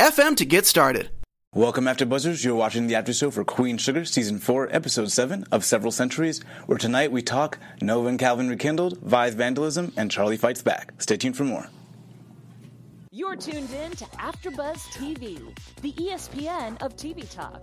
anchor.fm 0.00 0.36
to 0.36 0.44
get 0.44 0.66
started. 0.66 1.10
Welcome, 1.54 1.86
After 1.86 2.06
Buzzers. 2.06 2.44
You're 2.44 2.54
watching 2.54 2.86
the 2.86 2.94
after 2.94 3.12
show 3.12 3.30
for 3.30 3.44
Queen 3.44 3.76
Sugar, 3.76 4.06
Season 4.06 4.38
4, 4.38 4.68
Episode 4.74 5.10
7 5.10 5.44
of 5.52 5.64
Several 5.64 5.92
Centuries, 5.92 6.42
where 6.66 6.78
tonight 6.78 7.12
we 7.12 7.20
talk 7.20 7.58
Nova 7.82 8.08
and 8.08 8.18
Calvin 8.18 8.48
Rekindled, 8.48 8.98
Vi's 9.02 9.34
Vandalism, 9.34 9.92
and 9.96 10.10
Charley 10.10 10.38
Fights 10.38 10.62
Back. 10.62 10.94
Stay 10.98 11.18
tuned 11.18 11.36
for 11.36 11.44
more. 11.44 11.66
You're 13.10 13.36
tuned 13.36 13.70
in 13.70 13.90
to 13.90 14.04
AfterBuzz 14.06 14.78
TV, 14.94 15.38
the 15.82 15.92
ESPN 15.92 16.80
of 16.82 16.96
TV 16.96 17.30
talk. 17.30 17.62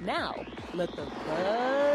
Now, 0.00 0.44
let 0.74 0.90
the 0.90 1.02
buzz 1.02 1.12
begin. 1.12 1.87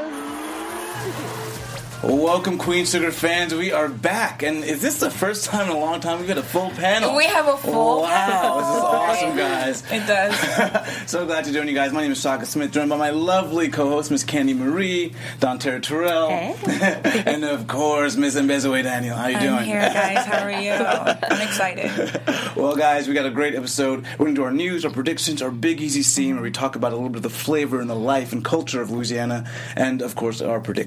Welcome, 2.03 2.57
Queen 2.57 2.85
Sugar 2.85 3.13
fans. 3.13 3.55
We 3.55 3.71
are 3.71 3.87
back, 3.87 4.43
and 4.43 4.61
is 4.61 4.81
this 4.81 4.99
the 4.99 5.09
first 5.09 5.45
time 5.45 5.69
in 5.69 5.75
a 5.77 5.79
long 5.79 6.01
time 6.01 6.19
we've 6.19 6.27
got 6.27 6.37
a 6.37 6.43
full 6.43 6.69
panel? 6.71 7.15
We 7.15 7.23
have 7.27 7.47
a 7.47 7.55
full 7.55 8.01
Wow, 8.01 8.57
this 8.59 8.67
is 8.67 8.83
awesome, 8.83 9.37
guys. 9.37 9.83
It 9.91 10.05
does. 10.05 11.09
so 11.09 11.25
glad 11.25 11.45
to 11.45 11.53
join 11.53 11.69
you 11.69 11.73
guys. 11.73 11.93
My 11.93 12.01
name 12.01 12.11
is 12.11 12.19
Shaka 12.19 12.45
Smith, 12.45 12.71
joined 12.73 12.89
by 12.89 12.97
my 12.97 13.11
lovely 13.11 13.69
co-host, 13.69 14.11
Miss 14.11 14.25
Candy 14.25 14.53
Marie, 14.53 15.13
Dontera 15.39 15.81
Terrell, 15.81 16.29
and 16.65 17.45
of 17.45 17.67
course, 17.67 18.17
Miss 18.17 18.35
Mbezoe 18.35 18.83
Daniel. 18.83 19.15
How 19.15 19.27
you 19.27 19.39
doing? 19.39 19.53
I'm 19.53 19.63
here, 19.63 19.79
guys. 19.79 20.25
How 20.25 20.43
are 20.43 20.51
you? 20.51 20.71
I'm 20.73 21.41
excited. 21.47 22.21
Well, 22.57 22.75
guys, 22.75 23.07
we 23.07 23.13
got 23.13 23.25
a 23.25 23.31
great 23.31 23.55
episode. 23.55 24.03
We're 24.19 24.25
going 24.25 24.35
to 24.35 24.41
do 24.41 24.45
our 24.45 24.51
news, 24.51 24.83
our 24.83 24.91
predictions, 24.91 25.41
our 25.41 25.51
big 25.51 25.79
easy 25.79 26.03
scene 26.03 26.35
where 26.35 26.43
we 26.43 26.51
talk 26.51 26.75
about 26.75 26.91
a 26.91 26.95
little 26.95 27.09
bit 27.09 27.17
of 27.17 27.23
the 27.23 27.29
flavor 27.29 27.79
and 27.79 27.89
the 27.89 27.95
life 27.95 28.33
and 28.33 28.43
culture 28.43 28.81
of 28.81 28.91
Louisiana, 28.91 29.49
and 29.77 30.01
of 30.01 30.15
course, 30.15 30.41
our 30.41 30.59
predictions. 30.59 30.82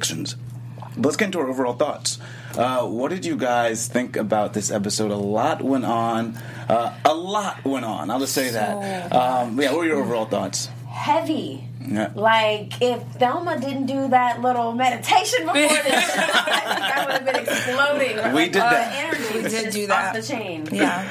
But 0.97 1.05
let's 1.06 1.16
get 1.16 1.27
into 1.27 1.39
our 1.41 1.48
overall 1.48 1.75
thoughts. 1.75 2.19
Uh, 2.56 2.86
what 2.86 3.11
did 3.11 3.25
you 3.27 3.36
guys 3.36 3.86
think 3.86 4.16
about 4.16 4.55
this 4.55 4.70
episode? 4.70 5.11
A 5.11 5.16
lot 5.16 5.61
went 5.62 5.84
on. 5.84 6.36
Uh, 6.69 6.94
a 7.05 7.14
lot 7.14 7.62
went 7.64 7.84
on. 7.84 8.11
I'll 8.11 8.20
just 8.20 8.33
say 8.33 8.50
that. 8.50 9.12
Um, 9.12 9.61
yeah, 9.61 9.70
what 9.72 9.78
were 9.80 9.86
your 9.86 10.00
overall 10.02 10.24
thoughts? 10.27 10.70
heavy. 10.97 11.62
Yeah. 11.86 12.11
Like 12.14 12.80
if 12.80 13.02
Thelma 13.12 13.61
didn't 13.61 13.84
do 13.86 14.08
that 14.08 14.41
little 14.41 14.72
meditation 14.72 15.41
before 15.44 15.55
this, 15.55 16.11
I 16.17 17.05
would 17.06 17.14
have 17.17 17.24
been 17.27 17.36
exploding. 17.36 18.17
We 18.17 18.23
Like, 18.33 18.52
did 18.52 18.62
uh, 18.62 18.70
that. 18.70 19.14
Energy 19.14 19.42
We 19.42 19.48
did 19.48 19.73
do 19.73 19.86
that. 19.89 20.17
off 20.17 20.23
the 20.23 20.27
chain. 20.27 20.67
Yeah. 20.73 21.06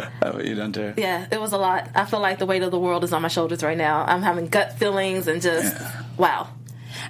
How 0.22 0.30
about 0.30 0.44
you, 0.44 0.54
Dontera? 0.56 0.96
Yeah, 0.98 1.26
it 1.32 1.40
was 1.40 1.52
a 1.52 1.58
lot. 1.58 1.88
I 1.94 2.04
feel 2.04 2.20
like 2.20 2.38
the 2.38 2.46
weight 2.46 2.62
of 2.62 2.70
the 2.70 2.78
world 2.78 3.02
is 3.02 3.12
on 3.14 3.22
my 3.22 3.28
shoulders 3.28 3.62
right 3.62 3.76
now. 3.78 4.04
I'm 4.06 4.22
having 4.22 4.46
gut 4.48 4.78
feelings 4.78 5.26
and 5.26 5.40
just 5.42 5.74
wow. 6.18 6.48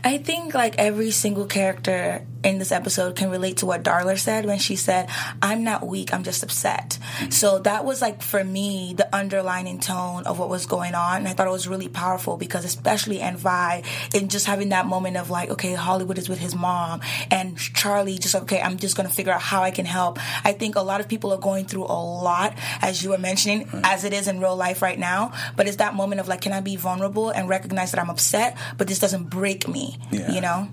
I 0.04 0.18
think 0.18 0.54
like 0.54 0.76
every 0.78 1.10
single 1.10 1.46
character 1.46 2.26
in 2.42 2.58
this 2.58 2.72
episode 2.72 3.16
can 3.16 3.30
relate 3.30 3.58
to 3.58 3.66
what 3.66 3.82
Darla 3.82 4.18
said 4.18 4.46
when 4.46 4.58
she 4.58 4.76
said, 4.76 5.08
I'm 5.42 5.62
not 5.62 5.86
weak, 5.86 6.14
I'm 6.14 6.22
just 6.22 6.42
upset. 6.42 6.98
Mm-hmm. 7.00 7.30
So 7.30 7.58
that 7.60 7.84
was 7.84 8.00
like 8.00 8.22
for 8.22 8.42
me 8.42 8.94
the 8.96 9.14
underlining 9.14 9.80
tone 9.80 10.24
of 10.24 10.38
what 10.38 10.48
was 10.48 10.66
going 10.66 10.94
on. 10.94 11.18
And 11.18 11.28
I 11.28 11.32
thought 11.32 11.46
it 11.46 11.50
was 11.50 11.68
really 11.68 11.88
powerful 11.88 12.36
because 12.36 12.64
especially 12.64 13.20
and 13.20 13.36
Vi 13.36 13.82
in 14.14 14.28
just 14.28 14.46
having 14.46 14.70
that 14.70 14.86
moment 14.86 15.16
of 15.16 15.30
like, 15.30 15.50
okay, 15.50 15.74
Hollywood 15.74 16.18
is 16.18 16.28
with 16.28 16.38
his 16.38 16.54
mom 16.54 17.00
and 17.30 17.58
Charley 17.58 18.18
just 18.18 18.34
okay, 18.34 18.60
I'm 18.60 18.78
just 18.78 18.96
gonna 18.96 19.10
figure 19.10 19.32
out 19.32 19.42
how 19.42 19.62
I 19.62 19.70
can 19.70 19.84
help. 19.84 20.18
I 20.44 20.52
think 20.52 20.76
a 20.76 20.82
lot 20.82 21.00
of 21.00 21.08
people 21.08 21.32
are 21.32 21.38
going 21.38 21.66
through 21.66 21.84
a 21.84 22.00
lot, 22.00 22.56
as 22.80 23.02
you 23.02 23.10
were 23.10 23.18
mentioning, 23.18 23.66
mm-hmm. 23.66 23.80
as 23.84 24.04
it 24.04 24.12
is 24.12 24.28
in 24.28 24.40
real 24.40 24.56
life 24.56 24.82
right 24.82 24.98
now. 24.98 25.32
But 25.56 25.66
it's 25.66 25.76
that 25.76 25.94
moment 25.94 26.20
of 26.20 26.28
like, 26.28 26.40
can 26.40 26.52
I 26.52 26.60
be 26.60 26.76
vulnerable 26.76 27.30
and 27.30 27.48
recognize 27.48 27.92
that 27.92 28.00
I'm 28.00 28.10
upset, 28.10 28.56
but 28.78 28.88
this 28.88 28.98
doesn't 28.98 29.24
break 29.24 29.68
me. 29.70 29.98
Yeah. 30.10 30.32
You 30.32 30.40
know? 30.40 30.68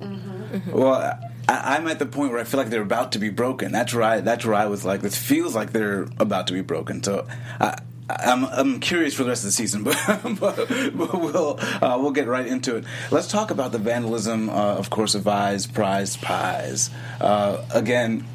Well, 0.68 1.20
I, 1.48 1.76
I'm 1.76 1.88
at 1.88 2.00
the 2.00 2.06
point 2.06 2.32
where 2.32 2.40
I 2.40 2.44
feel 2.44 2.60
like 2.60 2.70
they're 2.70 2.82
about 2.82 3.14
to 3.14 3.20
be 3.20 3.30
broken. 3.30 3.72
That's 3.72 3.94
where 3.94 4.04
I. 4.04 4.20
That's 4.22 4.46
where 4.46 4.56
I 4.56 4.68
was 4.68 4.86
like, 4.86 5.02
this 5.02 5.18
feels 5.18 5.56
like 5.56 5.72
they're 5.72 6.08
about 6.20 6.48
to 6.48 6.54
be 6.54 6.62
broken. 6.62 7.04
So. 7.04 7.28
I, 7.60 7.78
I'm, 8.10 8.46
I'm 8.46 8.80
curious 8.80 9.14
for 9.14 9.24
the 9.24 9.30
rest 9.30 9.44
of 9.44 9.48
the 9.48 9.52
season, 9.52 9.84
but, 9.84 9.98
but, 10.40 10.40
but 10.40 11.22
we'll 11.22 11.60
uh, 11.60 11.98
we'll 12.00 12.12
get 12.12 12.28
right 12.28 12.48
into 12.48 12.78
it. 12.78 12.86
Let's 13.12 13.28
talk 13.28 13.52
about 13.52 13.74
the 13.74 13.80
vandalism, 13.80 14.50
uh, 14.50 14.54
of 14.54 14.90
course, 14.90 15.14
of 15.14 15.24
Vi's 15.24 15.68
prized 15.68 16.22
pies. 16.22 16.90
Uh, 17.20 17.66
again, 17.74 18.26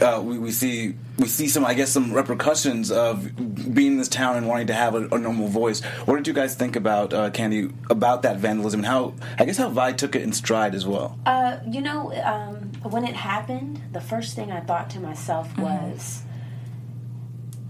uh, 0.00 0.20
we, 0.22 0.38
we 0.38 0.50
see 0.50 0.94
we 1.18 1.26
see 1.26 1.48
some, 1.48 1.64
I 1.64 1.74
guess, 1.74 1.90
some 1.90 2.12
repercussions 2.12 2.90
of 2.90 3.34
being 3.74 3.92
in 3.92 3.98
this 3.98 4.08
town 4.08 4.36
and 4.36 4.48
wanting 4.48 4.68
to 4.68 4.74
have 4.74 4.94
a, 4.94 5.08
a 5.08 5.18
normal 5.18 5.48
voice. 5.48 5.82
What 6.06 6.16
did 6.16 6.26
you 6.26 6.32
guys 6.32 6.54
think 6.54 6.76
about 6.76 7.12
uh, 7.12 7.30
Candy 7.30 7.70
about 7.90 8.22
that 8.22 8.38
vandalism 8.38 8.80
and 8.80 8.86
how 8.86 9.14
I 9.38 9.44
guess 9.44 9.58
how 9.58 9.68
Vi 9.68 9.92
took 9.92 10.16
it 10.16 10.22
in 10.22 10.32
stride 10.32 10.74
as 10.74 10.86
well? 10.86 11.18
Uh, 11.26 11.58
you 11.70 11.80
know, 11.80 12.12
um, 12.22 12.72
when 12.90 13.04
it 13.04 13.14
happened, 13.14 13.80
the 13.92 14.00
first 14.00 14.34
thing 14.34 14.50
I 14.50 14.60
thought 14.60 14.90
to 14.90 15.00
myself 15.00 15.56
was, 15.58 16.22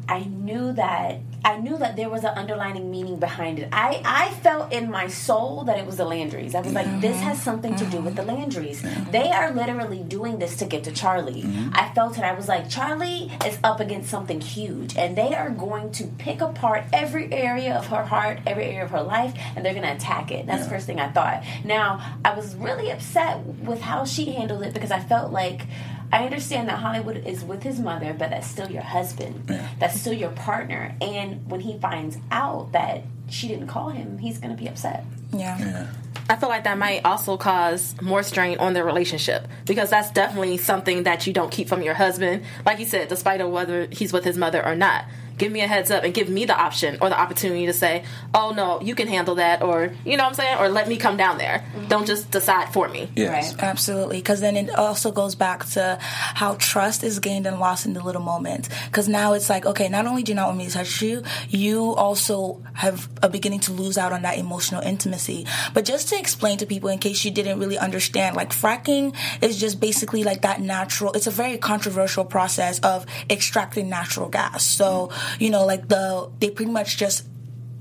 I 0.08 0.24
knew 0.24 0.72
that 0.72 1.20
I 1.44 1.58
knew 1.58 1.76
that 1.78 1.96
there 1.96 2.08
was 2.08 2.22
an 2.22 2.36
underlining 2.36 2.90
meaning 2.90 3.18
behind 3.18 3.58
it. 3.58 3.68
I, 3.72 4.00
I 4.04 4.30
felt 4.42 4.72
in 4.72 4.90
my 4.90 5.08
soul 5.08 5.64
that 5.64 5.76
it 5.76 5.84
was 5.84 5.96
the 5.96 6.04
Landrys. 6.04 6.54
I 6.54 6.60
was 6.60 6.72
like, 6.72 6.86
this 7.00 7.16
mm-hmm. 7.16 7.24
has 7.24 7.42
something 7.42 7.74
to 7.76 7.84
do 7.86 8.00
with 8.00 8.14
the 8.14 8.22
mm-hmm. 8.22 8.42
Landrys. 8.42 9.10
They 9.10 9.30
are 9.30 9.52
literally 9.52 10.04
doing 10.04 10.38
this 10.38 10.56
to 10.58 10.66
get 10.66 10.84
to 10.84 10.92
Charley. 10.92 11.42
Mm-hmm. 11.42 11.70
I 11.74 11.92
felt 11.94 12.16
it. 12.16 12.22
I 12.22 12.32
was 12.34 12.46
like, 12.46 12.68
Charley 12.68 13.32
is 13.44 13.58
up 13.64 13.80
against 13.80 14.08
something 14.08 14.40
huge, 14.40 14.96
and 14.96 15.16
they 15.16 15.34
are 15.34 15.50
going 15.50 15.90
to 15.92 16.04
pick 16.18 16.40
apart 16.40 16.84
every 16.92 17.32
area 17.32 17.74
of 17.74 17.88
her 17.88 18.04
heart, 18.04 18.38
every 18.46 18.64
area 18.64 18.84
of 18.84 18.90
her 18.90 19.02
life, 19.02 19.34
and 19.56 19.64
they're 19.64 19.74
going 19.74 19.86
to 19.86 19.94
attack 19.94 20.30
it. 20.30 20.46
That's 20.46 20.64
the 20.64 20.70
first 20.70 20.86
thing 20.86 21.00
I 21.00 21.10
thought. 21.10 21.42
Now, 21.64 22.18
I 22.24 22.34
was 22.34 22.54
really 22.54 22.90
upset 22.90 23.44
with 23.44 23.80
how 23.80 24.04
she 24.04 24.32
handled 24.32 24.62
it 24.62 24.74
because 24.74 24.92
I 24.92 25.00
felt 25.00 25.32
like. 25.32 25.62
I 26.12 26.24
understand 26.24 26.68
that 26.68 26.78
Hollywood 26.78 27.26
is 27.26 27.42
with 27.42 27.62
his 27.62 27.80
mother, 27.80 28.14
but 28.16 28.30
that's 28.30 28.46
still 28.46 28.70
your 28.70 28.82
husband. 28.82 29.46
That's 29.78 29.98
still 29.98 30.12
your 30.12 30.30
partner. 30.30 30.94
And 31.00 31.50
when 31.50 31.60
he 31.60 31.78
finds 31.78 32.18
out 32.30 32.72
that 32.72 33.04
she 33.30 33.48
didn't 33.48 33.68
call 33.68 33.88
him, 33.88 34.18
he's 34.18 34.38
going 34.38 34.54
to 34.54 34.62
be 34.62 34.68
upset. 34.68 35.04
Yeah. 35.32 35.90
I 36.28 36.36
feel 36.36 36.50
like 36.50 36.64
that 36.64 36.78
might 36.78 37.04
also 37.04 37.36
cause 37.36 37.94
more 38.00 38.22
strain 38.22 38.58
on 38.58 38.74
their 38.74 38.84
relationship 38.84 39.48
because 39.66 39.90
that's 39.90 40.10
definitely 40.10 40.58
something 40.58 41.04
that 41.04 41.26
you 41.26 41.32
don't 41.32 41.50
keep 41.50 41.68
from 41.68 41.82
your 41.82 41.94
husband. 41.94 42.44
Like 42.64 42.78
you 42.78 42.86
said, 42.86 43.08
despite 43.08 43.40
of 43.40 43.50
whether 43.50 43.88
he's 43.90 44.12
with 44.12 44.24
his 44.24 44.36
mother 44.36 44.64
or 44.64 44.76
not. 44.76 45.06
Give 45.42 45.50
me 45.50 45.62
a 45.62 45.66
heads 45.66 45.90
up 45.90 46.04
and 46.04 46.14
give 46.14 46.28
me 46.28 46.44
the 46.44 46.56
option 46.56 46.98
or 47.00 47.08
the 47.08 47.20
opportunity 47.20 47.66
to 47.66 47.72
say, 47.72 48.04
"Oh 48.32 48.52
no, 48.52 48.80
you 48.80 48.94
can 48.94 49.08
handle 49.08 49.34
that," 49.44 49.60
or 49.60 49.90
you 50.04 50.16
know 50.16 50.22
what 50.22 50.28
I'm 50.28 50.34
saying, 50.34 50.58
or 50.60 50.68
let 50.68 50.86
me 50.86 50.96
come 50.96 51.16
down 51.16 51.36
there. 51.36 51.64
Mm-hmm. 51.74 51.88
Don't 51.88 52.06
just 52.06 52.30
decide 52.30 52.72
for 52.72 52.88
me. 52.88 53.10
Yes. 53.16 53.56
Absolutely, 53.58 54.18
because 54.18 54.40
then 54.40 54.56
it 54.56 54.70
also 54.70 55.10
goes 55.10 55.34
back 55.34 55.66
to 55.70 55.98
how 56.00 56.54
trust 56.60 57.02
is 57.02 57.18
gained 57.18 57.48
and 57.48 57.58
lost 57.58 57.86
in 57.86 57.92
the 57.92 58.04
little 58.04 58.22
moments. 58.22 58.68
Because 58.86 59.08
now 59.08 59.32
it's 59.32 59.50
like, 59.50 59.66
okay, 59.66 59.88
not 59.88 60.06
only 60.06 60.22
do 60.22 60.30
you 60.30 60.36
not 60.36 60.46
want 60.46 60.58
me 60.58 60.66
to 60.66 60.72
touch 60.72 61.02
you, 61.02 61.24
you 61.48 61.92
also 61.94 62.62
have 62.74 63.08
a 63.20 63.28
beginning 63.28 63.60
to 63.66 63.72
lose 63.72 63.98
out 63.98 64.12
on 64.12 64.22
that 64.22 64.38
emotional 64.38 64.80
intimacy. 64.82 65.44
But 65.74 65.84
just 65.84 66.08
to 66.10 66.18
explain 66.18 66.58
to 66.58 66.66
people, 66.66 66.88
in 66.88 67.00
case 67.00 67.24
you 67.24 67.32
didn't 67.32 67.58
really 67.58 67.78
understand, 67.78 68.36
like 68.36 68.50
fracking 68.50 69.12
is 69.40 69.58
just 69.58 69.80
basically 69.80 70.22
like 70.22 70.42
that 70.42 70.60
natural. 70.60 71.12
It's 71.14 71.26
a 71.26 71.32
very 71.32 71.58
controversial 71.58 72.24
process 72.24 72.78
of 72.80 73.06
extracting 73.28 73.88
natural 73.88 74.28
gas. 74.28 74.64
So 74.64 75.08
mm-hmm. 75.08 75.31
You 75.38 75.50
know, 75.50 75.64
like 75.64 75.88
the 75.88 76.30
they 76.38 76.50
pretty 76.50 76.70
much 76.70 76.96
just 76.96 77.26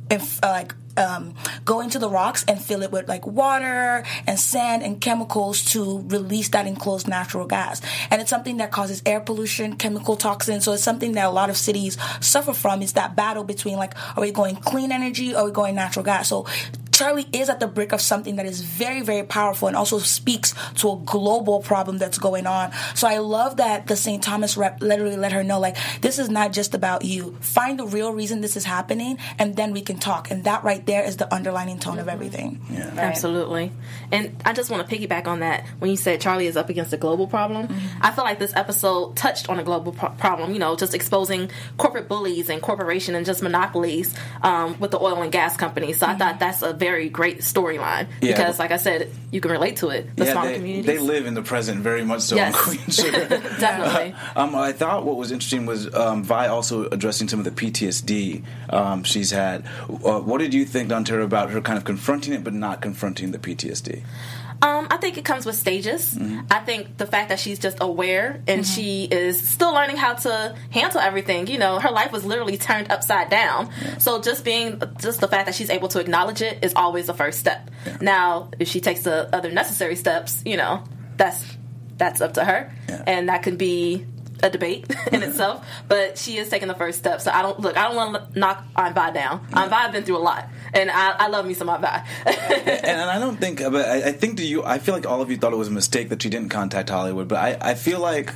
if 0.10 0.44
uh, 0.44 0.50
like 0.50 0.74
um, 0.98 1.34
go 1.66 1.82
into 1.82 2.00
the 2.00 2.10
rocks 2.10 2.44
and 2.48 2.62
fill 2.62 2.84
it 2.84 2.92
with 2.92 3.08
like 3.08 3.26
water 3.26 4.04
and 4.28 4.40
sand 4.40 4.84
and 4.84 5.00
chemicals 5.00 5.64
to 5.64 6.02
release 6.08 6.50
that 6.50 6.68
enclosed 6.68 7.08
natural 7.08 7.48
gas. 7.48 7.82
And 8.10 8.22
it's 8.22 8.30
something 8.30 8.58
that 8.58 8.72
causes 8.72 9.02
air 9.06 9.20
pollution, 9.20 9.78
chemical 9.78 10.16
toxins. 10.16 10.66
So 10.66 10.74
it's 10.74 10.84
something 10.84 11.14
that 11.14 11.26
a 11.26 11.32
lot 11.32 11.50
of 11.50 11.58
cities 11.58 11.98
suffer 12.20 12.54
from 12.54 12.82
is 12.82 12.94
that 12.94 13.16
battle 13.16 13.44
between 13.44 13.78
like, 13.78 13.96
are 14.18 14.22
we 14.22 14.32
going 14.32 14.56
clean 14.58 14.92
energy 14.92 15.34
or 15.34 15.38
are 15.38 15.46
we 15.46 15.52
going 15.52 15.76
natural 15.76 16.04
gas? 16.04 16.28
So 16.28 16.46
Charley 17.02 17.26
is 17.34 17.50
at 17.50 17.60
the 17.60 17.66
brink 17.66 17.94
of 17.94 18.00
something 18.00 18.36
that 18.36 18.46
is 18.46 18.62
very, 18.62 19.02
very 19.02 19.24
powerful 19.24 19.68
and 19.68 19.76
also 19.76 19.98
speaks 19.98 20.54
to 20.76 20.92
a 20.92 20.98
global 20.98 21.60
problem 21.60 21.98
that's 21.98 22.20
going 22.20 22.46
on. 22.46 22.72
So 22.94 23.08
I 23.08 23.18
love 23.18 23.58
that 23.58 23.88
the 23.88 23.96
St. 23.96 24.22
Thomas 24.22 24.56
rep 24.56 24.84
literally 24.84 25.18
let 25.18 25.32
her 25.32 25.44
know, 25.44 25.60
like, 25.60 25.78
this 26.02 26.20
is 26.20 26.30
not 26.30 26.54
just 26.54 26.76
about 26.76 27.04
you. 27.04 27.36
Find 27.42 27.80
the 27.80 27.88
real 27.88 28.14
reason 28.14 28.42
this 28.42 28.56
is 28.56 28.66
happening, 28.66 29.18
and 29.40 29.56
then 29.56 29.74
we 29.74 29.82
can 29.82 29.98
talk. 29.98 30.30
And 30.30 30.44
that 30.44 30.64
right 30.64 30.86
there 30.86 31.04
is 31.04 31.18
the 31.18 31.34
underlining 31.34 31.80
tone 31.80 31.98
of 31.98 32.08
everything. 32.08 32.62
Yeah. 32.70 32.94
Absolutely. 32.96 33.72
And 34.12 34.40
I 34.46 34.54
just 34.54 34.70
want 34.70 34.88
to 34.88 34.96
piggyback 34.96 35.26
on 35.26 35.40
that. 35.40 35.66
When 35.80 35.90
you 35.90 35.98
said 35.98 36.22
Charley 36.22 36.46
is 36.46 36.56
up 36.56 36.70
against 36.70 36.94
a 36.94 36.98
global 36.98 37.26
problem, 37.26 37.68
I 38.02 38.12
feel 38.12 38.26
like 38.26 38.38
this 38.38 38.56
episode 38.56 39.16
touched 39.16 39.50
on 39.50 39.58
a 39.58 39.64
global 39.64 39.92
pro- 39.92 40.10
problem, 40.10 40.54
you 40.54 40.60
know, 40.60 40.76
just 40.76 40.94
exposing 40.94 41.50
corporate 41.80 42.08
bullies 42.08 42.48
and 42.48 42.62
corporation 42.62 43.16
and 43.16 43.26
just 43.26 43.42
monopolies 43.42 44.14
um, 44.44 44.80
with 44.80 44.92
the 44.92 45.00
oil 45.00 45.20
and 45.24 45.32
gas 45.32 45.58
companies. 45.58 45.98
So 45.98 46.06
I 46.06 46.14
thought 46.14 46.38
that's 46.38 46.62
a 46.62 46.74
very 46.74 46.91
great 47.10 47.40
storyline 47.40 48.08
Yeah. 48.22 48.36
because, 48.36 48.60
like 48.60 48.72
I 48.72 48.78
said, 48.78 49.10
you 49.32 49.40
can 49.42 49.52
relate 49.52 49.78
to 49.78 49.90
it. 49.90 50.16
The 50.16 50.26
yeah, 50.26 50.32
smaller 50.34 50.48
they, 50.50 50.56
communities. 50.56 50.86
they 50.86 50.98
live 51.00 51.26
in 51.26 51.34
the 51.34 51.42
present 51.42 51.80
very 51.82 52.04
much 52.04 52.22
so 52.22 52.36
Yes. 52.36 52.56
on 52.56 52.62
Queen 52.64 52.90
Sugar. 52.90 53.28
Definitely. 53.60 54.16
um, 54.36 54.56
I 54.56 54.72
thought 54.72 55.06
what 55.06 55.18
was 55.18 55.32
interesting 55.32 55.66
was 55.66 55.94
um, 55.94 56.24
Vi 56.24 56.48
also 56.48 56.88
addressing 56.90 57.28
some 57.28 57.40
of 57.40 57.46
the 57.46 57.52
PTSD 57.52 58.44
um, 58.70 59.04
she's 59.04 59.32
had. 59.32 59.66
Uh, 59.90 60.20
what 60.20 60.40
did 60.40 60.54
you 60.54 60.66
think, 60.66 60.90
Dontera, 60.90 61.24
about 61.24 61.50
her 61.52 61.62
kind 61.62 61.78
of 61.78 61.84
confronting 61.86 62.34
it 62.34 62.44
but 62.44 62.54
not 62.54 62.82
confronting 62.82 63.32
the 63.32 63.40
PTSD? 63.40 64.02
Um, 64.62 64.88
I 64.92 64.98
think 64.98 65.18
it 65.18 65.26
comes 65.26 65.46
with 65.46 65.56
stages. 65.56 66.16
I 66.52 66.60
think 66.60 66.98
the 66.98 67.08
fact 67.08 67.30
that 67.30 67.40
she's 67.40 67.58
just 67.58 67.78
aware 67.82 68.42
and 68.48 68.66
she 68.66 69.06
is 69.06 69.50
still 69.50 69.74
learning 69.74 69.98
how 69.98 70.14
to 70.14 70.56
handle 70.70 71.00
everything. 71.00 71.48
You 71.48 71.58
know, 71.58 71.80
her 71.80 71.90
life 71.90 72.12
was 72.12 72.24
literally 72.26 72.58
turned 72.58 72.92
upside 72.92 73.30
down. 73.30 73.72
So 74.00 74.22
just 74.22 74.46
being, 74.46 74.80
just 75.00 75.20
the 75.20 75.28
fact 75.28 75.48
that 75.48 75.56
she's 75.56 75.72
able 75.72 75.88
to 75.90 76.00
acknowledge 76.00 76.44
it 76.44 76.64
is 76.64 76.74
always 76.76 77.08
the 77.08 77.14
first 77.16 77.40
step. 77.40 77.72
Now, 78.02 78.52
if 78.60 78.68
she 78.68 78.82
takes 78.82 79.02
the 79.02 79.34
other 79.36 79.52
necessary 79.52 79.96
steps, 79.96 80.44
you 80.46 80.58
know, 80.58 80.84
that's 81.18 81.44
that's 81.98 82.20
up 82.22 82.34
to 82.34 82.44
her, 82.44 82.74
and 83.06 83.30
that 83.30 83.44
could 83.44 83.58
be 83.58 84.06
a 84.44 84.50
debate 84.50 84.86
in 85.12 85.24
itself. 85.24 85.66
But 85.88 86.18
she 86.18 86.38
is 86.38 86.50
taking 86.50 86.68
the 86.68 86.76
first 86.76 87.00
step. 87.00 87.22
So 87.22 87.32
I 87.32 87.42
don't 87.42 87.60
look. 87.60 87.78
I 87.78 87.88
don't 87.88 87.96
want 87.96 88.34
to 88.34 88.40
knock 88.40 88.64
Aunt 88.76 88.96
Vi 88.96 89.12
down. 89.12 89.46
Aunt 89.54 89.70
Vi 89.70 89.92
been 89.92 90.04
through 90.04 90.18
a 90.18 90.20
lot, 90.20 90.48
and 90.74 90.90
I, 90.92 91.12
I 91.12 91.28
love 91.28 91.46
me 91.46 91.54
some 91.54 91.68
Vi. 91.68 92.08
and, 92.26 92.86
and 92.86 93.10
I 93.10 93.20
don't 93.20 93.38
think, 93.38 93.60
but 93.60 93.86
I, 93.88 94.10
I 94.10 94.12
think 94.12 94.38
that 94.38 94.44
you, 94.44 94.64
I 94.64 94.80
feel 94.80 94.94
like 94.96 95.06
all 95.06 95.22
of 95.22 95.32
you 95.32 95.38
thought 95.38 95.54
it 95.54 95.58
was 95.58 95.68
a 95.68 95.72
mistake 95.72 96.10
that 96.10 96.22
she 96.22 96.30
didn't 96.30 96.50
contact 96.50 96.90
Hollywood. 96.90 97.28
But 97.28 97.38
I, 97.38 97.72
I 97.72 97.74
feel 97.76 98.00
like, 98.00 98.34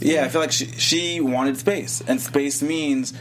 yeah, 0.00 0.24
I 0.24 0.28
feel 0.28 0.40
like 0.40 0.52
she, 0.52 0.66
she 0.66 1.20
wanted 1.20 1.56
space, 1.58 2.02
and 2.06 2.20
space 2.20 2.62
means 2.62 3.12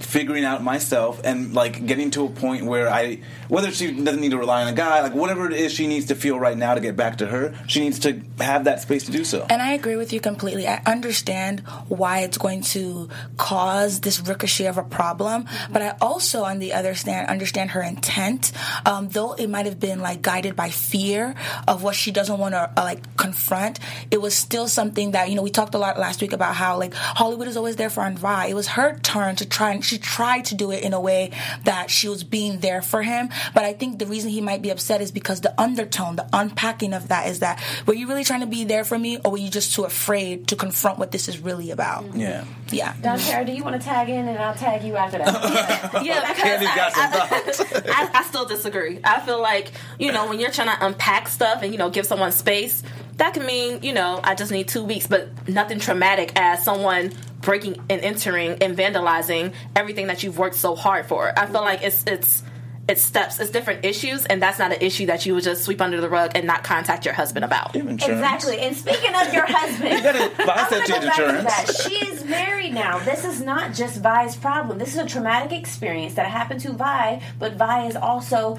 figuring 0.00 0.44
out 0.44 0.62
myself 0.62 1.20
and 1.24 1.54
like 1.54 1.86
getting 1.86 2.10
to 2.12 2.24
a 2.26 2.30
point 2.30 2.64
where 2.64 2.88
I, 2.88 3.20
whether 3.48 3.70
she 3.70 3.92
doesn't 3.92 4.20
need 4.20 4.30
to 4.30 4.38
rely 4.38 4.62
on 4.62 4.68
a 4.68 4.72
guy, 4.72 5.00
like 5.02 5.14
whatever 5.14 5.46
it 5.46 5.52
is 5.52 5.72
she 5.72 5.86
needs 5.86 6.06
to 6.06 6.14
feel 6.14 6.38
right 6.38 6.56
now 6.56 6.74
to 6.74 6.80
get 6.80 6.96
back 6.96 7.18
to 7.18 7.26
her, 7.26 7.54
she 7.66 7.80
needs 7.80 7.98
to 8.00 8.20
have 8.38 8.64
that 8.64 8.80
space 8.80 9.04
to 9.04 9.12
do 9.12 9.24
so. 9.24 9.46
And 9.50 9.60
I 9.60 9.72
agree 9.72 9.96
with 9.96 10.12
you 10.12 10.20
completely. 10.20 10.66
I 10.66 10.82
understand 10.86 11.60
why 11.88 12.20
it's 12.20 12.38
going 12.38 12.62
to 12.62 13.08
cause 13.36 14.00
this 14.00 14.20
ricochet 14.20 14.66
of 14.66 14.78
a 14.78 14.82
problem, 14.82 15.46
but 15.70 15.82
I 15.82 15.96
also, 16.00 16.44
on 16.44 16.58
the 16.58 16.72
other 16.72 16.94
stand, 16.94 17.28
understand 17.28 17.70
her 17.70 17.82
intent. 17.82 18.52
Um, 18.86 19.08
though 19.08 19.32
it 19.32 19.48
might 19.48 19.66
have 19.66 19.80
been 19.80 20.00
like 20.00 20.22
guided 20.22 20.56
by 20.56 20.70
fear 20.70 21.34
of 21.66 21.82
what 21.82 21.94
she 21.94 22.10
doesn't 22.10 22.38
want 22.38 22.54
to 22.54 22.70
uh, 22.76 22.82
like 22.82 23.16
confront, 23.16 23.78
it 24.10 24.20
was 24.20 24.34
still 24.34 24.68
something 24.68 25.12
that 25.12 25.28
you 25.28 25.34
know 25.34 25.42
we 25.42 25.50
talked 25.50 25.74
a 25.74 25.78
lot 25.78 25.98
last 25.98 26.20
week 26.20 26.32
about 26.32 26.54
how 26.54 26.78
like 26.78 26.94
Hollywood 26.94 27.48
is 27.48 27.56
always 27.56 27.76
there 27.76 27.90
for 27.90 28.02
Aunt 28.02 28.18
Vi. 28.18 28.46
It 28.46 28.54
was 28.54 28.68
her 28.68 28.98
turn 29.00 29.36
to 29.36 29.46
try, 29.46 29.72
and 29.72 29.84
she 29.88 29.98
tried 29.98 30.44
to 30.46 30.54
do 30.54 30.70
it 30.70 30.82
in 30.82 30.92
a 30.92 31.00
way 31.00 31.32
that 31.64 31.90
she 31.90 32.08
was 32.08 32.22
being 32.22 32.60
there 32.60 32.82
for 32.82 33.02
him. 33.02 33.30
But 33.54 33.64
I 33.64 33.72
think 33.72 33.98
the 33.98 34.06
reason 34.06 34.30
he 34.30 34.40
might 34.40 34.62
be 34.62 34.70
upset 34.70 35.00
is 35.00 35.10
because 35.10 35.40
the 35.40 35.58
undertone, 35.60 36.16
the 36.16 36.28
unpacking 36.32 36.92
of 36.92 37.08
that 37.08 37.28
is 37.28 37.40
that 37.40 37.62
were 37.86 37.94
you 37.94 38.06
really 38.06 38.24
trying 38.24 38.40
to 38.40 38.46
be 38.46 38.64
there 38.64 38.84
for 38.84 38.98
me, 38.98 39.18
or 39.24 39.32
were 39.32 39.38
you 39.38 39.50
just 39.50 39.74
too 39.74 39.84
afraid 39.84 40.48
to 40.48 40.56
confront 40.56 40.98
what 40.98 41.10
this 41.10 41.28
is 41.28 41.38
really 41.38 41.70
about? 41.70 42.14
Yeah. 42.14 42.44
Yeah. 42.70 42.92
Dontera, 42.94 43.46
do 43.46 43.52
you 43.52 43.64
want 43.64 43.80
to 43.80 43.86
tag 43.86 44.08
in 44.10 44.28
and 44.28 44.38
I'll 44.38 44.54
tag 44.54 44.82
you 44.82 44.96
after 44.96 45.18
that? 45.18 45.32
yeah, 46.04 46.20
because 46.28 46.42
Candy's 46.42 46.74
got 46.74 46.92
some 46.92 47.12
I, 47.12 48.10
I, 48.14 48.20
I 48.20 48.22
still 48.24 48.44
disagree. 48.44 49.00
I 49.02 49.20
feel 49.20 49.40
like 49.40 49.72
you 49.98 50.12
know 50.12 50.28
when 50.28 50.38
you're 50.38 50.50
trying 50.50 50.76
to 50.76 50.86
unpack 50.86 51.28
stuff 51.28 51.62
and 51.62 51.72
you 51.72 51.78
know 51.78 51.90
give 51.90 52.06
someone 52.06 52.32
space, 52.32 52.82
that 53.16 53.34
can 53.34 53.46
mean 53.46 53.82
you 53.82 53.92
know 53.92 54.20
I 54.22 54.34
just 54.34 54.52
need 54.52 54.68
two 54.68 54.84
weeks, 54.84 55.06
but 55.06 55.48
nothing 55.48 55.78
traumatic 55.78 56.32
as 56.36 56.62
someone 56.62 57.12
breaking 57.40 57.76
and 57.88 58.00
entering 58.02 58.62
and 58.62 58.76
vandalizing 58.76 59.52
everything 59.76 60.08
that 60.08 60.22
you've 60.22 60.38
worked 60.38 60.56
so 60.56 60.74
hard 60.74 61.06
for. 61.06 61.32
I 61.38 61.46
feel 61.46 61.60
like 61.62 61.82
it's 61.82 62.04
it's 62.06 62.42
it's 62.88 63.02
steps, 63.02 63.38
it's 63.38 63.50
different 63.50 63.84
issues, 63.84 64.24
and 64.24 64.40
that's 64.40 64.58
not 64.58 64.72
an 64.72 64.78
issue 64.80 65.04
that 65.06 65.26
you 65.26 65.34
would 65.34 65.44
just 65.44 65.62
sweep 65.62 65.82
under 65.82 66.00
the 66.00 66.08
rug 66.08 66.32
and 66.34 66.46
not 66.46 66.64
contact 66.64 67.04
your 67.04 67.12
husband 67.12 67.44
about. 67.44 67.76
Exactly. 67.76 68.58
And 68.60 68.74
speaking 68.74 69.14
of 69.14 69.30
your 69.34 69.44
husband, 69.46 69.90
You 69.94 70.02
gotta 70.02 70.30
buy 70.38 70.54
I'm 70.54 70.70
that 70.70 70.86
gonna 70.88 70.88
go 70.88 71.00
to 71.00 71.06
back 71.06 71.16
to 71.16 71.24
insurance. 71.26 71.44
that. 71.44 71.82
She 71.86 71.94
is 72.06 72.24
married 72.24 72.72
now. 72.72 72.98
This 73.00 73.26
is 73.26 73.42
not 73.42 73.74
just 73.74 74.00
Vi's 74.00 74.36
problem. 74.36 74.78
This 74.78 74.94
is 74.94 75.00
a 75.00 75.06
traumatic 75.06 75.52
experience 75.52 76.14
that 76.14 76.30
happened 76.30 76.60
to 76.60 76.72
Vi, 76.72 77.22
but 77.38 77.56
Vi 77.56 77.86
is 77.88 77.94
also 77.96 78.58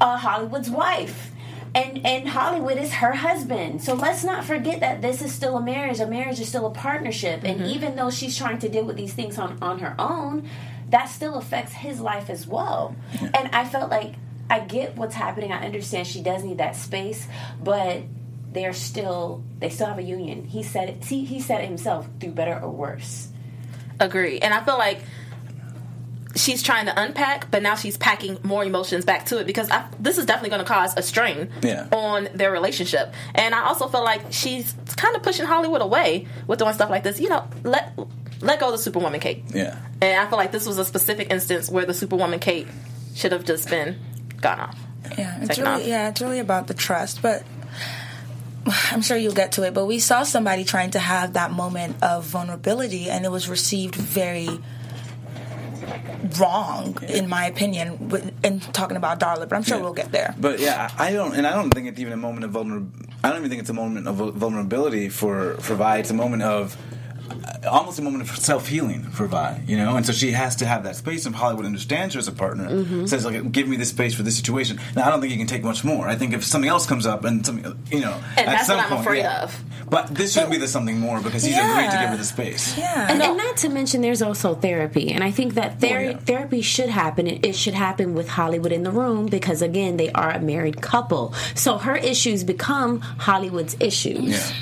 uh, 0.00 0.16
Hollywood's 0.16 0.68
wife. 0.68 1.30
And 1.74 2.04
and 2.04 2.28
Hollywood 2.28 2.78
is 2.78 2.92
her 2.94 3.12
husband. 3.12 3.82
So 3.82 3.94
let's 3.94 4.24
not 4.24 4.44
forget 4.44 4.80
that 4.80 5.02
this 5.02 5.22
is 5.22 5.32
still 5.32 5.56
a 5.56 5.62
marriage. 5.62 6.00
A 6.00 6.06
marriage 6.06 6.40
is 6.40 6.48
still 6.48 6.66
a 6.66 6.70
partnership. 6.70 7.42
And 7.44 7.60
Mm-hmm. 7.60 7.70
even 7.70 7.96
though 7.96 8.10
she's 8.10 8.36
trying 8.36 8.58
to 8.60 8.68
deal 8.68 8.84
with 8.84 8.96
these 8.96 9.12
things 9.12 9.38
on, 9.38 9.58
on 9.62 9.78
her 9.80 9.94
own, 9.98 10.48
that 10.90 11.08
still 11.08 11.36
affects 11.36 11.72
his 11.72 12.00
life 12.00 12.28
as 12.30 12.46
well. 12.46 12.96
And 13.20 13.48
I 13.54 13.64
felt 13.64 13.90
like 13.90 14.14
I 14.48 14.60
get 14.60 14.96
what's 14.96 15.14
happening. 15.14 15.52
I 15.52 15.64
understand 15.64 16.08
she 16.08 16.22
does 16.22 16.42
need 16.42 16.58
that 16.58 16.74
space, 16.74 17.26
but 17.62 18.02
they're 18.52 18.72
still 18.72 19.44
they 19.60 19.68
still 19.68 19.86
have 19.86 19.98
a 19.98 20.02
union. 20.02 20.44
He 20.44 20.64
said 20.64 20.88
it. 20.88 21.04
See, 21.04 21.24
he 21.24 21.40
said 21.40 21.60
it 21.62 21.66
himself 21.68 22.08
through 22.18 22.32
better 22.32 22.58
or 22.58 22.68
worse. 22.70 23.28
Agree. 24.00 24.38
And 24.40 24.52
I 24.52 24.64
feel 24.64 24.78
like 24.78 25.02
she's 26.36 26.62
trying 26.62 26.86
to 26.86 27.00
unpack, 27.00 27.50
but 27.50 27.62
now 27.62 27.74
she's 27.74 27.96
packing 27.96 28.38
more 28.44 28.64
emotions 28.64 29.04
back 29.04 29.26
to 29.26 29.38
it 29.38 29.46
because 29.46 29.68
I, 29.70 29.86
this 29.98 30.16
is 30.18 30.26
definitely 30.26 30.50
going 30.50 30.64
to 30.64 30.68
cause 30.68 30.96
a 30.96 31.02
strain 31.02 31.50
Yeah. 31.62 31.86
on 31.92 32.28
their 32.34 32.52
relationship. 32.52 33.12
And 33.34 33.54
I 33.54 33.64
also 33.64 33.88
feel 33.88 34.04
like 34.04 34.22
she's 34.30 34.74
kind 34.96 35.16
of 35.16 35.22
pushing 35.22 35.46
Hollywood 35.46 35.82
away 35.82 36.28
with 36.46 36.58
doing 36.60 36.72
stuff 36.74 36.88
like 36.90 37.02
this. 37.02 37.18
You 37.20 37.28
know, 37.30 37.48
let 37.64 37.98
let 38.40 38.60
go 38.60 38.66
of 38.66 38.72
the 38.72 38.78
Superwoman 38.78 39.20
Kate. 39.20 39.44
Yeah. 39.52 39.76
And 40.00 40.20
I 40.20 40.28
feel 40.28 40.38
like 40.38 40.52
this 40.52 40.66
was 40.66 40.78
a 40.78 40.84
specific 40.84 41.30
instance 41.30 41.68
where 41.68 41.84
the 41.84 41.92
Superwoman 41.94 42.38
Kate 42.38 42.68
should 43.14 43.32
have 43.32 43.44
just 43.44 43.68
been 43.68 43.98
gone 44.40 44.60
off. 44.60 44.78
Yeah, 45.18 45.36
it's 45.40 45.48
Taken 45.48 45.64
really 45.64 45.82
off. 45.82 45.88
yeah, 45.88 46.08
it's 46.10 46.20
really 46.20 46.38
about 46.38 46.66
the 46.68 46.74
trust. 46.74 47.20
But 47.22 47.42
I'm 48.92 49.02
sure 49.02 49.16
you'll 49.16 49.34
get 49.34 49.52
to 49.52 49.64
it. 49.64 49.74
But 49.74 49.86
we 49.86 49.98
saw 49.98 50.22
somebody 50.22 50.64
trying 50.64 50.92
to 50.92 50.98
have 50.98 51.32
that 51.32 51.50
moment 51.50 51.96
of 52.02 52.24
vulnerability, 52.24 53.10
and 53.10 53.24
it 53.24 53.30
was 53.30 53.48
received 53.48 53.94
very 53.96 54.48
wrong, 56.38 56.96
in 57.08 57.28
my 57.28 57.46
opinion, 57.46 58.08
with, 58.08 58.32
in 58.44 58.60
talking 58.60 58.96
about 58.96 59.20
Darla. 59.20 59.48
But 59.48 59.56
I'm 59.56 59.62
sure 59.62 59.78
we'll 59.78 59.92
get 59.92 60.12
there. 60.12 60.34
But 60.38 60.60
yeah, 60.60 60.90
I 60.98 61.12
don't, 61.12 61.34
and 61.34 61.46
I 61.46 61.52
don't 61.52 61.70
think 61.70 61.88
it's 61.88 62.00
even 62.00 62.12
a 62.12 62.16
moment 62.16 62.44
of 62.44 62.50
vulnerability. 62.50 63.08
I 63.22 63.28
don't 63.28 63.38
even 63.38 63.50
think 63.50 63.60
it's 63.60 63.70
a 63.70 63.74
moment 63.74 64.08
of 64.08 64.16
vulnerability 64.34 65.08
for 65.08 65.54
for 65.56 65.74
Vi. 65.74 65.98
It's 65.98 66.10
a 66.10 66.14
moment 66.14 66.42
of 66.42 66.76
almost 67.68 67.98
a 67.98 68.02
moment 68.02 68.22
of 68.28 68.36
self 68.36 68.68
healing 68.68 69.02
for 69.02 69.26
Vi. 69.26 69.62
You 69.66 69.76
know, 69.76 69.96
and 69.96 70.04
so 70.06 70.12
she 70.12 70.30
has 70.32 70.56
to 70.56 70.66
have 70.66 70.84
that 70.84 70.96
space. 70.96 71.26
And 71.26 71.34
Hollywood 71.34 71.66
understands 71.66 72.14
her 72.14 72.18
as 72.18 72.28
a 72.28 72.32
partner. 72.32 72.68
Mm-hmm. 72.68 73.06
Says 73.06 73.24
like, 73.24 73.50
give 73.52 73.68
me 73.68 73.76
this 73.76 73.90
space 73.90 74.14
for 74.14 74.22
this 74.22 74.36
situation. 74.36 74.80
Now 74.96 75.06
I 75.06 75.10
don't 75.10 75.20
think 75.20 75.32
you 75.32 75.38
can 75.38 75.46
take 75.46 75.62
much 75.64 75.84
more. 75.84 76.08
I 76.08 76.14
think 76.16 76.32
if 76.34 76.44
something 76.44 76.68
else 76.70 76.86
comes 76.86 77.06
up 77.06 77.24
and 77.24 77.44
something, 77.44 77.76
you 77.90 78.00
know, 78.00 78.20
And 78.36 78.46
at 78.46 78.46
that's 78.46 78.66
some 78.66 78.76
what 78.76 78.84
I'm 78.86 78.90
point, 78.90 79.00
afraid 79.02 79.18
yeah. 79.20 79.42
of. 79.44 79.64
But 79.88 80.08
this 80.14 80.32
shouldn't 80.32 80.52
be 80.52 80.58
the 80.58 80.68
something 80.68 80.98
more 81.00 81.20
because 81.20 81.42
he's 81.42 81.56
Yeah. 81.56 81.72
agreed 81.72 81.90
to 81.90 81.98
give 81.98 82.10
her 82.10 82.16
the 82.16 82.24
space. 82.24 82.78
And, 82.78 83.20
and 83.20 83.36
not 83.36 83.56
to 83.58 83.68
mention, 83.68 84.02
there's 84.02 84.22
also 84.22 84.54
therapy, 84.54 85.10
and 85.10 85.24
I 85.24 85.32
think 85.32 85.54
that 85.54 85.80
ther- 85.80 86.14
therapy 86.14 86.62
should 86.62 86.88
happen. 86.90 87.26
It, 87.26 87.44
it 87.44 87.56
should 87.56 87.74
happen 87.74 88.14
with 88.14 88.28
Hollywood 88.28 88.70
in 88.70 88.84
the 88.84 88.92
room 88.92 89.26
because, 89.26 89.62
again, 89.62 89.96
they 89.96 90.10
are 90.12 90.30
a 90.30 90.38
married 90.40 90.80
couple. 90.80 91.34
So 91.56 91.78
her 91.78 91.96
issues 91.96 92.44
become 92.44 93.00
Hollywood's 93.00 93.76
issues. 93.80 94.28
Yeah. 94.50 94.56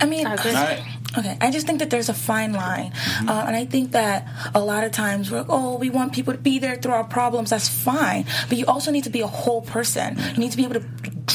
I 0.00 0.06
mean, 0.06 0.26
I 0.26 0.34
agree. 0.34 0.50
Alright. 0.54 0.82
Okay. 1.16 1.36
I 1.40 1.50
just 1.50 1.66
think 1.66 1.78
that 1.80 1.90
there's 1.90 2.08
a 2.08 2.14
fine 2.14 2.52
line, 2.52 2.92
uh, 3.28 3.44
and 3.46 3.56
I 3.56 3.64
think 3.64 3.92
that 3.92 4.28
a 4.54 4.60
lot 4.60 4.84
of 4.84 4.92
times 4.92 5.30
we're 5.30 5.38
like, 5.38 5.46
oh, 5.48 5.76
we 5.78 5.90
want 5.90 6.12
people 6.12 6.32
to 6.32 6.38
be 6.38 6.58
there 6.58 6.76
through 6.76 6.92
our 6.92 7.04
problems. 7.04 7.50
That's 7.50 7.68
fine, 7.68 8.24
but 8.48 8.58
you 8.58 8.66
also 8.66 8.90
need 8.90 9.04
to 9.04 9.10
be 9.10 9.20
a 9.20 9.26
whole 9.26 9.62
person. 9.62 10.18
You 10.34 10.38
need 10.38 10.50
to 10.52 10.56
be 10.56 10.64
able 10.64 10.80
to 10.80 10.86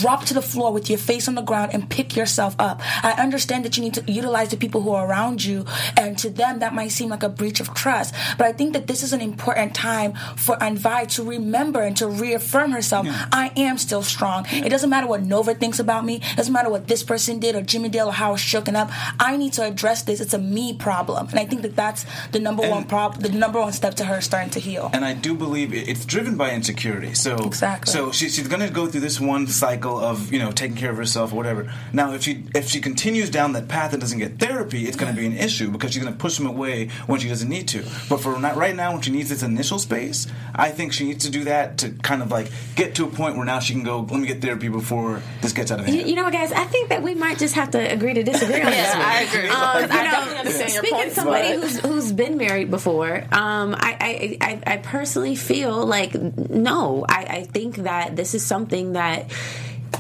drop 0.01 0.25
to 0.25 0.34
the 0.34 0.42
floor 0.42 0.72
with 0.72 0.89
your 0.89 1.00
face 1.00 1.27
on 1.27 1.36
the 1.36 1.42
ground 1.42 1.72
and 1.74 1.89
pick 1.89 2.16
yourself 2.16 2.56
up. 2.60 2.82
I 3.04 3.13
understand 3.13 3.66
that 3.66 3.77
you 3.77 3.84
need 3.84 3.96
to 3.96 4.04
utilize 4.12 4.50
the 4.50 4.58
people 4.58 4.82
who 4.82 4.92
are 4.92 5.08
around 5.08 5.44
you, 5.44 5.66
and 5.96 6.18
to 6.20 6.30
them 6.30 6.60
that 6.60 6.74
might 6.74 6.89
seem 6.89 7.10
like 7.10 7.24
a 7.24 7.30
breach 7.30 7.60
of 7.60 7.74
trust. 7.74 8.13
But 8.38 8.48
I 8.48 8.54
think 8.54 8.74
that 8.74 8.88
this 8.88 9.01
is 9.04 9.13
an 9.13 9.22
important 9.22 9.74
time 9.74 10.13
for 10.36 10.62
Aunt 10.62 10.80
Vi 10.80 11.06
to 11.06 11.24
remember 11.24 11.82
and 11.82 11.98
to 11.98 12.08
reaffirm 12.08 12.72
herself. 12.72 13.06
Yeah. 13.06 13.27
I 13.32 13.51
am 13.58 13.77
still 13.77 14.04
strong. 14.04 14.46
Yeah. 14.46 14.66
It 14.66 14.70
doesn't 14.70 14.89
matter 14.89 15.08
what 15.08 15.24
Nova 15.24 15.54
thinks 15.56 15.80
about 15.80 16.06
me. 16.06 16.16
It 16.18 16.38
doesn't 16.38 16.54
matter 16.54 16.70
what 16.70 16.88
this 16.88 17.04
person 17.04 17.39
did 17.39 17.56
or 17.56 17.62
Jimmy 17.62 17.89
Dale 17.89 18.10
or 18.10 18.13
how 18.13 18.34
it's 18.34 18.44
shooken 18.44 18.75
up. 18.75 18.89
I 19.20 19.38
need 19.38 19.54
to 19.54 19.63
address 19.63 20.04
this. 20.04 20.20
It's 20.20 20.34
a 20.34 20.39
me 20.39 20.74
problem, 20.74 21.27
and 21.30 21.39
I 21.39 21.46
think 21.46 21.62
that 21.63 21.75
that's 21.75 22.06
the 22.32 22.39
number 22.39 22.63
and, 22.63 22.72
one 22.72 22.84
problem. 22.86 23.22
The 23.22 23.38
number 23.38 23.60
one 23.60 23.74
step 23.74 23.96
to 23.96 24.06
her 24.06 24.22
starting 24.22 24.51
to 24.51 24.60
heal. 24.60 24.89
And 24.94 25.04
I 25.04 25.13
do 25.13 25.34
believe 25.34 25.74
it's 25.74 26.06
driven 26.06 26.38
by 26.38 26.51
insecurity. 26.51 27.13
So 27.13 27.36
exactly. 27.38 27.92
So 27.92 28.12
she, 28.12 28.30
she's 28.30 28.48
going 28.48 28.66
to 28.68 28.74
go 28.74 28.88
through 28.88 29.01
this 29.01 29.20
one 29.20 29.48
cycle 29.48 29.87
of 29.96 30.32
you 30.32 30.39
know 30.39 30.51
taking 30.51 30.77
care 30.77 30.91
of 30.91 30.98
herself 30.98 31.34
or 31.34 31.36
whatever. 31.36 31.72
Now, 31.94 32.13
if 32.13 32.24
she 32.24 32.44
if 32.53 32.70
she 32.70 32.82
continues 32.82 33.29
down 33.29 33.53
that 33.53 33.67
path 33.67 33.94
and 33.94 34.01
doesn't 34.01 34.20
get 34.20 34.39
therapy, 34.39 34.86
it's 34.86 34.98
going 34.98 35.13
to 35.13 35.20
be 35.20 35.25
an 35.25 35.38
issue 35.38 35.72
because 35.72 35.94
she's 35.94 36.01
going 36.01 36.13
to 36.13 36.20
push 36.20 36.39
him 36.39 36.48
away 36.48 36.89
when 37.08 37.20
she 37.20 37.29
doesn't 37.29 37.50
need 37.50 37.67
to. 37.70 37.84
But 38.10 38.17
for 38.17 38.39
not 38.39 38.56
right 38.56 38.75
now, 38.75 38.94
when 38.94 39.01
she 39.01 39.12
needs 39.12 39.29
this 39.29 39.44
initial 39.44 39.79
space, 39.79 40.27
I 40.53 40.72
think 40.72 40.94
she 40.94 41.06
needs 41.06 41.25
to 41.25 41.32
do 41.32 41.46
that 41.46 41.77
to 41.79 41.91
kind 41.91 42.22
of 42.22 42.32
like 42.32 42.51
get 42.75 42.96
to 42.96 43.06
a 43.06 43.10
point 43.10 43.36
where 43.38 43.46
now 43.46 43.60
she 43.60 43.74
can 43.74 43.84
go. 43.84 44.01
Let 44.01 44.20
me 44.20 44.27
get 44.27 44.41
therapy 44.41 44.67
before 44.67 45.22
this 45.41 45.53
gets 45.53 45.72
out 45.72 45.79
of 45.79 45.86
hand. 45.86 45.98
You, 45.98 46.06
you 46.06 46.15
know 46.15 46.29
guys? 46.29 46.51
I 46.51 46.65
think 46.65 46.89
that 46.89 47.01
we 47.03 47.15
might 47.15 47.38
just 47.38 47.56
have 47.56 47.72
to 47.72 47.79
agree 47.79 48.13
to 48.13 48.24
disagree 48.24 48.62
on 48.62 48.72
yeah, 48.72 48.84
this 48.84 48.94
one. 48.94 49.03
I 49.03 49.22
agree. 49.22 49.50
Um, 49.50 49.58
I 49.58 50.03
definitely 50.03 50.39
understand 50.39 50.72
speaking 50.72 50.98
your 50.98 51.06
point. 51.06 51.13
somebody 51.13 51.51
who's 51.53 51.79
who's 51.79 52.12
been 52.12 52.38
married 52.38 52.70
before, 52.70 53.24
um, 53.32 53.75
I, 53.75 53.98
I, 54.00 54.38
I 54.41 54.74
I 54.74 54.77
personally 54.77 55.36
feel 55.36 55.86
like 55.86 56.13
no. 56.15 57.06
I, 57.08 57.25
I 57.29 57.44
think 57.44 57.77
that 57.77 58.15
this 58.15 58.34
is 58.36 58.46
something 58.46 58.94
that 58.94 59.32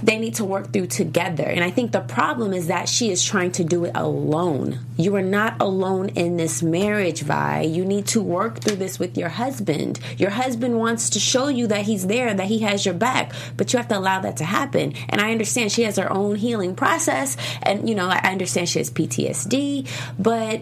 they 0.03 0.17
need 0.17 0.35
to 0.35 0.45
work 0.45 0.71
through 0.73 0.87
together. 0.87 1.43
And 1.43 1.63
I 1.63 1.71
think 1.71 1.91
the 1.91 2.01
problem 2.01 2.53
is 2.53 2.67
that 2.67 2.87
she 2.87 3.11
is 3.11 3.23
trying 3.23 3.51
to 3.53 3.63
do 3.63 3.85
it 3.85 3.91
alone. 3.95 4.79
You 4.97 5.15
are 5.15 5.21
not 5.21 5.59
alone 5.59 6.09
in 6.09 6.37
this 6.37 6.61
marriage, 6.61 7.21
Vi. 7.21 7.61
You 7.61 7.85
need 7.85 8.07
to 8.07 8.21
work 8.21 8.59
through 8.59 8.77
this 8.77 8.99
with 8.99 9.17
your 9.17 9.29
husband. 9.29 9.99
Your 10.17 10.31
husband 10.31 10.77
wants 10.77 11.09
to 11.11 11.19
show 11.19 11.47
you 11.47 11.67
that 11.67 11.85
he's 11.85 12.07
there, 12.07 12.33
that 12.33 12.47
he 12.47 12.59
has 12.59 12.85
your 12.85 12.95
back, 12.95 13.31
but 13.55 13.73
you 13.73 13.77
have 13.77 13.87
to 13.89 13.97
allow 13.97 14.19
that 14.21 14.37
to 14.37 14.43
happen. 14.43 14.93
And 15.09 15.21
I 15.21 15.31
understand 15.31 15.71
she 15.71 15.83
has 15.83 15.97
her 15.97 16.11
own 16.11 16.35
healing 16.35 16.75
process, 16.75 17.37
and 17.61 17.87
you 17.87 17.95
know, 17.95 18.07
I 18.07 18.19
understand 18.31 18.69
she 18.69 18.79
has 18.79 18.91
PTSD, 18.91 19.89
but 20.19 20.61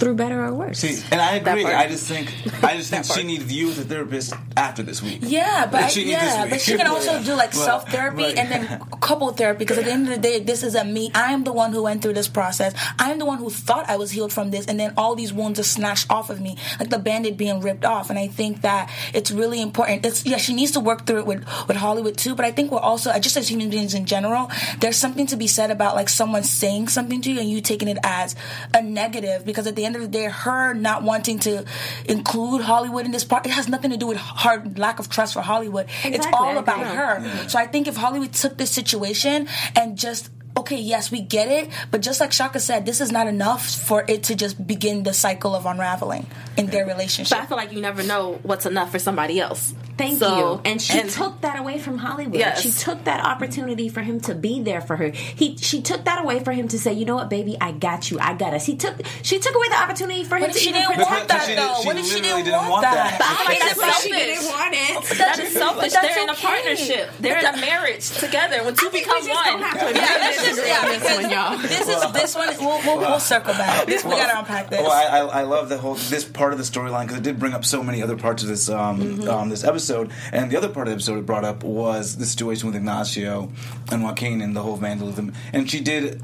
through 0.00 0.14
better 0.14 0.42
or 0.44 0.54
worse. 0.54 0.78
See, 0.78 1.00
and 1.12 1.20
I 1.20 1.36
agree. 1.36 1.64
I 1.66 1.86
just 1.86 2.08
think 2.08 2.32
I 2.64 2.76
just 2.76 2.90
think 2.90 3.04
she 3.04 3.22
needs 3.22 3.52
you 3.52 3.68
as 3.70 3.78
a 3.78 3.84
therapist 3.84 4.32
after 4.56 4.82
this 4.82 5.02
week. 5.02 5.18
Yeah, 5.22 5.66
but 5.70 5.90
she 5.90 6.10
yeah, 6.10 6.48
but 6.48 6.60
she 6.60 6.76
can 6.76 6.86
also 6.86 7.22
do 7.22 7.34
like 7.34 7.52
self 7.52 7.88
therapy 7.88 8.24
and 8.24 8.50
then 8.50 8.80
couple 9.00 9.30
therapy 9.32 9.58
because 9.58 9.78
at 9.78 9.84
the 9.84 9.92
end 9.92 10.08
of 10.08 10.14
the 10.14 10.20
day, 10.20 10.40
this 10.40 10.62
is 10.62 10.74
a 10.74 10.84
me. 10.84 11.10
I 11.14 11.32
am 11.32 11.44
the 11.44 11.52
one 11.52 11.72
who 11.72 11.82
went 11.82 12.02
through 12.02 12.14
this 12.14 12.28
process. 12.28 12.74
I 12.98 13.10
am 13.10 13.18
the 13.18 13.26
one 13.26 13.38
who 13.38 13.50
thought 13.50 13.88
I 13.88 13.96
was 13.96 14.10
healed 14.10 14.32
from 14.32 14.50
this, 14.50 14.66
and 14.66 14.80
then 14.80 14.94
all 14.96 15.14
these 15.14 15.32
wounds 15.32 15.60
are 15.60 15.64
snatched 15.64 16.10
off 16.10 16.30
of 16.30 16.40
me, 16.40 16.56
like 16.78 16.90
the 16.90 16.98
bandit 16.98 17.36
being 17.36 17.60
ripped 17.60 17.84
off. 17.84 18.08
And 18.10 18.18
I 18.18 18.28
think 18.28 18.62
that 18.62 18.90
it's 19.12 19.30
really 19.30 19.60
important. 19.60 20.06
It's 20.06 20.24
yeah, 20.24 20.38
she 20.38 20.54
needs 20.54 20.72
to 20.72 20.80
work 20.80 21.06
through 21.06 21.20
it 21.20 21.26
with 21.26 21.44
with 21.68 21.76
Hollywood 21.76 22.16
too. 22.16 22.34
But 22.34 22.46
I 22.46 22.52
think 22.52 22.70
we're 22.72 22.78
also 22.78 23.16
just 23.18 23.36
as 23.36 23.48
human 23.48 23.68
beings 23.68 23.94
in 23.94 24.06
general, 24.06 24.50
there's 24.78 24.96
something 24.96 25.26
to 25.26 25.36
be 25.36 25.46
said 25.46 25.70
about 25.70 25.94
like 25.94 26.08
someone 26.08 26.42
saying 26.42 26.88
something 26.88 27.20
to 27.22 27.30
you 27.32 27.40
and 27.40 27.50
you 27.50 27.60
taking 27.60 27.88
it 27.88 27.98
as 28.02 28.34
a 28.74 28.82
negative 28.82 29.44
because 29.44 29.66
at 29.66 29.76
the 29.76 29.84
end 29.84 29.89
of 29.96 30.02
the 30.02 30.08
day, 30.08 30.24
her 30.24 30.74
not 30.74 31.02
wanting 31.02 31.38
to 31.40 31.64
include 32.06 32.62
Hollywood 32.62 33.06
in 33.06 33.12
this 33.12 33.24
part, 33.24 33.46
it 33.46 33.50
has 33.50 33.68
nothing 33.68 33.90
to 33.90 33.96
do 33.96 34.06
with 34.06 34.18
her 34.18 34.64
lack 34.76 34.98
of 34.98 35.08
trust 35.08 35.34
for 35.34 35.40
Hollywood. 35.40 35.86
Exactly, 35.86 36.14
it's 36.14 36.26
all 36.32 36.58
about 36.58 36.86
her. 36.86 37.20
Yeah. 37.20 37.46
So 37.46 37.58
I 37.58 37.66
think 37.66 37.88
if 37.88 37.96
Hollywood 37.96 38.32
took 38.32 38.56
this 38.56 38.70
situation 38.70 39.48
and 39.76 39.96
just 39.98 40.30
okay, 40.56 40.78
yes, 40.78 41.10
we 41.10 41.20
get 41.20 41.48
it, 41.48 41.70
but 41.90 42.02
just 42.02 42.20
like 42.20 42.32
Shaka 42.32 42.60
said, 42.60 42.84
this 42.84 43.00
is 43.00 43.10
not 43.10 43.26
enough 43.26 43.68
for 43.68 44.04
it 44.08 44.24
to 44.24 44.34
just 44.34 44.66
begin 44.66 45.04
the 45.04 45.14
cycle 45.14 45.54
of 45.54 45.64
unraveling 45.64 46.26
in 46.56 46.66
their 46.66 46.86
relationship. 46.86 47.38
But 47.38 47.44
I 47.44 47.46
feel 47.46 47.56
like 47.56 47.72
you 47.72 47.80
never 47.80 48.02
know 48.02 48.38
what's 48.42 48.66
enough 48.66 48.90
for 48.90 48.98
somebody 48.98 49.40
else. 49.40 49.72
Thank 50.00 50.18
so, 50.18 50.38
you. 50.38 50.60
And 50.64 50.80
she 50.80 50.98
and, 50.98 51.10
took 51.10 51.40
that 51.42 51.58
away 51.58 51.78
from 51.78 51.98
Hollywood. 51.98 52.34
Yes. 52.34 52.62
She 52.62 52.70
took 52.70 53.04
that 53.04 53.24
opportunity 53.24 53.88
for 53.90 54.00
him 54.00 54.20
to 54.22 54.34
be 54.34 54.62
there 54.62 54.80
for 54.80 54.96
her. 54.96 55.10
He 55.10 55.56
she 55.56 55.82
took 55.82 56.04
that 56.04 56.24
away 56.24 56.40
for 56.40 56.52
him 56.52 56.68
to 56.68 56.78
say, 56.78 56.94
you 56.94 57.04
know 57.04 57.16
what, 57.16 57.28
baby, 57.28 57.56
I 57.60 57.72
got 57.72 58.10
you. 58.10 58.18
I 58.18 58.34
got 58.34 58.54
us. 58.54 58.64
He 58.64 58.76
took 58.76 58.96
she 59.22 59.38
took 59.38 59.54
away 59.54 59.68
the 59.68 59.76
opportunity 59.76 60.24
for 60.24 60.36
him 60.36 60.42
what 60.42 60.52
to 60.52 60.58
she 60.58 60.72
didn't 60.72 60.96
want 60.98 61.28
that 61.28 61.46
she 61.46 61.54
though. 61.54 61.82
What 61.84 61.96
if 61.96 62.06
she 62.06 62.20
didn't, 62.20 62.44
didn't 62.44 62.68
want, 62.68 62.82
that? 62.82 63.18
that. 63.18 63.44
Like, 63.46 63.58
that's 63.60 63.80
selfish. 63.80 64.02
She 64.02 64.10
didn't 64.10 64.44
want 64.46 64.74
it. 64.74 65.18
That 65.18 65.38
is 65.38 65.52
selfish. 65.52 65.92
They're 65.92 66.22
in 66.22 66.30
a 66.30 66.34
partnership. 66.34 67.10
They're 67.20 67.38
in 67.38 67.46
a 67.46 67.60
marriage 67.60 68.10
together. 68.10 68.64
When 68.64 68.74
two 68.74 68.90
become 68.90 69.20
one. 69.20 69.60
Yeah, 69.60 70.32
just 70.32 70.56
this 70.56 71.16
one, 71.16 71.30
y'all. 71.30 71.58
This 71.58 71.88
is 71.88 72.12
this 72.12 72.34
one. 72.34 72.48
We'll, 72.58 72.80
we'll, 72.84 72.98
we'll 72.98 73.20
circle 73.20 73.52
back. 73.54 73.86
This 73.86 74.04
we 74.04 74.12
gotta 74.12 74.38
unpack 74.38 74.70
this. 74.70 74.80
Well, 74.80 74.90
I, 74.90 75.40
I, 75.40 75.42
love 75.42 75.68
the 75.68 75.78
whole 75.78 75.94
this 75.94 76.24
part 76.24 76.52
of 76.52 76.58
the 76.58 76.64
storyline 76.64 77.02
because 77.02 77.18
it 77.18 77.22
did 77.22 77.38
bring 77.38 77.54
up 77.54 77.64
so 77.64 77.82
many 77.82 78.02
other 78.02 78.16
parts 78.16 78.42
of 78.42 78.48
this 78.48 78.68
um, 78.68 79.00
mm-hmm. 79.00 79.28
um, 79.28 79.48
this 79.48 79.64
episode, 79.64 79.89
and 80.32 80.50
the 80.50 80.56
other 80.56 80.68
part 80.68 80.86
of 80.86 80.92
the 80.92 80.94
episode 80.94 81.18
it 81.18 81.26
brought 81.26 81.44
up 81.44 81.62
was 81.62 82.16
the 82.16 82.26
situation 82.26 82.66
with 82.66 82.76
Ignacio 82.76 83.50
and 83.90 84.02
Joaquin 84.02 84.40
and 84.40 84.56
the 84.56 84.62
whole 84.62 84.76
vandalism. 84.76 85.32
And 85.52 85.70
she 85.70 85.80
did 85.80 86.22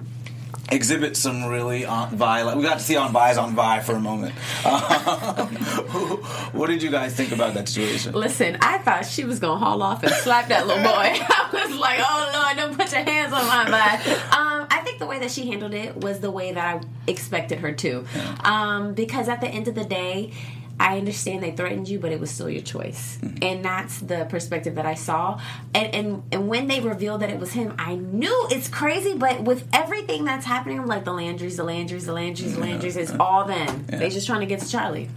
exhibit 0.70 1.16
some 1.16 1.44
really 1.44 1.84
Aunt 1.84 2.12
Vi. 2.12 2.42
Like, 2.42 2.56
we 2.56 2.62
got 2.62 2.78
to 2.78 2.84
see 2.84 2.96
Aunt 2.96 3.12
Vi's 3.12 3.38
Aunt 3.38 3.54
Vi 3.54 3.80
for 3.80 3.92
a 3.92 4.00
moment. 4.00 4.34
Um, 4.64 4.72
what 6.52 6.68
did 6.68 6.82
you 6.82 6.90
guys 6.90 7.14
think 7.14 7.32
about 7.32 7.54
that 7.54 7.68
situation? 7.68 8.12
Listen, 8.14 8.58
I 8.60 8.78
thought 8.78 9.06
she 9.06 9.24
was 9.24 9.38
gonna 9.38 9.58
haul 9.58 9.82
off 9.82 10.02
and 10.02 10.12
slap 10.12 10.48
that 10.48 10.66
little 10.66 10.82
boy. 10.82 10.88
I 10.90 11.48
was 11.52 11.78
like, 11.78 12.00
oh 12.00 12.30
Lord, 12.34 12.56
don't 12.56 12.76
put 12.76 12.92
your 12.92 13.02
hands 13.02 13.32
on 13.32 13.46
my 13.46 13.70
Vi. 13.70 14.12
Um, 14.36 14.66
I 14.70 14.80
think 14.84 14.98
the 14.98 15.06
way 15.06 15.18
that 15.20 15.30
she 15.30 15.48
handled 15.48 15.74
it 15.74 15.96
was 15.96 16.20
the 16.20 16.30
way 16.30 16.52
that 16.52 16.76
I 16.76 16.80
expected 17.06 17.60
her 17.60 17.72
to, 17.72 18.04
um, 18.40 18.94
because 18.94 19.28
at 19.28 19.40
the 19.40 19.48
end 19.48 19.68
of 19.68 19.74
the 19.74 19.84
day 19.84 20.32
I 20.78 20.98
understand 20.98 21.42
they 21.42 21.52
threatened 21.52 21.88
you, 21.88 21.98
but 21.98 22.12
it 22.12 22.20
was 22.20 22.30
still 22.30 22.50
your 22.50 22.62
choice. 22.62 23.18
Mm-hmm. 23.18 23.38
And 23.42 23.64
that's 23.64 23.98
the 24.00 24.26
perspective 24.28 24.74
that 24.74 24.84
I 24.84 24.94
saw. 24.94 25.40
And, 25.74 25.94
and 25.94 26.22
and 26.30 26.48
when 26.48 26.66
they 26.68 26.80
revealed 26.80 27.22
that 27.22 27.30
it 27.30 27.38
was 27.38 27.52
him, 27.52 27.74
I 27.78 27.94
knew 27.94 28.46
it's 28.50 28.68
crazy, 28.68 29.14
but 29.14 29.42
with 29.42 29.66
everything 29.72 30.24
that's 30.24 30.44
happening, 30.44 30.78
I'm 30.78 30.86
like 30.86 31.04
the 31.04 31.12
Landrys, 31.12 31.56
the 31.56 31.64
Landrys, 31.64 32.04
the 32.04 32.12
Landrys, 32.12 32.54
the 32.54 32.60
Landrys, 32.60 32.96
it's 32.96 33.12
all 33.18 33.44
them. 33.44 33.86
Yeah. 33.88 33.98
They 33.98 34.10
just 34.10 34.26
trying 34.26 34.40
to 34.40 34.46
get 34.46 34.60
to 34.60 34.68
Charley. 34.68 35.08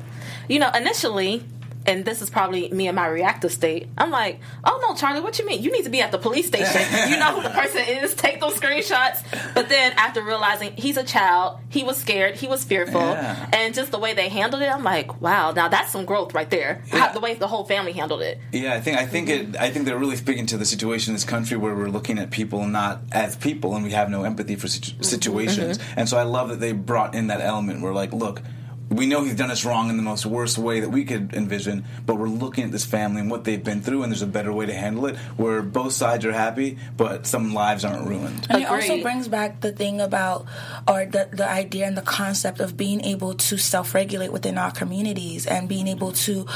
You 0.48 0.60
know, 0.60 0.72
initially 0.74 1.44
and 1.89 2.05
this 2.05 2.22
is 2.22 2.29
probably 2.29 2.69
me 2.69 2.88
in 2.88 2.96
my 2.96 3.08
reactive 3.08 3.51
state. 3.51 3.88
I'm 3.98 4.12
like, 4.12 4.39
oh 4.63 4.79
no, 4.88 4.96
Charley, 4.96 5.22
what 5.22 5.39
you 5.39 5.46
mean? 5.46 5.63
You 5.63 5.72
need 5.72 5.84
to 5.84 5.89
be 5.89 6.01
at 6.01 6.12
the 6.12 6.19
police 6.19 6.48
station. 6.48 6.81
you 7.10 7.17
know 7.17 7.36
who 7.36 7.41
the 7.41 7.50
person 7.50 7.81
is. 7.88 8.13
Take 8.13 8.39
those 8.39 8.53
screenshots. 8.60 9.24
But 9.55 9.69
then 9.69 9.93
after 9.93 10.24
realizing 10.24 10.74
he's 10.75 10.98
a 10.98 11.03
child, 11.03 11.60
he 11.69 11.84
was 11.84 11.98
scared, 11.98 12.36
he 12.36 12.48
was 12.48 12.63
fearful, 12.63 13.01
yeah. 13.01 13.50
and 13.53 13.74
just 13.74 13.91
the 13.91 14.00
way 14.00 14.13
they 14.13 14.29
handled 14.29 14.62
it, 14.62 14.69
I'm 14.69 14.84
like, 14.84 15.19
wow, 15.22 15.51
now 15.51 15.67
that's 15.67 15.91
some 15.91 16.05
growth 16.05 16.34
right 16.34 16.50
there. 16.50 16.84
Yeah. 16.88 17.00
How, 17.00 17.13
the 17.13 17.19
way 17.19 17.34
the 17.34 17.48
whole 17.48 17.65
family 17.65 17.93
handled 17.93 18.22
it. 18.22 18.39
Yeah, 18.51 18.74
I 18.74 18.81
think 18.81 18.98
I 18.98 19.05
think 19.08 19.29
it. 19.29 19.55
I 19.60 19.72
think 19.72 19.86
they're 19.86 19.98
really 19.98 20.15
speaking 20.15 20.46
to 20.48 20.58
the 20.58 20.65
situation 20.65 21.12
in 21.12 21.15
this 21.15 21.25
country 21.25 21.58
where 21.58 21.75
we're 21.75 21.89
looking 21.89 22.19
at 22.19 22.29
people 22.29 22.65
not 22.67 23.01
as 23.12 23.36
people, 23.36 23.75
and 23.75 23.84
we 23.84 23.91
have 23.91 24.10
no 24.10 24.24
empathy 24.24 24.55
for 24.55 24.67
situ- 24.67 24.91
mm-hmm. 24.91 25.03
situations. 25.03 25.77
Mm-hmm. 25.77 26.00
And 26.00 26.10
so 26.10 26.17
I 26.17 26.24
love 26.24 26.50
that 26.50 26.60
they 26.60 26.72
brought 26.72 27.15
in 27.15 27.27
that 27.27 27.41
element 27.41 27.81
where, 27.81 27.93
like, 27.93 28.13
look 28.13 28.41
we 28.89 29.05
know 29.05 29.24
he's 29.24 29.36
done 29.36 29.51
us 29.51 29.65
wrong 29.65 29.89
in 29.89 29.98
the 29.98 30.03
most 30.03 30.25
worst 30.25 30.58
way 30.58 30.79
that 30.79 30.89
we 30.89 31.05
could 31.05 31.34
envision, 31.34 31.86
but 32.05 32.15
we're 32.15 32.27
looking 32.27 32.63
at 32.63 32.72
this 32.72 32.86
family 32.86 33.22
and 33.22 33.29
what 33.29 33.43
they've 33.43 33.63
been 33.63 33.81
through, 33.81 34.03
and 34.03 34.12
there's 34.12 34.22
a 34.22 34.27
better 34.27 34.51
way 34.51 34.65
to 34.65 34.74
handle 34.74 35.05
it 35.05 35.15
where 35.38 35.62
both 35.62 35.93
sides 35.93 36.25
are 36.25 36.31
happy, 36.31 36.77
but 36.98 37.27
some 37.27 37.53
lives 37.53 37.86
aren't 37.86 38.08
ruined. 38.08 38.48
And 38.50 38.63
it 38.63 38.65
also 38.65 39.01
brings 39.01 39.27
back 39.27 39.62
the 39.62 39.72
thing 39.72 40.01
about, 40.01 40.46
or 40.88 41.05
the, 41.05 41.29
the 41.31 41.48
idea 41.48 41.86
and 41.86 41.96
the 41.96 42.01
concept 42.01 42.60
of 42.60 42.75
being 42.75 43.01
able 43.01 43.36
to 43.36 43.58
self 43.58 43.93
regulate 43.93 44.31
within 44.31 44.58
our 44.58 44.72
communities 44.72 45.46
and 45.46 45.69
being 45.69 45.88
able 45.88 46.12
to 46.12 46.48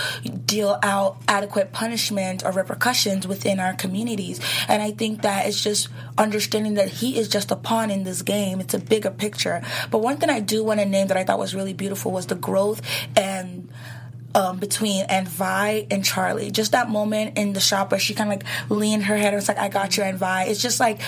deal 0.46 0.80
out 0.82 1.18
adequate 1.28 1.72
punishment 1.72 2.44
or 2.44 2.52
repercussions 2.52 3.28
within 3.28 3.60
our 3.60 3.74
communities. 3.74 4.40
And 4.68 4.82
I 4.82 4.92
think 4.92 5.22
that 5.22 5.48
it's 5.48 5.62
just 5.62 5.90
understanding 6.18 6.76
that 6.76 6.90
he 6.90 7.18
is 7.18 7.28
just 7.28 7.52
a 7.52 7.56
pawn 7.56 7.92
in 7.92 8.04
this 8.04 8.22
game, 8.22 8.60
it's 8.60 8.74
a 8.74 8.80
bigger 8.80 9.12
picture. 9.12 9.62
But 9.92 10.00
one 10.00 10.18
thing 10.18 10.30
I 10.30 10.40
do 10.40 10.64
want 10.64 10.80
to 10.80 10.86
name 10.86 11.08
that 11.08 11.18
I 11.18 11.24
thought 11.24 11.40
was 11.40 11.54
really 11.54 11.74
beautiful 11.74 12.12
was 12.12 12.23
was 12.24 12.28
the 12.28 12.42
growth 12.42 12.82
and 13.16 13.70
um, 14.36 14.58
between 14.58 15.06
and 15.10 15.28
Vi 15.28 15.88
and 15.92 16.04
Charley. 16.04 16.50
Just 16.52 16.72
that 16.72 16.90
moment 16.90 17.38
in 17.38 17.54
the 17.54 17.60
shop 17.60 17.92
where 17.92 18.00
she 18.00 18.14
kind 18.14 18.34
of 18.34 18.40
like 18.40 18.70
leaned 18.70 19.04
her 19.04 19.18
head 19.18 19.28
and 19.28 19.36
was 19.36 19.48
like, 19.48 19.60
I 19.60 19.70
got 19.70 19.96
you, 19.98 20.04
Aunt 20.04 20.18
Vi. 20.18 20.46
It's 20.46 20.62
just 20.62 20.80
like 20.80 21.02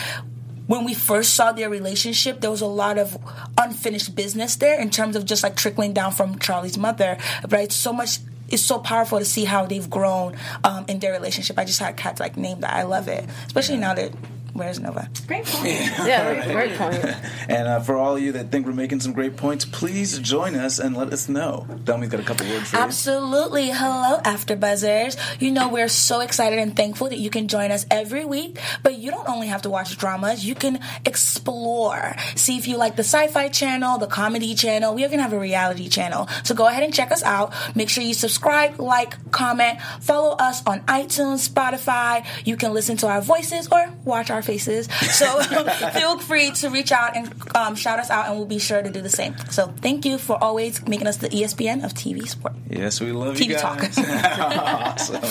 when 0.67 0.83
we 0.83 0.93
first 0.93 1.33
saw 1.33 1.51
their 1.51 1.69
relationship, 1.69 2.41
there 2.41 2.51
was 2.51 2.61
a 2.61 2.67
lot 2.67 2.97
of 2.97 3.17
unfinished 3.57 4.15
business 4.15 4.55
there 4.57 4.79
in 4.79 4.89
terms 4.89 5.15
of 5.15 5.25
just 5.25 5.43
like 5.43 5.55
trickling 5.55 5.93
down 5.93 6.11
from 6.11 6.37
Charley's 6.39 6.77
mother. 6.77 7.17
But 7.41 7.61
it's 7.61 7.75
so 7.75 7.93
much. 7.93 8.19
It's 8.47 8.61
so 8.61 8.77
powerful 8.77 9.17
to 9.17 9.25
see 9.25 9.43
how 9.43 9.65
they've 9.65 9.89
grown 9.89 10.37
um, 10.63 10.85
in 10.87 10.99
their 10.99 11.11
relationship. 11.13 11.57
I 11.57 11.65
just 11.65 11.79
had 11.79 11.97
cats 11.97 12.19
like 12.19 12.37
name 12.37 12.59
that. 12.59 12.75
I 12.75 12.83
love 12.83 13.07
it, 13.07 13.27
especially 13.47 13.77
now 13.77 13.95
that 13.95 14.11
where's 14.55 14.79
Nova? 14.79 15.09
Great 15.27 15.45
point. 15.45 15.65
Yeah, 16.05 16.29
right. 16.29 16.51
great 16.51 16.77
point. 16.77 17.03
And 17.49 17.67
uh, 17.67 17.79
for 17.79 17.95
all 17.97 18.15
of 18.15 18.21
you 18.21 18.33
that 18.33 18.51
think 18.51 18.65
we're 18.65 18.73
making 18.73 18.99
some 18.99 19.13
great 19.13 19.37
points, 19.37 19.65
please 19.65 20.19
join 20.19 20.55
us 20.55 20.77
and 20.79 20.95
let 20.95 21.11
us 21.11 21.27
know. 21.27 21.65
Delmi's 21.83 22.09
got 22.09 22.19
a 22.19 22.23
couple 22.23 22.47
words 22.47 22.69
for 22.69 22.77
you. 22.77 22.81
Absolutely. 22.83 23.69
Hello, 23.69 24.19
After 24.23 24.55
Buzzers. 24.55 25.17
You 25.41 25.51
know, 25.51 25.69
we're 25.69 25.87
so 25.87 26.19
excited 26.21 26.59
and 26.59 26.75
thankful 26.75 27.09
that 27.09 27.17
you 27.17 27.29
can 27.29 27.47
join 27.47 27.71
us 27.71 27.85
every 27.89 28.23
week, 28.23 28.59
but 28.83 28.97
you 28.97 29.11
don't 29.11 29.27
only 29.27 29.47
have 29.47 29.63
to 29.63 29.69
watch 29.69 29.97
dramas, 29.97 30.45
you 30.45 30.55
can 30.55 30.79
explore. 31.05 32.15
See 32.35 32.57
if 32.57 32.67
you 32.67 32.77
like 32.77 32.95
the 32.95 33.03
sci 33.03 33.27
fi 33.27 33.49
channel, 33.49 33.97
the 33.97 34.07
comedy 34.07 34.55
channel. 34.55 34.93
We 34.93 35.03
even 35.03 35.19
have 35.19 35.33
a 35.33 35.39
reality 35.39 35.89
channel. 35.89 36.27
So 36.43 36.55
go 36.55 36.67
ahead 36.67 36.83
and 36.83 36.93
check 36.93 37.11
us 37.11 37.23
out. 37.23 37.53
Make 37.75 37.89
sure 37.89 38.03
you 38.03 38.13
subscribe, 38.13 38.79
like, 38.79 39.31
comment, 39.31 39.81
follow 40.01 40.35
us 40.37 40.65
on 40.65 40.81
iTunes, 40.81 41.49
Spotify. 41.49 42.25
You 42.45 42.57
can 42.57 42.73
listen 42.73 42.97
to 42.97 43.07
our 43.07 43.21
voices 43.21 43.67
or 43.71 43.91
watch 44.03 44.29
our 44.29 44.41
faces. 44.45 44.87
So 45.11 45.41
feel 45.93 46.19
free 46.19 46.51
to 46.51 46.69
reach 46.69 46.91
out 46.91 47.17
and 47.17 47.33
um, 47.55 47.75
shout 47.75 47.99
us 47.99 48.09
out, 48.09 48.27
and 48.27 48.37
we'll 48.37 48.45
be 48.45 48.59
sure 48.59 48.81
to 48.81 48.89
do 48.89 49.01
the 49.01 49.09
same. 49.09 49.35
So 49.49 49.73
thank 49.81 50.05
you 50.05 50.17
for 50.17 50.41
always 50.41 50.85
making 50.87 51.07
us 51.07 51.17
the 51.17 51.29
ESPN 51.29 51.83
of 51.83 51.93
TV 51.93 52.27
sport. 52.27 52.53
Yes, 52.69 53.01
we 53.01 53.11
love 53.11 53.35
TV 53.35 53.49
you 53.49 53.57
talk. 53.57 53.79
guys. 53.79 53.97
awesome. 53.99 55.21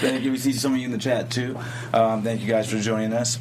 Thank 0.00 0.22
you. 0.24 0.32
We 0.32 0.38
see 0.38 0.52
some 0.52 0.74
of 0.74 0.78
you 0.78 0.86
in 0.86 0.92
the 0.92 0.98
chat 0.98 1.30
too. 1.30 1.58
Um, 1.92 2.22
thank 2.22 2.40
you 2.40 2.48
guys 2.48 2.70
for 2.70 2.78
joining 2.78 3.12
us. 3.12 3.38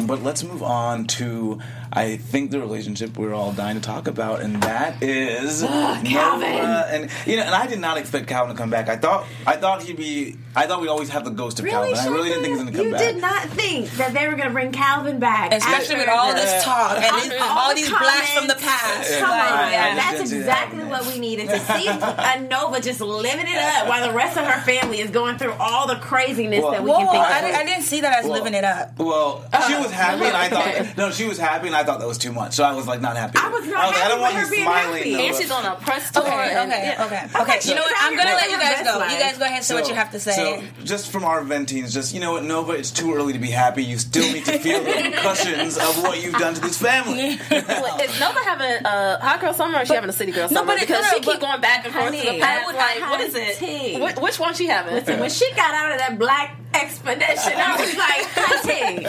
But 0.00 0.22
let's 0.22 0.42
move 0.42 0.62
on 0.62 1.06
to, 1.18 1.60
I 1.94 2.16
think, 2.16 2.50
the 2.50 2.58
relationship 2.60 3.18
we're 3.18 3.34
all 3.34 3.52
dying 3.52 3.76
to 3.76 3.82
talk 3.82 4.08
about, 4.08 4.40
and 4.40 4.62
that 4.62 5.02
is 5.02 5.62
ah, 5.62 6.00
Calvin. 6.04 6.50
Nova 6.56 6.86
And 6.90 7.10
you 7.26 7.36
know, 7.36 7.42
and 7.42 7.54
I 7.54 7.66
did 7.66 7.80
not 7.80 7.98
expect 7.98 8.28
Calvin 8.28 8.54
to 8.56 8.58
come 8.60 8.70
back. 8.70 8.88
I 8.88 8.96
thought, 8.96 9.26
I 9.46 9.56
thought 9.56 9.82
he'd 9.82 9.96
be. 9.96 10.36
I 10.54 10.66
thought 10.66 10.82
we'd 10.82 10.88
always 10.88 11.08
have 11.08 11.24
the 11.24 11.30
ghost 11.30 11.58
of 11.60 11.64
Really, 11.64 11.94
Calvin. 11.94 12.12
I 12.12 12.14
really 12.14 12.28
didn't 12.28 12.42
think 12.44 12.58
he 12.58 12.62
was 12.64 12.70
going 12.70 12.72
to 12.72 12.78
come 12.78 12.86
you 12.88 12.92
back. 12.92 13.00
You 13.06 13.12
did 13.12 13.20
not 13.22 13.42
think 13.48 13.90
that 13.92 14.12
they 14.12 14.26
were 14.28 14.34
going 14.34 14.48
to 14.48 14.52
bring 14.52 14.70
Calvin 14.70 15.18
back, 15.18 15.50
Especially 15.52 15.94
after 15.94 15.96
with 15.96 16.08
all 16.10 16.28
the- 16.28 16.34
this 16.40 16.62
talk 16.64 16.98
and 17.00 17.22
these- 17.30 17.40
all 17.40 17.74
these 17.74 17.88
blasts 17.88 18.32
from 18.34 18.48
the 18.48 18.54
past. 18.56 19.18
Come 19.18 19.30
Like, 19.30 19.50
on, 19.50 19.72
yeah. 19.72 19.94
that's 19.94 20.30
Didn't 20.30 20.46
that 20.46 20.68
exactly 20.68 20.84
what 20.84 21.06
we 21.06 21.18
needed 21.20 21.48
to 21.48 21.58
see. 21.58 21.88
A 21.88 22.40
Nova 22.42 22.80
just 22.80 23.00
living 23.00 23.46
it 23.48 23.56
up 23.56 23.88
while 23.88 24.06
the 24.06 24.12
rest 24.14 24.36
of 24.36 24.44
her 24.44 24.60
family 24.60 25.00
is 25.00 25.10
going 25.10 25.38
through 25.38 25.52
all 25.54 25.86
the 25.86 25.96
craziness 25.96 26.62
that 26.62 26.82
we 26.84 26.90
Whoa, 26.90 26.98
can 26.98 27.06
think 27.12 27.24
I, 27.24 27.38
of. 27.38 27.44
didn't, 27.46 27.56
I 27.60 27.64
didn't 27.64 27.84
see 27.84 28.00
that 28.02 28.18
as 28.18 28.24
Well, 28.26 28.34
living 28.34 28.52
it 28.54 28.64
up. 28.64 28.98
Well, 28.98 29.42
she 29.66 29.74
was 29.76 29.90
happy, 29.90 30.24
and 30.26 30.36
I 30.36 30.48
thought 30.48 30.96
no, 30.98 31.10
she 31.10 31.24
was 31.26 31.38
happy, 31.38 31.68
and 31.68 31.76
I 31.76 31.81
thought 31.84 32.00
that 32.00 32.08
was 32.08 32.18
too 32.18 32.32
much. 32.32 32.54
So 32.54 32.64
I 32.64 32.72
was 32.74 32.86
like 32.86 33.00
not 33.00 33.16
happy. 33.16 33.38
I 33.38 33.48
was 33.48 33.66
not 33.66 33.76
I 33.82 33.86
was 33.88 33.94
like, 33.96 34.04
I 34.04 34.08
don't 34.08 34.20
want 34.20 34.34
with 34.34 34.40
you 34.42 34.46
her 34.46 34.50
being 34.50 34.64
smiling. 34.64 34.96
happy. 34.98 35.26
And 35.26 35.36
she's 35.36 35.50
on 35.50 35.64
a 35.64 35.74
press 35.76 36.10
tour. 36.10 36.22
Okay, 36.22 36.32
and- 36.54 36.70
okay, 36.72 36.82
yeah. 36.96 37.04
okay, 37.06 37.16
I 37.16 37.42
okay. 37.42 37.52
thought 37.58 37.64
You 37.66 37.74
know 37.74 37.82
what? 37.82 37.94
I'm 38.00 38.16
gonna 38.16 38.30
let 38.34 38.50
you 38.50 38.58
guys 38.58 38.82
go. 38.84 39.00
her 39.00 39.10
You 39.12 39.18
guys 39.18 39.38
go 39.38 39.44
ahead 39.44 39.56
and 39.56 39.64
say 39.64 39.74
what 39.74 39.88
you 39.88 39.94
have 39.94 40.10
to 40.12 40.20
say. 40.20 40.34
So, 40.34 40.84
just 40.84 41.10
from 41.10 41.24
our 41.24 41.42
ventings, 41.42 41.92
just 41.92 42.14
you 42.14 42.20
know 42.20 42.32
what, 42.32 42.44
Nova, 42.44 42.72
it's 42.72 42.90
too 42.90 43.14
early 43.14 43.32
to 43.32 43.38
be 43.38 43.50
happy. 43.50 43.84
You 43.84 43.98
still 43.98 44.30
need 44.32 44.44
to 44.46 44.58
feel 44.58 44.82
the 44.82 44.90
repercussions 45.04 45.76
of 45.78 46.02
what 46.02 46.22
you've 46.22 46.34
done 46.38 46.54
to 46.54 46.60
this 46.60 46.78
family. 46.78 47.38
Well, 47.82 47.98
is 48.00 48.18
Nova 48.20 48.38
having 48.40 48.84
a 48.84 49.18
hot 49.20 49.40
girl 49.40 49.54
summer 49.54 49.78
or 49.78 49.82
is 49.82 49.88
she 49.88 49.94
having 49.94 50.10
a 50.10 50.12
city 50.12 50.32
girl 50.32 50.48
summer? 50.48 50.60
No, 50.66 50.72
summer? 50.72 50.72
but 50.78 50.80
because 50.80 51.06
she 51.10 51.20
keep 51.20 51.40
going 51.40 51.60
back 51.60 51.84
and 51.84 51.94
forth 51.94 52.10
to 52.12 52.16
Honey, 52.18 52.38
the 52.38 52.42
past. 52.44 52.62
I 52.62 52.66
would 52.66 52.76
Like, 52.76 53.10
what 53.10 53.20
is 53.20 53.34
it? 53.36 54.20
Which 54.22 54.38
one 54.38 54.54
she 54.54 54.66
having? 54.66 54.94
when 55.20 55.30
she 55.30 55.50
got 55.54 55.74
out 55.74 55.92
of 55.92 55.98
that 55.98 56.18
black 56.18 56.56
expedition, 56.74 57.52
I 57.56 57.76
was 57.76 57.94
like, 57.96 58.24
honey, 58.32 59.04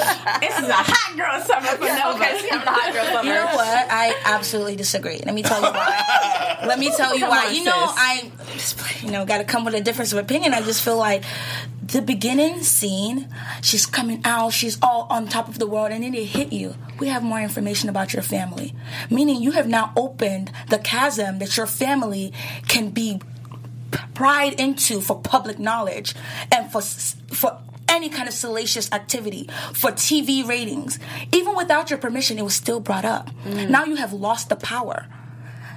this 0.45 0.59
is 0.59 0.67
a 0.69 0.73
hot 0.83 1.17
girl 1.17 1.39
summer 1.43 1.75
for 1.79 1.87
Nova. 1.87 2.27
She 2.63 2.69
having 2.69 2.73
hot 2.73 2.93
girl 2.93 3.05
summer. 3.05 3.29
You 3.29 3.35
know 3.35 3.45
what? 3.45 3.87
I 3.89 4.21
absolutely 4.25 4.75
disagree. 4.75 5.19
Let 5.25 5.33
me 5.33 5.43
tell 5.43 5.61
you 5.61 5.69
why. 5.71 6.59
Let 6.65 6.79
me 6.79 6.91
tell 6.95 7.17
you 7.17 7.27
why. 7.27 7.47
on, 7.47 7.55
You 7.55 7.63
know. 7.65 7.73
I, 7.75 8.31
you 9.01 9.11
know, 9.11 9.25
got 9.25 9.39
to 9.39 9.43
come 9.43 9.65
with 9.65 9.75
a 9.75 9.81
difference 9.81 10.13
of 10.13 10.19
opinion. 10.19 10.53
I 10.53 10.61
just 10.61 10.81
feel 10.81 10.97
like 10.97 11.23
the 11.81 12.01
beginning 12.01 12.63
scene, 12.63 13.27
she's 13.61 13.85
coming 13.85 14.21
out, 14.23 14.53
she's 14.53 14.77
all 14.81 15.07
on 15.09 15.27
top 15.27 15.47
of 15.47 15.59
the 15.59 15.67
world, 15.67 15.91
and 15.91 16.03
then 16.03 16.13
it 16.13 16.25
hit 16.25 16.53
you. 16.53 16.75
We 16.99 17.07
have 17.09 17.23
more 17.23 17.39
information 17.39 17.89
about 17.89 18.13
your 18.13 18.23
family, 18.23 18.73
meaning 19.09 19.41
you 19.41 19.51
have 19.51 19.67
now 19.67 19.91
opened 19.95 20.51
the 20.69 20.79
chasm 20.79 21.39
that 21.39 21.57
your 21.57 21.67
family 21.67 22.33
can 22.67 22.89
be 22.89 23.21
pried 24.13 24.59
into 24.59 25.01
for 25.01 25.19
public 25.19 25.59
knowledge 25.59 26.15
and 26.51 26.71
for 26.71 26.81
for 26.81 27.59
any 27.93 28.09
kind 28.09 28.27
of 28.27 28.33
salacious 28.33 28.91
activity 28.91 29.47
for 29.73 29.91
TV 29.91 30.45
ratings. 30.45 30.99
Even 31.31 31.55
without 31.55 31.89
your 31.89 31.99
permission, 31.99 32.37
it 32.39 32.43
was 32.43 32.55
still 32.55 32.79
brought 32.79 33.05
up. 33.05 33.29
Mm. 33.45 33.69
Now 33.69 33.85
you 33.85 33.95
have 33.95 34.11
lost 34.13 34.49
the 34.49 34.55
power. 34.55 35.07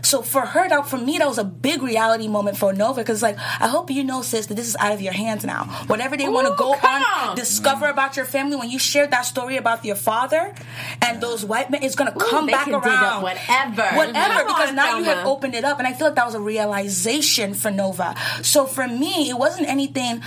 So 0.02 0.23
for 0.23 0.42
her, 0.46 0.68
that 0.68 0.87
for 0.87 0.99
me, 0.99 1.18
that 1.18 1.26
was 1.26 1.38
a 1.38 1.42
big 1.44 1.82
reality 1.82 2.28
moment 2.28 2.56
for 2.56 2.73
Nova 2.73 3.00
because, 3.00 3.23
like, 3.23 3.37
I 3.38 3.66
hope 3.66 3.90
you 3.90 4.04
know, 4.04 4.23
sis, 4.23 4.46
that 4.46 4.54
this 4.54 4.68
is 4.68 4.76
out 4.76 4.92
of 4.92 5.00
your 5.00 5.12
hands 5.12 5.44
now. 5.44 5.64
Whatever 5.88 6.16
they 6.16 6.28
want 6.28 6.46
to 6.46 6.54
go 6.54 6.75
on, 6.75 7.02
on. 7.02 7.35
discover 7.37 7.88
about 7.88 8.16
your 8.16 8.25
family, 8.25 8.54
when 8.54 8.70
you 8.70 8.78
shared 8.78 9.11
that 9.11 9.23
story 9.23 9.56
about 9.56 9.85
your 9.85 9.96
father 9.96 10.54
and 11.02 11.20
those 11.20 11.44
white 11.44 11.70
men, 11.70 11.82
it's 11.82 11.96
gonna 11.96 12.12
come 12.12 12.46
they 12.46 12.52
back 12.52 12.68
around. 12.68 12.85
up 12.87 13.23
whatever. 13.23 13.82
whatever, 13.96 14.35
Come 14.35 14.46
because 14.46 14.68
on, 14.68 14.76
now 14.76 14.99
you 14.99 15.04
have 15.06 15.26
opened 15.26 15.56
it 15.56 15.64
up, 15.64 15.80
and 15.80 15.88
I 15.88 15.92
feel 15.92 16.06
like 16.06 16.14
that 16.16 16.26
was 16.26 16.37
a 16.37 16.40
realization 16.40 17.54
for 17.54 17.73
Nova. 17.73 18.14
So 18.42 18.66
for 18.66 18.87
me, 18.87 19.28
it 19.28 19.37
wasn't 19.37 19.66
anything 19.68 20.23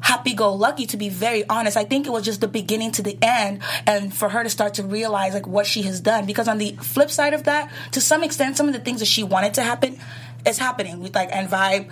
happy 0.00 0.34
go 0.34 0.52
lucky 0.52 0.86
to 0.86 0.96
be 0.96 1.08
very 1.08 1.48
honest 1.48 1.76
i 1.76 1.84
think 1.84 2.06
it 2.06 2.10
was 2.10 2.24
just 2.24 2.40
the 2.40 2.48
beginning 2.48 2.90
to 2.90 3.02
the 3.02 3.16
end 3.22 3.60
and 3.86 4.12
for 4.14 4.28
her 4.28 4.42
to 4.42 4.50
start 4.50 4.74
to 4.74 4.82
realize 4.82 5.32
like 5.34 5.46
what 5.46 5.66
she 5.66 5.82
has 5.82 6.00
done 6.00 6.26
because 6.26 6.48
on 6.48 6.58
the 6.58 6.72
flip 6.82 7.10
side 7.10 7.32
of 7.32 7.44
that 7.44 7.70
to 7.92 8.00
some 8.00 8.22
extent 8.24 8.56
some 8.56 8.66
of 8.66 8.74
the 8.74 8.80
things 8.80 8.98
that 9.00 9.06
she 9.06 9.22
wanted 9.22 9.54
to 9.54 9.62
happen 9.62 9.98
is 10.44 10.58
happening 10.58 11.00
with 11.00 11.14
like 11.14 11.30
and 11.32 11.48
vibe 11.48 11.88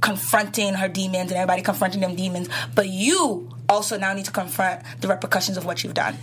confronting 0.00 0.74
her 0.74 0.88
demons 0.88 1.30
and 1.30 1.38
everybody 1.38 1.62
confronting 1.62 2.00
them 2.00 2.14
demons 2.14 2.48
but 2.74 2.88
you 2.88 3.48
also 3.68 3.98
now 3.98 4.12
need 4.12 4.24
to 4.24 4.32
confront 4.32 4.82
the 5.00 5.08
repercussions 5.08 5.56
of 5.56 5.64
what 5.64 5.82
you've 5.84 5.94
done 5.94 6.16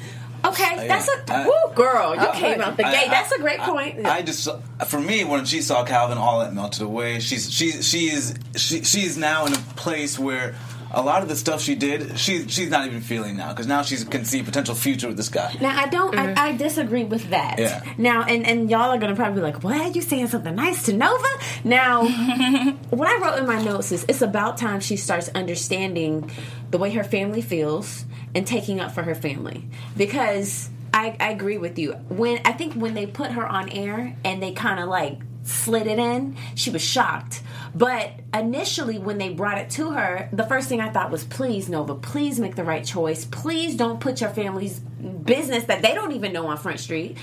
Okay, 0.46 0.76
oh, 0.78 0.88
that's 0.88 1.10
a 1.10 1.34
I- 1.34 1.46
woo, 1.48 1.74
girl. 1.74 2.14
You 2.14 2.22
I- 2.22 2.36
came 2.40 2.62
out 2.62 2.78
the 2.78 2.86
I- 2.86 2.92
gate. 2.92 3.08
I- 3.08 3.10
That's 3.10 3.32
a 3.32 3.40
great 3.40 3.58
point. 3.60 4.06
I 4.06 4.22
just, 4.22 4.48
for 4.86 5.00
me, 5.00 5.24
when 5.24 5.46
she 5.46 5.62
saw 5.62 5.84
Calvin, 5.84 6.20
all 6.20 6.40
that 6.42 6.54
melted 6.54 6.84
away. 6.84 7.20
She's 7.20 7.52
she's 7.52 7.86
she's 7.86 8.36
she, 8.56 8.84
she's 8.84 9.18
now 9.18 9.48
in 9.48 9.54
a 9.54 9.58
place 9.76 10.20
where 10.20 10.54
a 10.98 11.02
lot 11.02 11.22
of 11.22 11.30
the 11.30 11.36
stuff 11.36 11.62
she 11.62 11.76
did, 11.76 12.18
she 12.18 12.48
she's 12.48 12.72
not 12.72 12.88
even 12.88 13.02
feeling 13.02 13.38
now 13.38 13.50
because 13.50 13.68
now 13.68 13.84
she 13.84 13.98
can 14.04 14.26
see 14.26 14.42
potential 14.42 14.74
future 14.74 15.08
with 15.08 15.16
this 15.16 15.30
guy. 15.30 15.56
Now 15.62 15.80
I 15.80 15.88
don't. 15.88 16.18
I, 16.18 16.26
mm-hmm. 16.26 16.40
I 16.40 16.58
disagree 16.58 17.04
with 17.04 17.30
that. 17.30 17.60
Yeah. 17.60 17.84
Now 18.00 18.24
and 18.24 18.46
and 18.48 18.70
y'all 18.72 18.90
are 18.90 18.98
gonna 18.98 19.16
probably 19.16 19.36
be 19.36 19.42
like, 19.42 19.64
"What? 19.64 19.96
You 19.96 20.02
saying 20.02 20.28
something 20.28 20.56
nice 20.56 20.84
to 20.88 20.94
Nova?" 20.94 21.28
Now, 21.64 22.04
what 22.90 23.08
I 23.08 23.22
wrote 23.22 23.38
in 23.38 23.46
my 23.46 23.62
notes 23.64 23.92
is 23.92 24.06
it's 24.10 24.24
about 24.24 24.58
time 24.58 24.80
she 24.80 24.98
starts 24.98 25.30
understanding 25.30 26.32
the 26.72 26.80
way 26.80 26.92
her 26.94 27.04
family 27.04 27.44
feels 27.44 28.06
and 28.34 28.48
taking 28.48 28.80
up 28.80 28.92
for 28.92 29.04
her 29.04 29.16
family 29.16 29.70
because 29.96 30.68
I, 30.96 31.16
I 31.20 31.30
agree 31.30 31.60
with 31.60 31.78
you. 31.78 31.94
When 32.10 32.42
I 32.44 32.54
think 32.54 32.74
when 32.74 32.96
they 32.96 33.06
put 33.06 33.32
her 33.32 33.46
on 33.46 33.70
air 33.70 34.18
and 34.26 34.42
they 34.42 34.52
kind 34.52 34.80
of 34.80 34.90
like 34.90 35.20
slid 35.44 35.86
it 35.86 36.00
in, 36.00 36.36
she 36.56 36.72
was 36.72 36.82
shocked. 36.82 37.44
But 37.78 38.12
initially, 38.34 38.98
when 38.98 39.20
they 39.20 39.30
brought 39.30 39.60
it 39.60 39.70
to 39.72 39.92
her, 39.92 40.30
the 40.34 40.44
first 40.44 40.68
thing 40.68 40.82
I 40.82 40.90
thought 40.90 41.12
was, 41.12 41.24
please, 41.24 41.70
Nova, 41.70 41.94
please 41.94 42.40
make 42.40 42.56
the 42.56 42.64
right 42.64 42.84
choice. 42.84 43.24
Please 43.26 43.76
don't 43.76 44.00
put 44.00 44.20
your 44.20 44.32
family's 44.32 44.80
business 44.80 45.66
that 45.66 45.84
they 45.84 45.94
don't 45.94 46.14
even 46.14 46.34
know 46.34 46.48
on 46.48 46.58
Front 46.58 46.80
Street. 46.80 47.18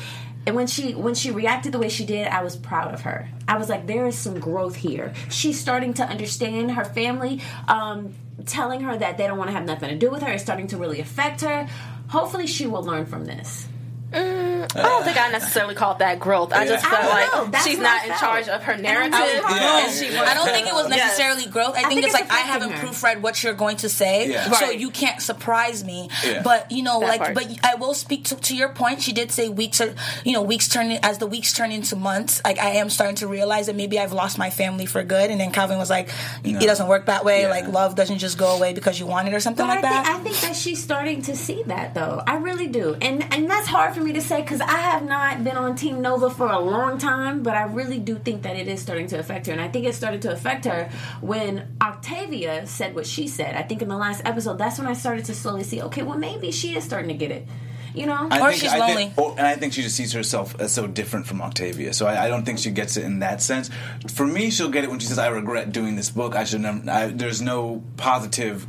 And 0.47 0.55
when 0.55 0.69
she 0.69 0.95
when 0.95 1.15
she 1.15 1.33
reacted 1.33 1.73
the 1.73 1.79
way 1.79 1.89
she 1.89 2.05
did, 2.05 2.29
I 2.29 2.45
was 2.45 2.55
proud 2.55 2.95
of 2.95 3.01
her. 3.01 3.29
I 3.49 3.57
was 3.57 3.69
like, 3.69 3.89
there 3.89 4.07
is 4.07 4.17
some 4.17 4.39
growth 4.39 4.77
here. 4.77 5.13
She's 5.29 5.59
starting 5.59 5.95
to 5.95 6.05
understand 6.05 6.73
her 6.73 6.85
family. 6.85 7.41
Um, 7.67 8.15
telling 8.47 8.81
her 8.81 8.97
that 8.97 9.17
they 9.17 9.27
don't 9.27 9.39
want 9.39 9.49
to 9.49 9.55
have 9.55 9.65
nothing 9.65 9.89
to 9.89 9.97
do 9.97 10.11
with 10.11 10.23
her 10.23 10.33
is 10.35 10.43
starting 10.43 10.67
to 10.67 10.77
really 10.77 11.01
affect 11.01 11.41
her. 11.41 11.67
Hopefully, 12.09 12.47
she 12.47 12.67
will 12.67 12.83
learn 12.83 13.07
from 13.07 13.25
this. 13.25 13.67
Mm, 14.15 14.77
I 14.77 14.83
don't 14.83 15.05
think 15.05 15.19
I 15.21 15.31
necessarily 15.31 15.75
called 15.75 15.99
that 15.99 16.19
growth. 16.21 16.53
I 16.53 16.67
just 16.67 16.85
felt 16.87 17.03
don't 17.03 17.11
like 17.11 17.53
know. 17.53 17.59
She's 17.65 17.79
not 17.79 18.03
in 18.05 18.09
felt. 18.11 18.21
charge 18.21 18.49
of 18.49 18.63
her 18.65 18.73
And 18.73 18.87
I 18.87 18.91
narrative. 18.91 19.45
Yeah. 19.51 19.85
And 19.87 19.93
she 19.93 20.17
I 20.17 20.35
don't 20.35 20.47
think 20.49 20.67
it 20.67 20.73
was 20.75 20.89
Yes. 20.89 20.99
necessarily 20.99 21.47
growth. 21.47 21.71
I, 21.77 21.81
think, 21.83 21.89
think 21.89 22.05
it's 22.05 22.15
it's 22.15 22.23
like 22.23 22.31
I 22.33 22.43
haven't 22.43 22.71
her. 22.73 22.87
proofread 22.87 23.21
what 23.21 23.43
you're 23.43 23.55
going 23.55 23.77
to 23.79 23.89
say, 23.89 24.29
Yeah. 24.31 24.51
so 24.53 24.67
Right. 24.67 24.79
you 24.79 24.91
can't 24.91 25.21
surprise 25.21 25.85
me. 25.85 26.09
Yeah. 26.25 26.43
But 26.43 26.71
you 26.71 26.83
know, 26.83 27.01
That 27.01 27.09
like, 27.09 27.21
part. 27.21 27.35
but 27.35 27.47
I 27.65 27.75
will 27.77 27.95
speak 27.95 28.25
to, 28.27 28.37
to 28.37 28.57
your 28.57 28.69
point. 28.71 29.03
She 29.03 29.13
did 29.13 29.31
say 29.33 29.49
weeks 29.49 29.81
are, 29.81 29.95
you 30.25 30.33
know, 30.33 30.43
weeks 30.43 30.69
turn 30.69 30.91
as 31.03 31.19
the 31.19 31.27
weeks 31.27 31.53
turn 31.53 31.73
into 31.73 31.97
months. 31.97 32.41
Like 32.45 32.59
I 32.59 32.71
am 32.77 32.91
starting 32.91 33.17
to 33.17 33.27
realize 33.27 33.67
that 33.67 33.77
maybe 33.77 33.99
I've 33.99 34.13
lost 34.13 34.39
my 34.39 34.51
family 34.51 34.87
for 34.87 35.03
good. 35.03 35.31
And 35.31 35.41
then 35.41 35.51
Calvin 35.51 35.79
was 35.79 35.91
like, 35.91 36.09
No. 36.45 36.59
"It 36.59 36.67
doesn't 36.67 36.87
work 36.89 37.07
that 37.07 37.25
way. 37.25 37.43
Yeah. 37.43 37.49
Like 37.51 37.69
love 37.69 37.95
doesn't 37.97 38.19
just 38.19 38.39
go 38.39 38.57
away 38.57 38.73
because 38.73 38.99
you 39.01 39.07
want 39.07 39.29
it 39.29 39.35
or 39.35 39.41
something 39.41 39.67
But 39.67 39.77
like 39.83 39.85
I, 39.85 39.89
that." 39.89 40.05
think, 40.07 40.17
I 40.17 40.23
think 40.23 40.37
that 40.41 40.57
she's 40.57 40.83
starting 40.83 41.23
to 41.23 41.37
see 41.37 41.63
that 41.67 41.95
though. 41.95 42.23
I 42.27 42.37
really 42.37 42.67
do, 42.69 42.97
and 43.01 43.25
and 43.33 43.51
that's 43.51 43.67
hard 43.67 43.95
for 43.95 44.01
me 44.05 44.13
to 44.13 44.21
say 44.21 44.43
because 44.43 44.61
I 44.61 44.77
have 44.79 45.03
not 45.05 45.43
been 45.43 45.57
on 45.57 45.75
Team 45.77 46.01
Nova 46.01 46.31
for 46.31 46.47
a 46.47 46.59
long 46.59 46.99
time. 46.99 47.43
But 47.43 47.57
I 47.57 47.65
really 47.65 47.99
do 47.99 48.17
think 48.19 48.43
that 48.43 48.57
it 48.57 48.69
is 48.69 48.81
starting 48.81 49.07
to 49.09 49.19
affect 49.19 49.47
her, 49.47 49.53
and 49.53 49.61
I 49.61 49.69
think 49.69 49.87
it 49.87 49.95
started 49.95 50.23
to 50.23 50.33
affect 50.33 50.65
her 50.67 50.91
when 51.21 51.77
Octavia 51.83 52.67
said 52.67 52.95
what 52.95 53.07
she 53.07 53.27
said. 53.29 53.55
I 53.57 53.63
think 53.63 53.83
in 53.83 53.89
the 53.89 53.97
last 53.97 54.23
episode, 54.25 54.59
that's 54.59 54.79
when 54.79 54.87
I 54.87 54.93
started 54.95 55.25
to 55.27 55.35
slowly 55.35 55.65
see. 55.65 55.83
Okay, 55.83 56.03
well 56.03 56.19
maybe 56.19 56.51
she 56.51 56.77
is 56.77 56.85
starting 56.85 57.09
to 57.09 57.15
get 57.15 57.31
it. 57.31 57.47
You 57.95 58.07
know, 58.07 58.27
I 58.29 58.41
Or 58.41 58.51
think, 58.51 58.61
she's 58.61 58.73
I 58.73 58.79
lonely. 58.79 58.95
Think, 59.05 59.19
or, 59.19 59.31
and 59.39 59.47
I 59.47 59.55
think 59.55 59.73
she 59.73 59.83
just 59.83 59.95
sees 59.95 60.13
herself 60.13 60.59
as 60.61 60.73
so 60.73 60.89
different 60.89 61.27
from 61.29 61.41
Octavia. 61.41 61.93
So 61.95 62.07
I, 62.07 62.25
I 62.25 62.29
don't 62.29 62.45
think 62.45 62.59
she 62.59 62.73
gets 62.73 62.97
it 62.97 63.05
in 63.05 63.21
that 63.21 63.41
sense. 63.41 63.71
For 64.13 64.27
me, 64.27 64.51
she'll 64.51 64.69
get 64.69 64.83
it 64.83 64.91
when 64.91 64.99
she 64.99 65.07
says, 65.07 65.19
"I 65.19 65.29
regret 65.29 65.71
doing 65.71 65.95
this 65.95 66.11
book. 66.11 66.35
I 66.35 66.43
should 66.43 66.61
never." 66.63 66.91
I, 66.91 67.07
there's 67.07 67.41
no 67.41 67.85
positive 67.97 68.67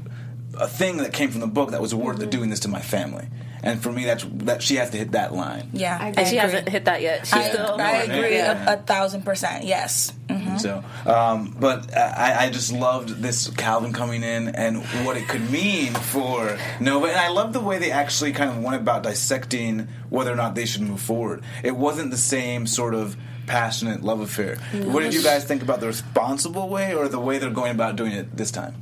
a 0.60 0.68
thing 0.68 0.98
that 0.98 1.12
came 1.12 1.32
from 1.32 1.42
the 1.42 1.48
book 1.48 1.72
that 1.72 1.82
was 1.82 1.94
worth 1.94 2.20
Mm-hmm. 2.20 2.30
doing 2.30 2.50
this 2.52 2.60
to 2.62 2.68
my 2.70 2.82
family. 2.82 3.28
And 3.66 3.82
for 3.82 3.92
me, 3.92 4.06
that's 4.06 4.26
that 4.46 4.64
she 4.64 4.76
has 4.76 4.92
to 4.92 4.98
hit 4.98 5.12
that 5.12 5.34
line. 5.34 5.70
Yeah, 5.74 6.14
and 6.16 6.28
she 6.28 6.38
hasn't 6.38 6.70
hit 6.70 6.86
that 6.86 7.02
yet. 7.02 7.26
She's 7.28 7.34
I, 7.34 7.50
still. 7.50 7.76
I 7.82 7.92
agree 8.04 8.36
Yeah. 8.36 8.70
a, 8.70 8.74
a 8.76 8.78
thousand 8.78 9.24
percent. 9.26 9.66
Yes. 9.66 10.14
Mhm. 10.30 10.60
So, 10.60 10.84
um, 11.06 11.56
but 11.60 11.96
I, 11.96 12.46
I 12.46 12.50
just 12.50 12.72
loved 12.72 13.10
this 13.22 13.50
Calvin 13.50 13.92
coming 13.94 14.24
in 14.24 14.48
and 14.50 14.84
what 15.06 15.18
it 15.18 15.28
could 15.28 15.50
mean 15.52 15.94
for 15.94 16.58
Nova, 16.80 17.08
and 17.08 17.18
I 17.18 17.28
love 17.30 17.52
the 17.52 17.60
way 17.60 17.78
they 17.80 17.92
actually 17.92 18.32
kind 18.32 18.50
of 18.50 18.64
went 18.64 18.76
about 18.82 19.04
dissecting 19.04 19.88
whether 20.10 20.32
or 20.32 20.36
not 20.36 20.56
they 20.56 20.66
should 20.66 20.82
move 20.82 21.02
forward. 21.02 21.44
It 21.64 21.76
wasn't 21.76 22.12
the 22.12 22.18
same 22.18 22.66
sort 22.68 22.94
of 22.96 23.18
passionate 23.48 24.02
love 24.04 24.22
affair. 24.22 24.58
What 24.74 25.04
did 25.04 25.14
you 25.14 25.22
guys 25.22 25.44
think 25.46 25.62
about 25.62 25.80
the 25.80 25.88
responsible 25.88 26.68
way 26.70 26.96
or 26.96 27.08
the 27.08 27.20
way 27.20 27.38
they're 27.38 27.50
going 27.52 27.72
about 27.72 27.96
doing 27.96 28.12
it 28.14 28.36
this 28.36 28.50
time? 28.52 28.76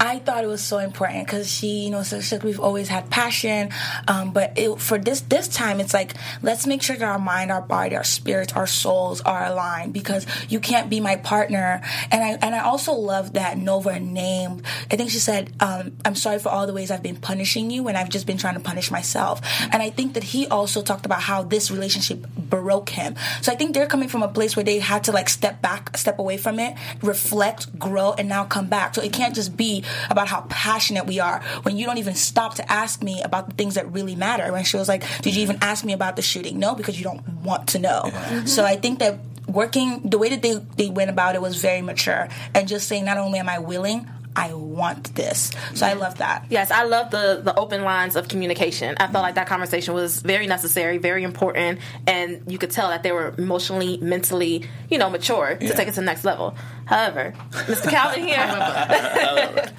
I 0.00 0.20
thought 0.20 0.44
it 0.44 0.46
was 0.46 0.62
so 0.62 0.78
important 0.78 1.26
because 1.26 1.50
she, 1.50 1.84
you 1.84 1.90
know, 1.90 2.02
so, 2.02 2.20
so 2.20 2.38
we've 2.38 2.60
always 2.60 2.88
had 2.88 3.10
passion, 3.10 3.70
um, 4.06 4.32
but 4.32 4.52
it, 4.56 4.80
for 4.80 4.96
this 4.98 5.20
this 5.22 5.48
time, 5.48 5.80
it's 5.80 5.92
like 5.92 6.14
let's 6.42 6.66
make 6.66 6.82
sure 6.82 6.96
that 6.96 7.04
our 7.04 7.18
mind, 7.18 7.50
our 7.50 7.60
body, 7.60 7.96
our 7.96 8.04
spirits, 8.04 8.52
our 8.52 8.66
souls 8.66 9.20
are 9.22 9.46
aligned 9.46 9.92
because 9.92 10.26
you 10.48 10.60
can't 10.60 10.88
be 10.88 11.00
my 11.00 11.16
partner. 11.16 11.80
And 12.10 12.22
I 12.22 12.38
and 12.46 12.54
I 12.54 12.60
also 12.60 12.92
love 12.92 13.32
that 13.32 13.58
Nova 13.58 13.98
named. 13.98 14.62
I 14.90 14.96
think 14.96 15.10
she 15.10 15.18
said, 15.18 15.52
um, 15.60 15.96
"I'm 16.04 16.14
sorry 16.14 16.38
for 16.38 16.50
all 16.50 16.66
the 16.66 16.74
ways 16.74 16.90
I've 16.90 17.02
been 17.02 17.16
punishing 17.16 17.70
you, 17.70 17.88
and 17.88 17.96
I've 17.96 18.08
just 18.08 18.26
been 18.26 18.38
trying 18.38 18.54
to 18.54 18.60
punish 18.60 18.90
myself." 18.90 19.40
And 19.72 19.82
I 19.82 19.90
think 19.90 20.14
that 20.14 20.24
he 20.24 20.46
also 20.46 20.80
talked 20.80 21.06
about 21.06 21.22
how 21.22 21.42
this 21.42 21.70
relationship 21.70 22.26
broke 22.36 22.90
him. 22.90 23.16
So 23.42 23.52
I 23.52 23.56
think 23.56 23.74
they're 23.74 23.86
coming 23.86 24.08
from 24.08 24.22
a 24.22 24.28
place 24.28 24.54
where 24.54 24.64
they 24.64 24.78
had 24.78 25.04
to 25.04 25.12
like 25.12 25.28
step 25.28 25.60
back, 25.60 25.96
step 25.96 26.18
away 26.18 26.36
from 26.36 26.58
it, 26.58 26.76
reflect, 27.02 27.78
grow, 27.78 28.12
and 28.12 28.28
now 28.28 28.44
come 28.44 28.68
back. 28.68 28.94
So 28.94 29.02
it 29.02 29.12
can't 29.12 29.34
just 29.34 29.56
be 29.56 29.84
about 30.10 30.28
how 30.28 30.42
passionate 30.48 31.06
we 31.06 31.20
are 31.20 31.40
when 31.62 31.76
you 31.76 31.86
don't 31.86 31.98
even 31.98 32.14
stop 32.14 32.54
to 32.54 32.72
ask 32.72 33.02
me 33.02 33.22
about 33.22 33.48
the 33.48 33.54
things 33.54 33.74
that 33.74 33.90
really 33.92 34.16
matter. 34.16 34.50
When 34.52 34.64
she 34.64 34.76
was 34.76 34.88
like, 34.88 35.04
Did 35.22 35.34
you 35.34 35.42
even 35.42 35.58
ask 35.62 35.84
me 35.84 35.92
about 35.92 36.16
the 36.16 36.22
shooting? 36.22 36.58
No, 36.58 36.74
because 36.74 36.98
you 36.98 37.04
don't 37.04 37.26
want 37.42 37.68
to 37.68 37.78
know. 37.78 38.02
Mm-hmm. 38.04 38.46
So 38.46 38.64
I 38.64 38.76
think 38.76 38.98
that 39.00 39.18
working 39.46 40.00
the 40.08 40.18
way 40.18 40.28
that 40.30 40.42
they, 40.42 40.54
they 40.76 40.90
went 40.90 41.10
about 41.10 41.34
it 41.34 41.40
was 41.40 41.56
very 41.56 41.80
mature 41.82 42.28
and 42.54 42.68
just 42.68 42.86
saying 42.86 43.04
not 43.04 43.16
only 43.16 43.38
am 43.38 43.48
I 43.48 43.58
willing, 43.58 44.06
I 44.36 44.52
want 44.54 45.14
this. 45.16 45.50
So 45.74 45.84
I 45.84 45.94
love 45.94 46.18
that. 46.18 46.44
Yes, 46.48 46.70
I 46.70 46.84
love 46.84 47.10
the 47.10 47.40
the 47.42 47.52
open 47.56 47.82
lines 47.82 48.14
of 48.14 48.28
communication. 48.28 48.94
I 49.00 49.08
felt 49.08 49.22
like 49.22 49.34
that 49.34 49.48
conversation 49.48 49.94
was 49.94 50.20
very 50.22 50.46
necessary, 50.46 50.98
very 50.98 51.24
important, 51.24 51.80
and 52.06 52.42
you 52.46 52.56
could 52.56 52.70
tell 52.70 52.90
that 52.90 53.02
they 53.02 53.10
were 53.10 53.34
emotionally, 53.36 53.96
mentally, 53.96 54.64
you 54.90 54.98
know, 54.98 55.10
mature 55.10 55.56
to 55.56 55.64
Yeah. 55.66 55.72
take 55.72 55.88
it 55.88 55.94
to 55.94 56.00
the 56.00 56.06
next 56.06 56.24
level. 56.24 56.54
However, 56.88 57.34
Mr. 57.52 57.90
Calvin 57.90 58.26
here, 58.26 58.38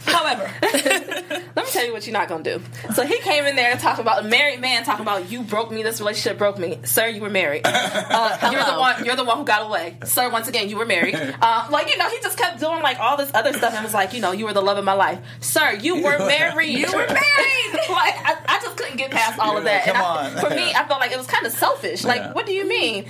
However, 0.05 0.51
let 0.61 1.55
me 1.55 1.71
tell 1.71 1.85
you 1.85 1.91
what 1.91 2.05
you're 2.05 2.13
not 2.13 2.27
gonna 2.27 2.43
do. 2.43 2.61
So 2.93 3.05
he 3.05 3.19
came 3.19 3.45
in 3.45 3.55
there 3.55 3.71
and 3.71 3.79
talking 3.79 4.01
about 4.03 4.23
a 4.25 4.27
married 4.27 4.59
man, 4.61 4.83
talking 4.83 5.01
about 5.01 5.31
you 5.31 5.41
broke 5.41 5.71
me, 5.71 5.81
this 5.81 5.99
relationship 5.99 6.37
broke 6.37 6.59
me. 6.59 6.79
Sir, 6.83 7.07
you 7.07 7.21
were 7.21 7.29
married. 7.29 7.65
Uh, 8.19 8.49
you're 8.51 8.63
the 8.63 8.77
one. 8.77 9.05
You're 9.05 9.15
the 9.15 9.23
one 9.23 9.37
who 9.37 9.43
got 9.45 9.65
away. 9.65 9.97
Sir, 10.03 10.29
once 10.29 10.47
again, 10.47 10.67
you 10.69 10.77
were 10.77 10.85
married. 10.85 11.15
Uh, 11.41 11.67
like 11.71 11.89
you 11.89 11.97
know, 11.97 12.09
he 12.09 12.19
just 12.21 12.37
kept 12.37 12.59
doing 12.59 12.81
like 12.81 12.99
all 12.99 13.15
this 13.17 13.31
other 13.33 13.53
stuff 13.53 13.73
and 13.73 13.83
was 13.83 13.93
like, 13.93 14.13
you 14.13 14.19
know, 14.21 14.31
you 14.31 14.45
were 14.45 14.53
the 14.53 14.61
love 14.61 14.77
of 14.77 14.83
my 14.83 14.93
life. 14.93 15.19
Sir, 15.41 15.73
you 15.73 16.03
were 16.03 16.17
married. 16.19 16.69
You 16.79 16.85
were 16.87 17.07
married. 17.07 17.73
like 17.89 18.15
I, 18.25 18.35
I 18.47 18.59
just 18.61 18.77
couldn't 18.77 18.97
get 18.97 19.11
past 19.11 19.39
all 19.39 19.57
of 19.57 19.63
that. 19.63 19.85
Come 19.85 19.97
I- 19.97 20.01
on. 20.01 20.37
for 20.37 20.49
me, 20.49 20.71
I 20.73 20.85
felt 20.87 20.99
like 20.99 21.11
it 21.11 21.17
was 21.17 21.27
kind 21.27 21.45
of 21.45 21.51
selfish. 21.53 22.03
Like, 22.03 22.17
Yeah. 22.21 22.33
what 22.33 22.45
do 22.45 22.51
you 22.53 22.67
mean? 22.67 23.05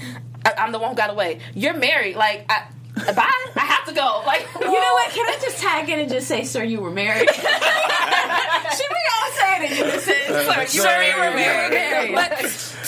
I, 0.46 0.54
I'm 0.58 0.72
the 0.72 0.80
one 0.80 0.92
who 0.92 0.96
got 0.96 1.10
away. 1.10 1.40
You're 1.56 1.76
married. 1.78 2.16
Like, 2.16 2.46
I, 2.50 2.68
bye. 3.14 3.46
I 3.56 3.66
have 3.66 3.86
to 3.88 3.94
go. 3.94 4.24
Like, 4.26 4.48
You 4.60 4.66
know 4.66 4.94
what? 4.94 5.12
Can 5.12 5.26
I 5.28 5.38
just 5.42 5.58
tag 5.60 5.90
in 5.90 6.00
and 6.00 6.10
just 6.10 6.28
say, 6.28 6.44
"Sir, 6.44 6.64
you 6.64 6.80
were 6.82 6.92
married"? 6.92 7.30
Should 7.34 7.46
we 8.92 9.04
all 9.16 9.32
say 9.34 9.56
it 9.66 9.72
in 9.72 9.78
unison? 9.78 10.68
Sir, 10.68 11.02
you 11.04 11.14
were 11.18 11.32
were 11.32 11.36
married. 11.36 12.14
but 12.16 12.38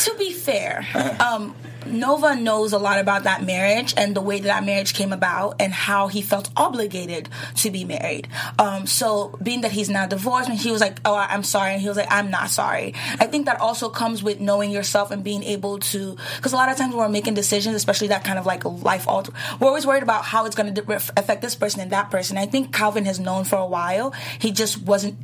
to 0.04 0.15
be 0.17 0.32
fair, 0.34 0.86
um, 1.19 1.56
Nova 1.85 2.35
knows 2.35 2.73
a 2.73 2.77
lot 2.77 2.99
about 2.99 3.23
that 3.23 3.43
marriage 3.43 3.93
and 3.97 4.15
the 4.15 4.21
way 4.21 4.39
that 4.39 4.47
that 4.47 4.65
marriage 4.65 4.93
came 4.93 5.13
about 5.13 5.55
and 5.59 5.73
how 5.73 6.07
he 6.07 6.21
felt 6.21 6.49
obligated 6.55 7.29
to 7.55 7.71
be 7.71 7.85
married. 7.85 8.27
Um, 8.59 8.85
so, 8.85 9.37
being 9.41 9.61
that 9.61 9.71
he's 9.71 9.89
now 9.89 10.05
divorced, 10.05 10.49
and 10.49 10.57
he 10.57 10.71
was 10.71 10.81
like, 10.81 10.99
"Oh, 11.05 11.15
I'm 11.15 11.43
sorry," 11.43 11.73
and 11.73 11.81
he 11.81 11.87
was 11.87 11.97
like, 11.97 12.11
"I'm 12.11 12.29
not 12.29 12.49
sorry." 12.49 12.93
I 13.19 13.27
think 13.27 13.45
that 13.45 13.59
also 13.59 13.89
comes 13.89 14.21
with 14.23 14.39
knowing 14.39 14.71
yourself 14.71 15.11
and 15.11 15.23
being 15.23 15.43
able 15.43 15.79
to, 15.79 16.17
because 16.35 16.53
a 16.53 16.55
lot 16.55 16.69
of 16.69 16.77
times 16.77 16.93
when 16.93 17.03
we're 17.05 17.09
making 17.09 17.33
decisions, 17.33 17.75
especially 17.75 18.09
that 18.09 18.23
kind 18.23 18.37
of 18.37 18.45
like 18.45 18.63
life 18.65 19.07
alter, 19.07 19.31
we're 19.59 19.67
always 19.67 19.87
worried 19.87 20.03
about 20.03 20.25
how 20.25 20.45
it's 20.45 20.55
going 20.55 20.73
to 20.73 20.95
affect 21.17 21.41
this 21.41 21.55
person 21.55 21.81
and 21.81 21.91
that 21.91 22.11
person. 22.11 22.37
I 22.37 22.45
think 22.45 22.73
Calvin 22.73 23.05
has 23.05 23.19
known 23.19 23.43
for 23.45 23.57
a 23.57 23.67
while. 23.67 24.13
He 24.39 24.51
just 24.51 24.81
wasn't 24.81 25.17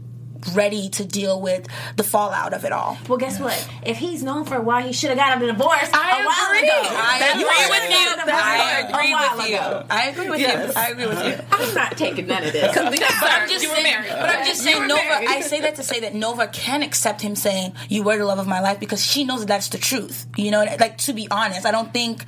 ready 0.55 0.89
to 0.89 1.05
deal 1.05 1.39
with 1.41 1.67
the 1.95 2.03
fallout 2.03 2.53
of 2.53 2.65
it 2.65 2.71
all. 2.71 2.97
Well, 3.07 3.17
guess 3.17 3.39
what? 3.39 3.57
If 3.85 3.97
he's 3.97 4.23
known 4.23 4.45
for 4.45 4.55
a 4.55 4.61
while, 4.61 4.83
he 4.85 4.93
should 4.93 5.09
have 5.09 5.17
got 5.17 5.37
him 5.37 5.43
a 5.43 5.51
divorce 5.51 5.89
I 5.93 6.21
a 6.21 6.25
while 6.25 6.57
agree. 6.57 6.67
ago. 6.69 6.79
I 6.97 7.19
That's 7.19 7.33
agree 7.33 7.43
why 7.45 7.67
with 7.69 7.83
he 7.83 7.99
you. 7.99 8.05
got 8.05 8.19
him 8.19 8.29
a 8.29 8.31
I 8.33 8.81
divorce 8.81 8.93
agree 8.93 9.13
with 9.37 9.49
you. 9.49 9.85
I 9.89 10.03
agree 10.09 10.29
with 10.29 10.39
Yes. 10.39 10.67
you. 10.75 10.81
I 10.81 10.87
agree 10.89 11.07
with 11.07 11.25
you. 11.25 11.45
I'm 11.51 11.73
not 11.73 11.97
taking 11.97 12.27
none 12.27 12.43
of 12.43 12.53
this. 12.53 12.67
Because 12.67 12.99
But 12.99 13.31
I'm 13.31 13.49
just 13.49 13.63
you 13.63 13.69
saying, 13.69 13.83
married. 13.83 14.09
but 14.09 14.29
I'm 14.29 14.45
just 14.45 14.61
saying, 14.63 14.87
Nova. 14.87 15.01
married. 15.01 15.27
I 15.29 15.41
say 15.41 15.61
that 15.61 15.75
to 15.75 15.83
say 15.83 15.99
that 16.01 16.13
Nova 16.15 16.47
can 16.47 16.83
accept 16.83 17.21
him 17.21 17.35
saying 17.35 17.73
you 17.89 18.03
were 18.03 18.17
the 18.17 18.25
love 18.25 18.39
of 18.39 18.47
my 18.47 18.59
life 18.61 18.79
because 18.79 19.03
she 19.05 19.23
knows 19.23 19.39
that 19.41 19.47
that's 19.47 19.69
the 19.69 19.77
truth. 19.77 20.25
You 20.37 20.51
know, 20.51 20.63
like 20.79 20.97
to 20.99 21.13
be 21.13 21.27
honest, 21.31 21.65
I 21.65 21.71
don't 21.71 21.91
think. 21.93 22.23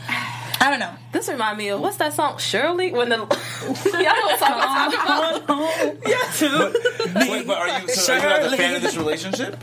I 0.61 0.69
don't 0.69 0.79
know. 0.79 0.93
This 1.11 1.29
remind 1.29 1.57
me 1.57 1.69
of 1.69 1.79
what's 1.79 1.97
that 1.97 2.13
song? 2.13 2.37
Shirley 2.37 2.91
when 2.91 3.09
the 3.09 3.15
y'all 3.17 3.25
know 3.25 4.27
what 4.27 4.39
song 4.39 4.51
I'm 4.55 4.91
talking 4.91 5.39
about. 5.39 7.29
Wait, 7.29 7.47
but 7.47 7.57
are 7.57 7.79
you, 7.81 7.87
so 7.89 8.13
are 8.13 8.17
you 8.17 8.23
not 8.23 8.53
a 8.53 8.57
fan 8.57 8.75
of 8.75 8.81
this 8.81 8.97
relationship? 8.97 9.57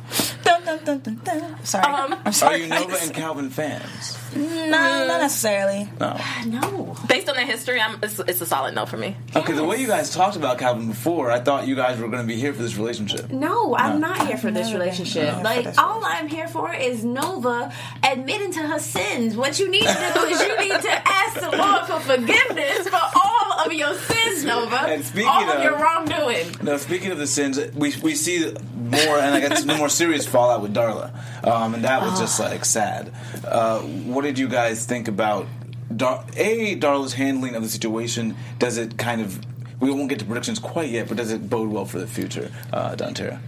Dun, 0.47 0.65
dun, 0.65 0.79
dun, 0.85 0.99
dun, 1.01 1.21
dun. 1.25 1.65
Sorry, 1.65 1.85
Um, 1.93 2.15
I'm 2.25 2.33
Are 2.45 2.57
you 2.57 2.67
Nova 2.69 2.97
and 3.03 3.13
Calvin 3.13 3.51
fans? 3.51 4.17
No, 4.37 4.71
not 5.09 5.21
necessarily. 5.21 5.89
No. 5.99 6.17
No. 6.47 6.97
Based 7.09 7.29
on 7.29 7.35
their 7.35 7.47
history, 7.47 7.81
I'm, 7.81 7.99
it's, 8.03 8.19
it's 8.21 8.41
a 8.41 8.47
solid 8.47 8.75
no 8.75 8.87
for 8.87 8.97
me. 8.97 9.17
Okay, 9.35 9.55
the 9.55 9.65
way 9.65 9.81
you 9.81 9.87
guys 9.89 10.15
talked 10.15 10.37
about 10.37 10.59
Calvin 10.59 10.87
before, 10.89 11.31
I 11.33 11.41
thought 11.41 11.67
you 11.67 11.75
guys 11.75 11.99
were 11.99 12.07
going 12.09 12.23
to 12.23 12.27
be 12.29 12.37
here 12.37 12.53
for 12.53 12.63
this 12.63 12.77
relationship. 12.77 13.31
No, 13.31 13.75
I'm 13.77 14.01
No. 14.01 14.09
not 14.13 14.27
here 14.29 14.37
for 14.37 14.51
this 14.53 14.67
Never 14.69 14.79
been 14.79 14.81
relationship. 14.81 15.35
here 15.35 15.43
Like 15.43 15.65
this 15.65 15.79
all 15.79 16.03
I'm 16.05 16.29
here 16.29 16.47
for 16.49 16.73
is 16.73 17.05
Nova 17.05 17.73
admitting 18.05 18.53
to 18.53 18.61
her 18.61 18.79
sins. 18.79 19.37
What 19.37 19.59
you 19.59 19.69
need 19.71 19.83
to 19.87 20.11
do 20.15 20.21
is 20.27 20.41
you 20.41 20.59
need 20.59 20.81
to 20.81 20.93
ask 21.09 21.41
the 21.41 21.51
Lord 21.57 21.87
for 21.87 21.99
forgiveness 22.01 22.89
for 22.89 23.01
all 23.03 23.36
of 23.65 23.73
your 23.73 23.95
sins, 23.95 24.45
Nova. 24.45 24.77
And 24.77 25.05
speaking 25.05 25.29
all 25.29 25.43
of, 25.51 25.57
of- 25.59 25.65
your 25.65 25.79
wrongdoing. 25.79 26.47
No, 26.63 26.77
speaking 26.77 27.11
of 27.13 27.19
the 27.19 27.27
sins, 27.27 27.59
we 27.75 27.95
we 28.03 28.15
see 28.15 28.53
more, 28.75 29.19
and 29.19 29.35
I 29.35 29.41
guess 29.41 29.65
no 29.65 29.77
more 29.77 29.89
serious 29.89 30.27
fallout 30.27 30.63
with 30.63 30.75
Darla, 30.75 31.13
um, 31.47 31.75
and 31.75 31.85
that 31.85 32.03
was 32.03 32.19
just 32.21 32.39
like 32.41 32.65
sad. 32.65 33.13
Uh, 33.45 33.81
what 33.81 34.23
did 34.23 34.39
you 34.39 34.49
guys 34.49 34.85
think 34.87 35.09
about 35.09 35.47
Dar- 35.95 36.25
a 36.37 36.77
Darla's 36.79 37.13
handling 37.15 37.55
of 37.55 37.63
the 37.63 37.69
situation? 37.69 38.37
Does 38.59 38.77
it 38.79 38.97
kind 38.99 39.21
of 39.21 39.41
we 39.81 39.91
won't 39.91 40.09
get 40.09 40.19
to 40.21 40.25
predictions 40.25 40.59
quite 40.59 40.91
yet, 40.91 41.09
but 41.09 41.17
does 41.17 41.31
it 41.33 41.49
bode 41.51 41.69
well 41.71 41.85
for 41.85 41.99
the 41.99 42.07
future, 42.07 42.51
uh, 42.73 42.95
Dontera? 42.97 43.39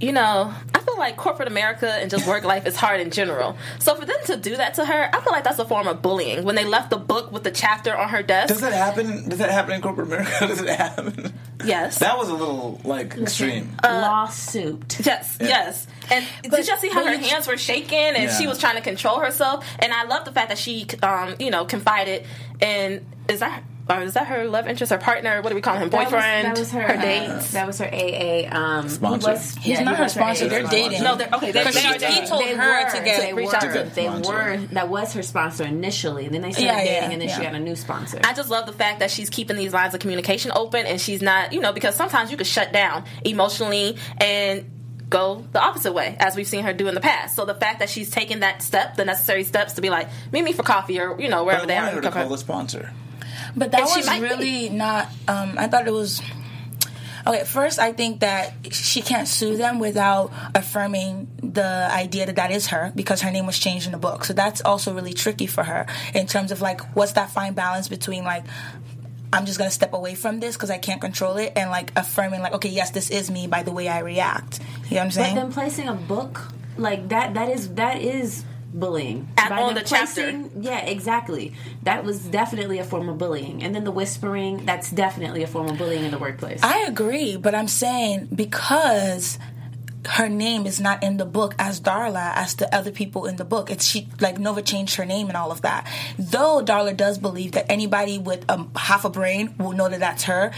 You 0.00 0.12
know, 0.12 0.52
I 0.74 0.80
feel 0.80 0.98
like 0.98 1.16
corporate 1.16 1.48
America 1.48 1.88
and 1.90 2.10
just 2.10 2.26
work 2.26 2.44
life 2.44 2.66
is 2.66 2.76
hard 2.76 3.00
in 3.00 3.10
general. 3.10 3.56
So 3.78 3.94
for 3.94 4.04
them 4.04 4.16
to 4.26 4.36
do 4.36 4.56
that 4.56 4.74
to 4.74 4.84
her, 4.84 5.08
I 5.14 5.20
feel 5.20 5.32
like 5.32 5.44
that's 5.44 5.58
a 5.58 5.64
form 5.64 5.86
of 5.86 6.02
bullying. 6.02 6.44
When 6.44 6.56
they 6.56 6.64
left 6.64 6.90
the 6.90 6.96
book 6.96 7.30
with 7.32 7.44
the 7.44 7.50
chapter 7.50 7.96
on 7.96 8.08
her 8.10 8.22
desk. 8.22 8.48
Does 8.48 8.60
that 8.60 8.72
happen? 8.72 9.28
Does 9.28 9.38
that 9.38 9.50
happen 9.50 9.72
in 9.74 9.80
corporate 9.82 10.08
America? 10.08 10.30
Does 10.48 10.60
it 10.60 10.68
happen? 10.68 11.32
yes. 11.64 11.98
That 12.00 12.18
was 12.18 12.28
a 12.28 12.34
little 12.34 12.80
like 12.84 13.16
extreme. 13.16 13.70
Lawsuit. 13.82 14.98
Yes, 15.04 15.36
Yeah. 15.40 15.46
yes. 15.48 15.86
And 16.10 16.26
But- 16.42 16.56
did 16.56 16.68
y'all 16.68 16.76
see 16.76 16.88
how 16.90 17.04
her 17.06 17.14
you- 17.14 17.28
hands 17.28 17.46
were 17.46 17.56
shaking 17.56 17.98
and 17.98 18.24
Yeah. 18.24 18.36
she 18.38 18.46
was 18.46 18.58
trying 18.58 18.76
to 18.76 18.82
control 18.82 19.20
herself? 19.20 19.64
And 19.78 19.92
I 19.92 20.04
love 20.04 20.24
the 20.24 20.32
fact 20.32 20.48
that 20.48 20.58
she, 20.58 20.86
um, 21.02 21.36
you 21.38 21.50
know, 21.50 21.64
confided 21.64 22.26
in 22.60 23.04
is 23.28 23.40
that 23.40 23.62
or 23.88 24.00
is 24.02 24.14
that 24.14 24.28
her 24.28 24.46
love 24.46 24.66
interest, 24.66 24.90
her 24.90 24.98
partner? 24.98 25.42
What 25.42 25.50
do 25.50 25.54
we 25.54 25.60
call 25.60 25.76
him? 25.76 25.90
That 25.90 26.04
was- 26.04 26.12
Boyfriend? 26.12 26.46
That 26.46 26.58
was, 26.58 26.70
her. 26.70 26.80
her 26.82 26.96
uh, 26.96 27.00
dates. 27.02 27.50
that 27.52 27.66
was 27.66 27.78
her 27.78 27.86
AA. 27.92 28.48
Um, 28.50 28.88
Sponsor. 28.88 29.32
Was, 29.32 29.54
He's 29.56 29.66
yeah, 29.78 29.82
not 29.84 29.96
he 29.96 30.02
her 30.04 30.08
sponsor. 30.08 30.48
They're 30.48 30.62
dating. 30.66 31.02
no, 31.02 31.16
they're 31.16 31.28
okay. 31.34 31.52
They're, 31.52 31.64
Because 31.64 31.74
they 31.74 31.80
she- 31.82 31.88
are 31.88 31.92
he 31.92 31.98
dating. 31.98 32.28
told 32.28 32.44
They 32.44 32.54
her 32.54 32.84
were, 32.84 32.90
to 32.90 33.04
get- 33.04 33.20
they 33.20 33.32
reach 33.34 33.48
were, 33.48 33.56
out 33.56 33.60
to 33.62 33.68
get 33.68 33.94
they 33.94 34.06
sponsor. 34.06 34.32
were. 34.32 34.56
That 34.72 34.88
was 34.88 35.12
her 35.12 35.22
sponsor 35.22 35.64
initially. 35.64 36.24
And 36.24 36.34
Then 36.34 36.40
they 36.42 36.52
started 36.52 36.66
Yeah, 36.66 36.78
yeah, 36.82 37.00
dating, 37.00 37.12
and 37.12 37.22
then 37.22 37.28
she 37.28 37.42
yeah. 37.42 37.50
got 37.50 37.54
a 37.54 37.60
new 37.60 37.76
sponsor. 37.76 38.20
I 38.24 38.32
just 38.32 38.48
love 38.50 38.64
the 38.66 38.72
fact 38.72 39.00
that 39.00 39.10
she's 39.10 39.28
keeping 39.28 39.56
these 39.56 39.72
lines 39.74 39.92
of 39.92 40.00
communication 40.00 40.50
open 40.54 40.86
and 40.86 40.98
she's 41.00 41.20
not, 41.20 41.52
you 41.52 41.60
know, 41.60 41.72
because 41.72 41.94
sometimes 41.94 42.30
you 42.30 42.36
could 42.38 42.46
shut 42.46 42.72
down 42.72 43.04
emotionally 43.24 43.98
and 44.18 44.70
go 45.10 45.44
the 45.52 45.60
opposite 45.60 45.92
way, 45.92 46.16
as 46.18 46.34
we've 46.34 46.46
seen 46.48 46.64
her 46.64 46.72
do 46.72 46.88
in 46.88 46.94
the 46.94 47.00
past. 47.00 47.36
So 47.36 47.44
the 47.44 47.54
fact 47.54 47.80
that 47.80 47.90
she's 47.90 48.10
taking 48.10 48.40
that 48.40 48.62
step, 48.62 48.96
the 48.96 49.04
necessary 49.04 49.44
steps 49.44 49.74
to 49.74 49.82
be 49.82 49.90
like, 49.90 50.08
meet 50.32 50.42
me 50.42 50.52
for 50.52 50.62
coffee 50.62 50.98
or, 50.98 51.20
you 51.20 51.28
know, 51.28 51.44
wherever 51.44 51.64
I 51.64 51.66
they 51.66 51.76
are. 51.76 51.90
her 51.90 52.00
to 52.00 52.10
call 52.10 52.28
the 52.30 52.38
sponsor. 52.38 52.90
But 53.56 53.70
that 53.72 53.80
And 53.82 53.90
was 53.96 54.06
might 54.06 54.20
be. 54.20 54.28
really 54.28 54.68
not. 54.70 55.08
Um, 55.28 55.54
I 55.58 55.66
thought 55.68 55.86
it 55.86 55.92
was. 55.92 56.20
Okay, 57.26 57.44
first, 57.44 57.78
I 57.78 57.92
think 57.94 58.20
that 58.20 58.52
she 58.70 59.00
can't 59.00 59.26
sue 59.26 59.56
them 59.56 59.78
without 59.78 60.30
affirming 60.54 61.26
the 61.42 61.88
idea 61.90 62.26
that 62.26 62.36
that 62.36 62.50
is 62.50 62.66
her 62.66 62.92
because 62.94 63.22
her 63.22 63.30
name 63.30 63.46
was 63.46 63.58
changed 63.58 63.86
in 63.86 63.92
the 63.92 63.98
book. 63.98 64.26
So 64.26 64.34
that's 64.34 64.60
also 64.60 64.92
really 64.92 65.14
tricky 65.14 65.46
for 65.46 65.64
her 65.64 65.86
in 66.14 66.26
terms 66.26 66.52
of 66.52 66.60
like, 66.60 66.82
what's 66.94 67.12
that 67.12 67.30
fine 67.30 67.54
balance 67.54 67.88
between 67.88 68.24
like, 68.24 68.44
I'm 69.32 69.46
just 69.46 69.56
gonna 69.58 69.70
step 69.70 69.94
away 69.94 70.14
from 70.14 70.38
this 70.40 70.54
because 70.54 70.70
I 70.70 70.76
can't 70.76 71.00
control 71.00 71.38
it, 71.38 71.54
and 71.56 71.70
like 71.70 71.92
affirming 71.96 72.42
like, 72.42 72.52
okay, 72.54 72.68
yes, 72.68 72.90
this 72.90 73.08
is 73.10 73.30
me 73.30 73.46
by 73.46 73.62
the 73.62 73.72
way 73.72 73.88
I 73.88 74.00
react. 74.00 74.60
You 74.90 74.96
know 74.96 74.96
what 74.98 75.04
I'm 75.06 75.10
saying? 75.12 75.34
but 75.34 75.40
then 75.44 75.52
placing 75.52 75.88
a 75.88 75.94
book 75.94 76.42
like 76.76 77.08
that 77.08 77.32
that 77.34 77.48
is 77.48 77.72
that 77.74 78.02
is 78.02 78.44
bullying 78.74 79.28
At- 79.38 79.50
By 79.50 79.66
them 79.66 79.74
the 79.74 79.82
chapter. 79.82 80.28
yeah 80.60 80.80
exactly 80.80 81.52
that 81.84 82.04
was 82.04 82.18
definitely 82.24 82.78
a 82.80 82.84
form 82.84 83.08
of 83.08 83.16
bullying 83.18 83.62
and 83.62 83.74
then 83.74 83.84
the 83.84 83.90
whispering 83.92 84.66
that's 84.66 84.90
definitely 84.90 85.42
a 85.42 85.46
form 85.46 85.68
of 85.70 85.78
bullying 85.78 86.04
in 86.04 86.10
the 86.10 86.18
workplace 86.18 86.60
I 86.62 86.80
agree, 86.88 87.36
but 87.36 87.54
I'm 87.54 87.68
saying 87.68 88.28
because 88.34 89.38
her 90.06 90.28
name 90.28 90.66
is 90.66 90.80
not 90.80 91.02
in 91.02 91.16
the 91.16 91.24
book 91.24 91.54
as 91.58 91.80
Darla 91.80 92.32
as 92.36 92.56
the 92.56 92.68
other 92.74 92.90
people 92.90 93.24
in 93.24 93.36
the 93.36 93.44
book. 93.44 93.70
It's 93.70 93.86
she 93.86 94.06
like 94.20 94.38
Nova 94.38 94.60
changed 94.60 94.96
her 94.96 95.06
name 95.06 95.28
and 95.28 95.36
all 95.36 95.50
of 95.50 95.62
that. 95.62 95.86
Though 96.18 96.62
Darla 96.62 96.94
does 96.94 97.16
believe 97.16 97.52
that 97.52 97.70
anybody 97.70 98.18
with 98.18 98.44
um, 98.50 98.70
half 98.76 99.06
a 99.06 99.08
brain 99.10 99.54
will 99.58 99.72
know 99.72 99.88
that 99.88 100.00
that's 100.00 100.24
her. 100.24 100.52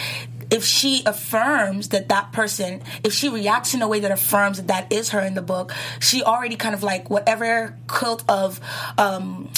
If 0.51 0.65
she 0.65 1.03
affirms 1.05 1.89
that 1.89 2.09
that 2.09 2.33
person, 2.33 2.83
if 3.03 3.13
she 3.13 3.29
reacts 3.29 3.75
in 3.75 3.83
a 3.83 3.89
way 3.89 4.01
that 4.01 4.11
affirms 4.11 4.59
that 4.59 4.69
that 4.69 4.93
is 4.93 5.11
her 5.11 5.21
in 5.21 5.35
the 5.35 5.43
book, 5.43 5.73
she 6.01 6.23
already 6.23 6.57
kind 6.57 6.75
of 6.75 6.83
like 6.83 7.11
whatever 7.11 7.77
cult 7.87 8.25
of 8.29 8.61
um, 8.99 9.51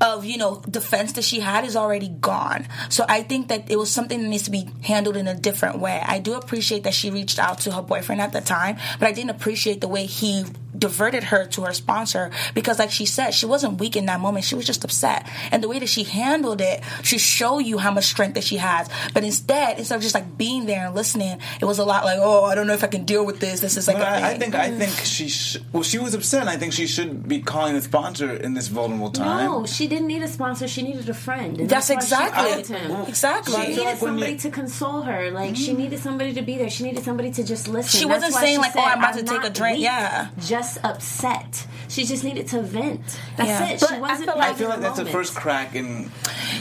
of 0.00 0.24
you 0.24 0.36
know 0.36 0.62
defense 0.68 1.12
that 1.12 1.24
she 1.24 1.40
had 1.40 1.64
is 1.64 1.76
already 1.76 2.08
gone. 2.08 2.66
So 2.88 3.04
I 3.08 3.22
think 3.22 3.48
that 3.48 3.70
it 3.70 3.76
was 3.76 3.90
something 3.90 4.20
that 4.20 4.28
needs 4.28 4.44
to 4.44 4.50
be 4.50 4.68
handled 4.82 5.16
in 5.16 5.28
a 5.28 5.34
different 5.34 5.78
way. 5.78 6.02
I 6.04 6.18
do 6.18 6.34
appreciate 6.34 6.84
that 6.84 6.94
she 6.94 7.10
reached 7.10 7.38
out 7.38 7.58
to 7.60 7.72
her 7.72 7.82
boyfriend 7.82 8.20
at 8.20 8.32
the 8.32 8.40
time, 8.40 8.76
but 8.98 9.08
I 9.08 9.12
didn't 9.12 9.30
appreciate 9.30 9.80
the 9.80 9.88
way 9.88 10.06
he 10.06 10.44
diverted 10.78 11.24
her 11.24 11.46
to 11.46 11.62
her 11.62 11.72
sponsor 11.72 12.30
because 12.54 12.78
like 12.78 12.90
she 12.90 13.06
said 13.06 13.30
she 13.32 13.46
wasn't 13.46 13.78
weak 13.78 13.96
in 13.96 14.06
that 14.06 14.20
moment 14.20 14.44
she 14.44 14.54
was 14.54 14.66
just 14.66 14.84
upset 14.84 15.26
and 15.52 15.62
the 15.62 15.68
way 15.68 15.78
that 15.78 15.88
she 15.88 16.02
handled 16.04 16.60
it 16.60 16.82
should 17.02 17.20
show 17.20 17.58
you 17.58 17.78
how 17.78 17.90
much 17.90 18.04
strength 18.04 18.34
that 18.34 18.44
she 18.44 18.56
has 18.56 18.88
but 19.12 19.22
instead 19.24 19.78
instead 19.78 19.96
of 19.96 20.02
just 20.02 20.14
like 20.14 20.36
being 20.36 20.66
there 20.66 20.86
and 20.86 20.94
listening 20.94 21.38
it 21.60 21.64
was 21.64 21.78
a 21.78 21.84
lot 21.84 22.04
like 22.04 22.18
oh 22.20 22.44
i 22.44 22.54
don't 22.54 22.66
know 22.66 22.72
if 22.72 22.82
i 22.84 22.86
can 22.86 23.04
deal 23.04 23.24
with 23.24 23.40
this 23.40 23.60
this 23.60 23.76
is 23.76 23.86
like 23.86 23.96
I, 23.96 24.00
a 24.00 24.04
I, 24.04 24.26
I 24.26 24.30
thing. 24.30 24.40
think 24.40 24.54
I 24.54 24.70
think 24.70 24.92
she 25.04 25.28
sh- 25.28 25.58
well 25.72 25.82
she 25.82 25.98
was 25.98 26.14
upset. 26.14 26.40
and 26.42 26.50
I 26.50 26.56
think 26.56 26.72
she 26.72 26.86
should 26.86 27.28
be 27.28 27.40
calling 27.40 27.74
the 27.74 27.82
sponsor 27.82 28.32
in 28.34 28.54
this 28.54 28.68
vulnerable 28.68 29.10
time. 29.10 29.46
no 29.46 29.66
she 29.66 29.86
didn't 29.86 30.08
need 30.08 30.22
a 30.22 30.28
sponsor 30.28 30.66
she 30.68 30.82
needed 30.82 31.08
a 31.08 31.14
friend 31.14 31.58
and 31.60 31.68
That's 31.68 31.88
why 31.88 31.94
she 31.96 31.98
exactly- 32.02 32.52
called 32.52 32.66
him. 32.66 33.08
exactly. 33.08 33.54
she 33.54 33.68
needed 33.68 33.84
like 33.84 33.98
somebody 33.98 34.32
you- 34.32 34.38
to 34.38 34.50
console 34.50 35.02
her 35.02 35.30
like 35.30 35.56
she 35.56 35.72
mm. 35.72 35.78
needed 35.78 35.98
somebody 36.00 36.34
to 36.34 36.42
be 36.42 36.56
there 36.58 36.70
she 36.70 36.84
needed 36.84 37.04
somebody 37.04 37.30
to 37.32 37.44
just 37.44 37.68
listen 37.68 38.00
She 38.00 38.06
That's 38.06 38.22
wasn't 38.22 38.34
saying 38.42 38.54
she 38.56 38.58
like, 38.62 38.76
oh, 38.76 38.80
I'm 38.84 38.98
about 38.98 39.14
to 39.14 39.22
take 39.22 39.44
a 39.44 39.50
drink. 39.50 39.78
Yeah. 39.80 40.28
just 40.40 40.73
upset 40.82 41.66
she 41.88 42.04
just 42.04 42.24
needed 42.24 42.48
to 42.48 42.60
vent 42.62 43.00
that's 43.36 43.48
Yeah. 43.48 43.64
it 43.68 43.80
But 43.80 43.88
she 43.90 43.94
I 43.96 44.00
wasn't 44.00 44.30
feel 44.30 44.38
like- 44.38 44.50
I 44.50 44.54
feel 44.54 44.68
like 44.68 44.80
that's 44.80 44.98
the 44.98 45.06
first 45.06 45.34
crack 45.34 45.74
in. 45.74 46.10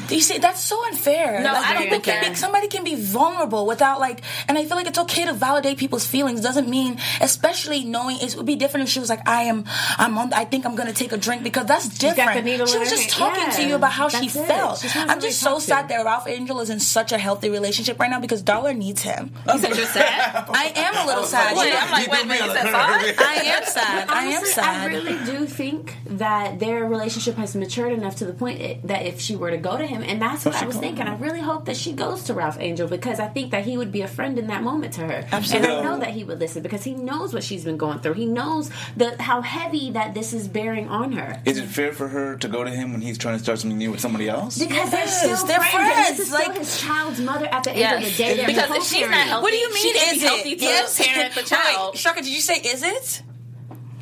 You 0.10 0.20
see, 0.22 0.38
that's 0.38 0.62
so 0.62 0.84
unfair. 0.88 1.40
No, 1.42 1.54
Like, 1.54 1.66
I 1.66 1.74
don't 1.74 1.90
think 1.90 2.04
can 2.04 2.22
that- 2.22 2.30
be, 2.32 2.36
somebody 2.36 2.68
can 2.68 2.84
be 2.84 2.96
vulnerable 2.96 3.66
without 3.66 4.00
like, 4.00 4.22
and 4.48 4.58
I 4.58 4.66
feel 4.66 4.76
like 4.78 4.88
it's 4.88 5.00
okay 5.00 5.26
to 5.26 5.34
validate 5.34 5.78
people's 5.78 6.06
feelings. 6.06 6.42
Doesn't 6.42 6.68
mean, 6.70 7.00
especially 7.22 7.84
knowing 7.84 8.18
it 8.20 8.36
would 8.36 8.46
be 8.46 8.56
different 8.56 8.84
if 8.88 8.90
she 8.94 9.00
was 9.00 9.10
like, 9.10 9.28
I 9.28 9.44
am, 9.44 9.66
I'm 9.98 10.18
on, 10.18 10.34
I 10.34 10.46
think 10.46 10.66
I'm 10.66 10.76
gonna 10.76 10.94
take 10.94 11.12
a 11.14 11.18
drink 11.18 11.44
because 11.44 11.66
that's 11.66 11.88
got 11.98 12.16
different. 12.16 12.46
the 12.46 12.66
she 12.68 12.78
was 12.78 12.90
just 12.90 13.12
hand. 13.12 13.36
talking 13.36 13.50
to 13.56 13.64
you 13.68 13.76
about 13.76 13.92
how 13.92 14.10
she 14.10 14.26
it. 14.28 14.32
felt. 14.32 14.80
She 14.80 14.90
I'm 15.00 15.20
just 15.22 15.40
so 15.40 15.56
to 15.56 15.62
sad 15.62 15.88
that 15.90 16.04
Ralph 16.06 16.28
Angel 16.28 16.60
is 16.60 16.70
in 16.70 16.80
such 16.80 17.12
a 17.12 17.18
healthy 17.18 17.50
relationship 17.50 18.00
right 18.00 18.10
now 18.10 18.20
because 18.20 18.44
Darla 18.44 18.76
needs 18.76 19.02
him. 19.02 19.32
You 19.52 19.60
said 19.60 19.76
you're 19.76 19.86
sad? 19.86 20.46
I 20.50 20.74
am 20.76 20.98
a 20.98 21.08
little 21.08 21.24
sad. 21.34 21.56
Wait, 21.58 21.74
I'm 21.76 21.92
like, 21.92 22.12
wait 22.12 22.24
a 22.24 22.28
minute, 22.28 22.46
you 22.46 22.52
said 22.54 22.72
sorry? 22.72 23.14
I 23.18 23.34
am 23.58 23.64
sad. 23.78 23.93
I 24.10 24.24
am 24.26 24.46
sad. 24.46 24.92
I 24.92 24.94
really 24.94 25.26
do 25.26 25.46
think 25.46 25.96
that 26.06 26.60
their 26.60 26.86
relationship 26.86 27.36
has 27.36 27.56
matured 27.56 27.94
enough 27.94 28.16
to 28.18 28.26
the 28.26 28.34
point 28.34 28.60
it, 28.62 28.88
that 28.88 29.06
if 29.06 29.20
she 29.22 29.36
were 29.36 29.52
to 29.52 29.58
go 29.58 29.78
to 29.78 29.86
him, 29.86 30.02
and 30.04 30.22
that's 30.22 30.46
what 30.46 30.56
I 30.56 30.66
was 30.66 30.78
thinking, 30.78 31.08
I 31.08 31.16
really 31.18 31.40
hope 31.42 31.66
that 31.66 31.78
she 31.78 31.94
goes 31.94 32.24
to 32.26 32.34
Ralph 32.34 32.58
Angel 32.60 32.88
because 32.88 33.20
I 33.20 33.28
think 33.28 33.52
that 33.52 33.66
he 33.66 33.78
would 33.78 33.92
be 33.92 34.02
a 34.02 34.08
friend 34.08 34.38
in 34.40 34.48
that 34.48 34.64
moment 34.64 34.94
to 34.94 35.02
her. 35.02 35.28
Absolutely. 35.32 35.70
And 35.70 35.78
I 35.80 35.84
know 35.84 36.00
that 36.00 36.10
he 36.12 36.24
would 36.24 36.40
listen 36.40 36.64
because 36.64 36.84
he 36.84 36.94
knows 36.94 37.34
what 37.34 37.44
she's 37.44 37.64
been 37.64 37.78
going 37.78 38.00
through. 38.00 38.14
He 38.14 38.26
knows 38.26 38.70
the 38.98 39.22
how 39.22 39.42
heavy 39.42 39.92
that 39.92 40.14
this 40.14 40.34
is 40.34 40.48
bearing 40.48 40.88
on 40.90 41.12
her. 41.14 41.42
Is 41.46 41.58
it 41.58 41.68
fair 41.68 41.94
for 41.94 42.08
her 42.08 42.36
to 42.38 42.48
go 42.48 42.64
to 42.64 42.70
him 42.70 42.92
when 42.92 43.02
he's 43.02 43.18
trying 43.18 43.38
to 43.38 43.44
start 43.44 43.60
something 43.60 43.78
new 43.78 43.92
with 43.92 44.00
somebody 44.00 44.28
else? 44.30 44.58
Because 44.58 44.90
they're 44.92 45.02
Yes, 45.06 45.20
still 45.22 45.46
they're 45.48 45.60
friends. 45.60 45.74
friends, 45.74 46.18
This 46.18 46.20
is 46.28 46.34
still 46.34 46.48
like- 46.50 46.58
his 46.58 46.82
child's 46.82 47.20
mother 47.22 47.46
at 47.48 47.64
the 47.64 47.72
end 47.72 47.80
Yes, 47.80 48.12
of 48.12 48.18
the 48.18 48.24
day. 48.24 48.46
Because 48.46 48.70
if 48.78 48.84
she's 48.84 49.02
not 49.02 49.10
co-parenting. 49.10 49.14
healthy, 49.28 49.44
What 49.44 49.52
do 49.52 49.58
you 49.58 49.74
mean? 49.74 49.94
can 49.94 50.16
Is 50.16 50.22
be 50.22 50.28
healthy 50.28 50.50
it? 50.52 50.60
to 50.60 51.04
parent 51.04 51.34
the 51.36 51.42
Wait, 51.42 51.48
child. 51.48 51.98
Shaka, 51.98 52.22
did 52.22 52.30
you 52.32 52.42
say 52.42 52.56
is 52.56 52.84
it? 52.84 53.22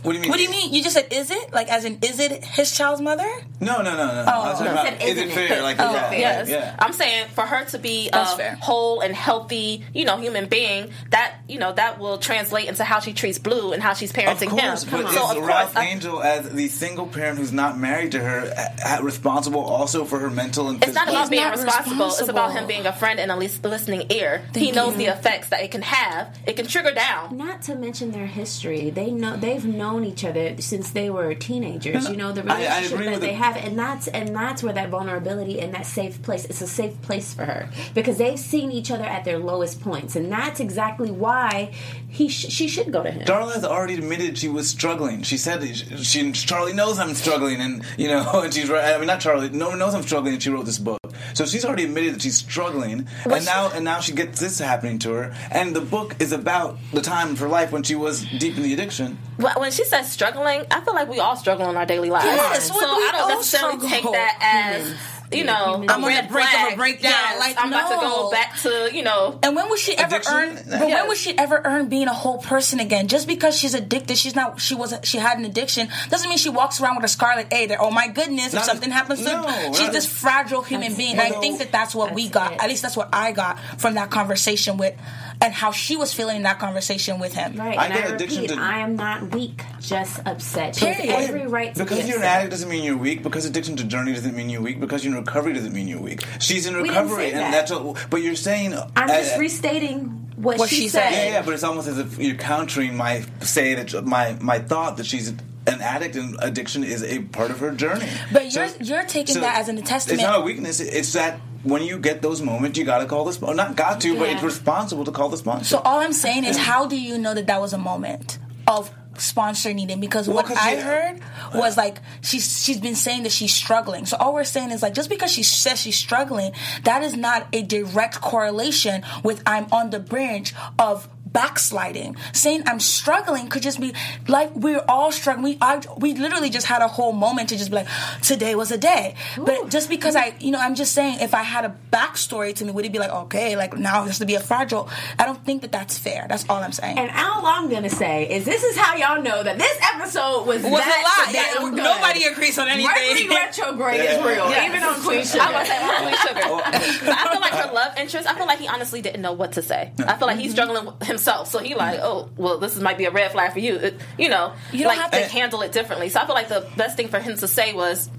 What 0.03 0.11
do 0.13 0.17
you 0.17 0.21
mean? 0.21 0.29
What 0.31 0.37
do 0.37 0.43
you 0.43 0.49
mean? 0.51 0.73
You 0.73 0.83
just 0.83 0.95
said 0.95 1.07
is 1.11 1.29
it? 1.31 1.53
Like 1.53 1.69
as 1.69 1.85
in 1.85 1.99
is 2.01 2.19
it 2.19 2.43
his 2.43 2.71
child's 2.75 3.01
mother? 3.01 3.29
No, 3.59 3.81
no, 3.81 3.95
no, 3.95 3.97
no. 3.97 4.25
Oh. 4.27 4.31
I 4.31 4.49
was 4.49 4.57
talking 4.59 4.65
No. 4.65 4.71
about, 4.71 4.85
Said, 4.87 5.01
is 5.03 5.09
isn't 5.17 5.23
it 5.23 5.37
it? 5.37 5.47
fair? 5.49 5.61
Like, 5.61 5.77
Oh, 5.79 5.91
yeah, 5.93 6.11
Yes, 6.11 6.49
yeah. 6.49 6.75
I'm 6.79 6.93
saying 6.93 7.27
for 7.35 7.45
her 7.45 7.65
to 7.65 7.77
be 7.79 8.09
a 8.11 8.25
fair. 8.25 8.55
whole 8.61 9.01
and 9.01 9.13
healthy, 9.15 9.85
you 9.93 10.03
know, 10.05 10.17
human 10.17 10.47
being, 10.47 10.89
that 11.11 11.35
you 11.47 11.59
know 11.59 11.71
that 11.73 11.99
will 11.99 12.17
translate 12.17 12.67
into 12.67 12.83
how 12.83 12.99
she 12.99 13.13
treats 13.13 13.37
Blue 13.37 13.73
and 13.73 13.83
how 13.83 13.93
she's 13.93 14.09
Of 14.11 14.15
parenting 14.17 14.49
course, 14.49 14.83
him. 14.83 14.91
but 15.03 15.11
so 15.11 15.23
is 15.25 15.29
of 15.31 15.35
course, 15.37 15.47
Ralph 15.47 15.77
I- 15.77 15.85
Angel, 15.87 16.21
as 16.23 16.49
the 16.49 16.67
single 16.69 17.05
parent 17.05 17.37
who's 17.37 17.51
not 17.51 17.77
married 17.77 18.13
to 18.13 18.19
her, 18.19 18.51
a- 18.57 18.99
a- 18.99 19.03
responsible 19.03 19.61
also 19.61 20.05
for 20.05 20.17
her 20.19 20.29
mental 20.31 20.69
and 20.69 20.83
it's 20.83 20.93
not 20.95 21.07
about 21.09 21.29
being 21.29 21.43
not 21.43 21.57
responsible. 21.57 22.07
It's 22.07 22.21
about 22.27 22.53
him 22.53 22.65
being 22.65 22.85
a 22.85 22.93
friend 22.93 23.19
and 23.19 23.31
a 23.31 23.35
listening 23.35 24.05
ear. 24.09 24.41
he 24.55 24.71
knows 24.71 24.93
you. 24.93 24.97
the 24.99 25.05
effects 25.05 25.49
that 25.49 25.61
it 25.61 25.69
can 25.71 25.81
have. 25.83 26.35
It 26.47 26.55
can 26.55 26.65
trigger 26.67 26.91
down. 26.93 27.37
Not 27.37 27.61
to 27.63 27.75
mention 27.75 28.11
their 28.11 28.25
history. 28.27 28.89
They 28.89 29.11
know 29.11 29.35
they've 29.35 29.63
known 29.65 29.90
each 29.99 30.23
other 30.23 30.55
since 30.61 30.91
they 30.91 31.09
were 31.09 31.33
teenagers. 31.35 32.09
You 32.09 32.15
know 32.17 32.31
the 32.31 32.41
I- 32.49 32.55
I 32.55 32.57
relationship 32.77 33.05
that 33.13 33.21
they 33.21 33.33
have, 33.33 33.55
and 33.57 33.77
that's 33.77 34.07
and 34.07 34.35
that's 34.35 34.63
where 34.63 34.73
that 34.73 34.89
vulnerability 34.89 35.59
and 35.59 35.73
that 35.73 35.85
safe 35.85 36.21
place. 36.23 36.45
It's 36.45 36.61
a 36.61 36.67
safe 36.67 36.99
place 37.01 37.33
for 37.33 37.45
her 37.45 37.69
because 37.93 38.17
they've 38.17 38.39
seen 38.39 38.71
each 38.71 38.89
other 38.91 39.03
at 39.03 39.25
their 39.25 39.39
lowest 39.39 39.81
points, 39.81 40.15
and 40.15 40.31
that's 40.31 40.59
exactly 40.59 41.11
why 41.11 41.71
he 42.11 42.27
sh- 42.27 42.49
she 42.51 42.67
should 42.67 42.91
go 42.91 43.01
to 43.03 43.09
him. 43.11 43.25
Darla 43.25 43.53
has 43.55 43.63
already 43.63 43.93
admitted 43.95 44.37
she 44.37 44.49
was 44.49 44.69
struggling. 44.69 45.23
She 45.23 45.37
said 45.37 45.63
she, 45.63 45.95
she 46.03 46.31
Charley 46.33 46.73
knows 46.73 46.99
I'm 46.99 47.13
struggling, 47.15 47.61
and 47.61 47.83
you 47.97 48.07
know, 48.09 48.29
and 48.43 48.53
she's 48.53 48.69
right. 48.69 48.93
I 48.93 48.97
mean, 48.97 49.07
not 49.07 49.21
Charley. 49.21 49.49
No 49.49 49.69
one 49.69 49.79
knows 49.79 49.95
I'm 49.95 50.03
struggling, 50.03 50.33
and 50.33 50.43
she 50.43 50.49
wrote 50.49 50.65
this 50.65 50.77
book. 50.77 50.99
So 51.33 51.45
she's 51.45 51.63
already 51.63 51.85
admitted 51.85 52.15
that 52.15 52.21
she's 52.21 52.37
struggling, 52.37 53.07
and 53.25 53.45
now 53.45 53.71
and 53.73 53.85
now 53.85 54.01
she 54.01 54.11
gets 54.11 54.39
this 54.39 54.59
happening 54.59 54.99
to 54.99 55.11
her. 55.13 55.35
And 55.51 55.73
the 55.75 55.81
book 55.81 56.15
is 56.19 56.31
about 56.33 56.77
the 56.91 57.01
time 57.01 57.29
of 57.31 57.39
her 57.39 57.47
life 57.47 57.71
when 57.71 57.83
she 57.83 57.95
was 57.95 58.25
deep 58.37 58.57
in 58.57 58.63
the 58.63 58.73
addiction. 58.73 59.17
When 59.37 59.71
she 59.71 59.85
says 59.85 60.11
struggling, 60.11 60.65
I 60.69 60.81
feel 60.81 60.93
like 60.93 61.07
we 61.07 61.19
all 61.19 61.35
struggle 61.37 61.69
in 61.69 61.77
our 61.77 61.85
daily 61.85 62.09
lives. 62.09 62.25
Yes, 62.25 62.67
so 62.67 62.73
we- 62.73 62.79
we 62.79 62.85
I 63.07 63.11
don't 63.13 63.21
all 63.21 63.29
necessarily 63.37 63.77
struggle. 63.87 63.89
take 63.89 64.11
that 64.11 64.37
as 64.41 64.95
you 65.31 65.43
know 65.43 65.73
humans. 65.73 65.91
a 65.91 65.93
I'm 65.93 66.03
on 66.03 66.13
the 66.13 66.27
brink 66.31 66.53
of 66.53 66.73
a 66.73 66.75
breakdown, 66.75 67.11
Yes, 67.11 67.39
like, 67.39 67.55
I'm 67.57 67.69
about 67.71 67.89
to 67.89 67.95
go 68.07 68.31
back 68.31 68.59
to 68.61 68.89
you 68.93 69.03
know 69.03 69.39
And 69.43 69.55
when 69.55 69.69
would 69.69 69.79
she 69.79 69.97
ever 69.97 70.15
Addiction? 70.17 70.33
earn? 70.33 70.55
But 70.81 70.87
Yes. 70.87 70.93
when 70.99 71.07
would 71.07 71.17
she 71.17 71.37
ever 71.37 71.61
earn 71.63 71.89
being 71.89 72.07
a 72.07 72.13
whole 72.13 72.37
person 72.39 72.79
again? 72.79 73.07
Just 73.07 73.27
because 73.27 73.57
she's 73.57 73.73
addicted, 73.73 74.17
she's 74.17 74.35
not. 74.35 74.59
She 74.59 74.75
was. 74.75 74.93
She 75.03 75.17
had 75.17 75.37
an 75.37 75.45
addiction 75.45 75.87
doesn't 76.09 76.27
mean 76.29 76.37
she 76.37 76.49
walks 76.49 76.81
around 76.81 76.95
with 76.97 77.05
a 77.05 77.07
scarlet 77.09 77.47
A. 77.51 77.65
That 77.67 77.79
oh 77.79 77.91
my 77.91 78.07
goodness, 78.07 78.47
if 78.47 78.53
Not- 78.55 78.65
something 78.65 78.91
happens 78.91 79.19
to 79.19 79.25
no, 79.25 79.43
her, 79.47 79.73
she's 79.73 79.79
not- 79.81 79.93
this 79.93 80.05
fragile 80.05 80.61
human 80.63 80.93
being. 80.95 81.11
And 81.13 81.21
I 81.21 81.39
think 81.39 81.59
that 81.59 81.71
that's 81.71 81.93
what 81.95 82.13
we 82.13 82.29
got. 82.29 82.53
it. 82.53 82.63
At 82.63 82.69
least 82.69 82.81
that's 82.81 82.97
what 82.97 83.09
I 83.13 83.31
got 83.31 83.59
from 83.77 83.93
that 83.95 84.09
conversation 84.11 84.77
with, 84.77 84.95
and 85.41 85.53
how 85.53 85.71
she 85.71 85.95
was 85.95 86.13
feeling 86.13 86.37
in 86.37 86.43
that 86.43 86.59
conversation 86.59 87.19
with 87.19 87.33
him. 87.33 87.55
Right, 87.55 87.77
I 87.77 87.85
and 87.85 87.93
get 87.93 88.05
I 88.05 88.13
addiction 88.15 88.41
repeat, 88.43 88.55
to- 88.55 88.61
I 88.61 88.79
am 88.79 88.95
not 88.95 89.31
weak, 89.33 89.63
just 89.79 90.19
upset. 90.25 90.75
She 90.75 90.85
has 90.85 91.29
every 91.29 91.47
right 91.47 91.73
to 91.75 91.83
Because 91.83 92.01
be 92.01 92.07
you're 92.09 92.17
an 92.17 92.23
addict 92.23 92.51
doesn't 92.51 92.69
mean 92.69 92.83
you're 92.83 92.97
weak. 92.97 93.23
Because 93.23 93.45
addiction 93.45 93.75
to 93.77 93.83
journey 93.83 94.13
doesn't 94.13 94.35
mean 94.35 94.49
you're 94.49 94.61
weak. 94.61 94.79
Because 94.79 95.03
you're 95.05 95.13
in 95.13 95.20
recovery 95.25 95.53
doesn't 95.53 95.73
mean 95.73 95.87
you're 95.87 96.01
weak. 96.01 96.23
She's 96.39 96.65
in 96.65 96.73
didn't 96.73 96.89
recovery, 96.89 97.29
say 97.29 97.31
and 97.33 97.39
that. 97.41 97.51
that's 97.67 97.71
what. 97.71 98.07
But 98.09 98.17
you're 98.21 98.35
saying 98.35 98.73
I'm 98.95 99.07
just 99.07 99.35
uh, 99.35 99.39
restating 99.39 99.99
what, 100.35 100.57
What 100.59 100.69
she, 100.69 100.75
she 100.75 100.89
said. 100.89 101.09
said. 101.11 101.25
Yeah, 101.27 101.31
yeah, 101.33 101.41
but 101.43 101.53
it's 101.53 101.63
almost 101.63 101.87
as 101.87 101.97
if 101.99 102.17
you're 102.19 102.35
countering 102.35 102.95
my 102.97 103.23
say 103.41 103.75
that 103.75 104.05
my 104.05 104.35
my 104.41 104.59
thought 104.59 104.97
that 104.97 105.05
she's 105.05 105.29
an 105.67 105.79
addict 105.81 106.15
and 106.15 106.35
addiction 106.41 106.83
is 106.83 107.03
a 107.03 107.19
part 107.19 107.51
of 107.51 107.59
her 107.59 107.71
journey. 107.71 108.07
But 108.33 108.51
you're- 108.53 108.71
you're 108.81 109.03
taking 109.03 109.41
that 109.41 109.57
as 109.59 109.69
an 109.69 109.77
testament. 109.83 110.19
It's 110.19 110.27
not 110.27 110.39
a 110.39 110.43
weakness. 110.43 110.79
It's 110.79 111.13
that 111.13 111.39
when 111.63 111.83
you 111.83 111.99
get 111.99 112.23
those 112.23 112.41
moments, 112.41 112.79
you 112.79 112.83
got 112.85 112.97
to 112.99 113.05
call 113.05 113.23
the 113.25 113.33
sponsor. 113.33 113.53
Not 113.55 113.75
got 113.75 114.01
to, 114.01 114.17
but 114.17 114.29
it's 114.29 114.41
responsible 114.41 115.05
to 115.05 115.11
call 115.11 115.29
the 115.29 115.37
sponsor. 115.37 115.65
So 115.65 115.77
all 115.85 115.99
I'm 115.99 116.13
saying 116.13 116.45
is, 116.45 116.57
how 116.57 116.87
do 116.87 116.99
you 116.99 117.19
know 117.19 117.35
that 117.35 117.45
that 117.45 117.61
was 117.61 117.73
a 117.73 117.77
moment 117.77 118.39
of 118.67 118.89
sponsor 119.17 119.73
needing? 119.73 119.99
Because 119.99 120.27
Well, 120.27 120.37
what 120.37 120.57
I 120.57 120.75
you- 120.75 120.81
heard 120.81 121.19
was 121.53 121.77
like 121.77 121.99
she's 122.21 122.63
she's 122.63 122.79
been 122.79 122.95
saying 122.95 123.23
that 123.23 123.31
she's 123.31 123.53
struggling. 123.53 124.05
So 124.05 124.17
all 124.17 124.33
we're 124.33 124.43
saying 124.43 124.71
is 124.71 124.81
like 124.81 124.93
just 124.93 125.09
because 125.09 125.31
she 125.31 125.43
says 125.43 125.79
she's 125.79 125.97
struggling, 125.97 126.51
that 126.83 127.03
is 127.03 127.15
not 127.15 127.47
a 127.53 127.61
direct 127.61 128.21
correlation 128.21 129.03
with 129.23 129.41
I'm 129.45 129.67
on 129.71 129.89
the 129.89 129.99
brink 129.99 130.51
of 130.79 131.07
backsliding. 131.33 132.15
Saying 132.33 132.63
I'm 132.65 132.79
struggling 132.79 133.47
could 133.49 133.61
just 133.63 133.79
be 133.79 133.93
like 134.27 134.55
we're 134.55 134.83
all 134.87 135.11
struggling. 135.11 135.43
We 135.43 135.57
I, 135.61 135.81
we 135.97 136.13
literally 136.13 136.49
just 136.49 136.67
had 136.67 136.81
a 136.81 136.87
whole 136.87 137.11
moment 137.13 137.49
to 137.49 137.57
just 137.57 137.69
be 137.71 137.77
like 137.77 137.87
today 138.21 138.55
was 138.55 138.71
a 138.71 138.77
day. 138.77 139.15
But 139.37 139.69
just 139.69 139.89
because 139.89 140.15
I 140.15 140.33
you 140.39 140.51
know 140.51 140.59
I'm 140.59 140.75
just 140.75 140.93
saying 140.93 141.19
if 141.21 141.33
I 141.33 141.43
had 141.43 141.65
a 141.65 141.75
backstory 141.91 142.53
to 142.55 142.65
me, 142.65 142.71
would 142.71 142.85
it 142.85 142.91
be 142.91 142.99
like 142.99 143.11
okay 143.11 143.55
like 143.55 143.77
now 143.77 144.03
it 144.03 144.07
has 144.07 144.19
to 144.19 144.25
be 144.25 144.35
a 144.35 144.39
fragile? 144.39 144.89
I 145.17 145.25
don't 145.25 145.43
think 145.45 145.61
that 145.63 145.71
that's 145.71 145.97
fair. 145.97 146.25
That's 146.29 146.45
all 146.49 146.57
I'm 146.61 146.71
saying. 146.71 146.97
And 146.97 147.09
all 147.11 147.45
I'm 147.45 147.69
gonna 147.69 147.89
say 147.89 148.29
is 148.29 148.45
this 148.45 148.63
is 148.63 148.75
how 148.77 148.95
y'all 148.95 149.21
know 149.23 149.41
that 149.43 149.57
this 149.57 149.77
episode 149.95 150.45
was, 150.45 150.61
Was 150.63 150.65
a 150.65 150.69
that, 150.69 151.23
lot. 151.25 151.33
that 151.33 151.55
Yeah, 151.59 151.69
good. 151.69 151.75
nobody 151.83 152.23
agrees 152.25 152.57
on 152.59 152.67
anything. 152.67 152.91
Mercury 152.91 153.27
retrograde 153.35 154.01
is 154.01 154.17
Yeah. 154.17 154.27
real, 154.27 154.49
Yes. 154.49 154.69
even 154.69 154.83
on 154.83 155.01
Queen 155.01 155.23
Sugar. 155.25 155.43
I 155.43 155.59
was 155.59 155.67
say 155.67 155.79
Queen 156.01 156.15
Sugar. 156.27 157.11
I 157.13 157.29
feel 157.31 157.41
like 157.41 157.53
her 157.53 157.73
love 157.73 157.97
interest. 157.97 158.27
I 158.27 158.35
feel 158.35 158.45
like 158.47 158.59
he 158.59 158.67
honestly 158.67 159.01
didn't 159.01 159.21
know 159.21 159.33
what 159.33 159.53
to 159.53 159.61
say. 159.61 159.91
I 160.05 160.15
feel 160.17 160.27
like 160.27 160.37
he's 160.39 160.51
struggling 160.51 160.85
with 160.85 161.01
himself 161.03 161.20
himself. 161.21 161.47
So 161.49 161.59
he 161.59 161.75
like, 161.75 161.99
oh, 162.01 162.29
well, 162.37 162.57
this 162.57 162.79
might 162.79 162.97
be 162.97 163.05
a 163.05 163.11
red 163.11 163.31
flag 163.31 163.53
for 163.53 163.59
you. 163.59 163.75
It- 163.75 163.99
you 164.17 164.29
know, 164.29 164.53
You 164.71 164.79
don't 164.85 164.87
like 164.97 164.99
have 164.99 165.11
to- 165.11 165.27
handle 165.27 165.61
it 165.61 165.71
differently. 165.71 166.09
So 166.09 166.19
I 166.19 166.25
feel 166.25 166.35
like 166.35 166.49
the 166.49 166.67
best 166.77 166.97
thing 166.97 167.07
for 167.09 167.19
him 167.19 167.37
to 167.37 167.47
say 167.47 167.73
was. 167.73 168.09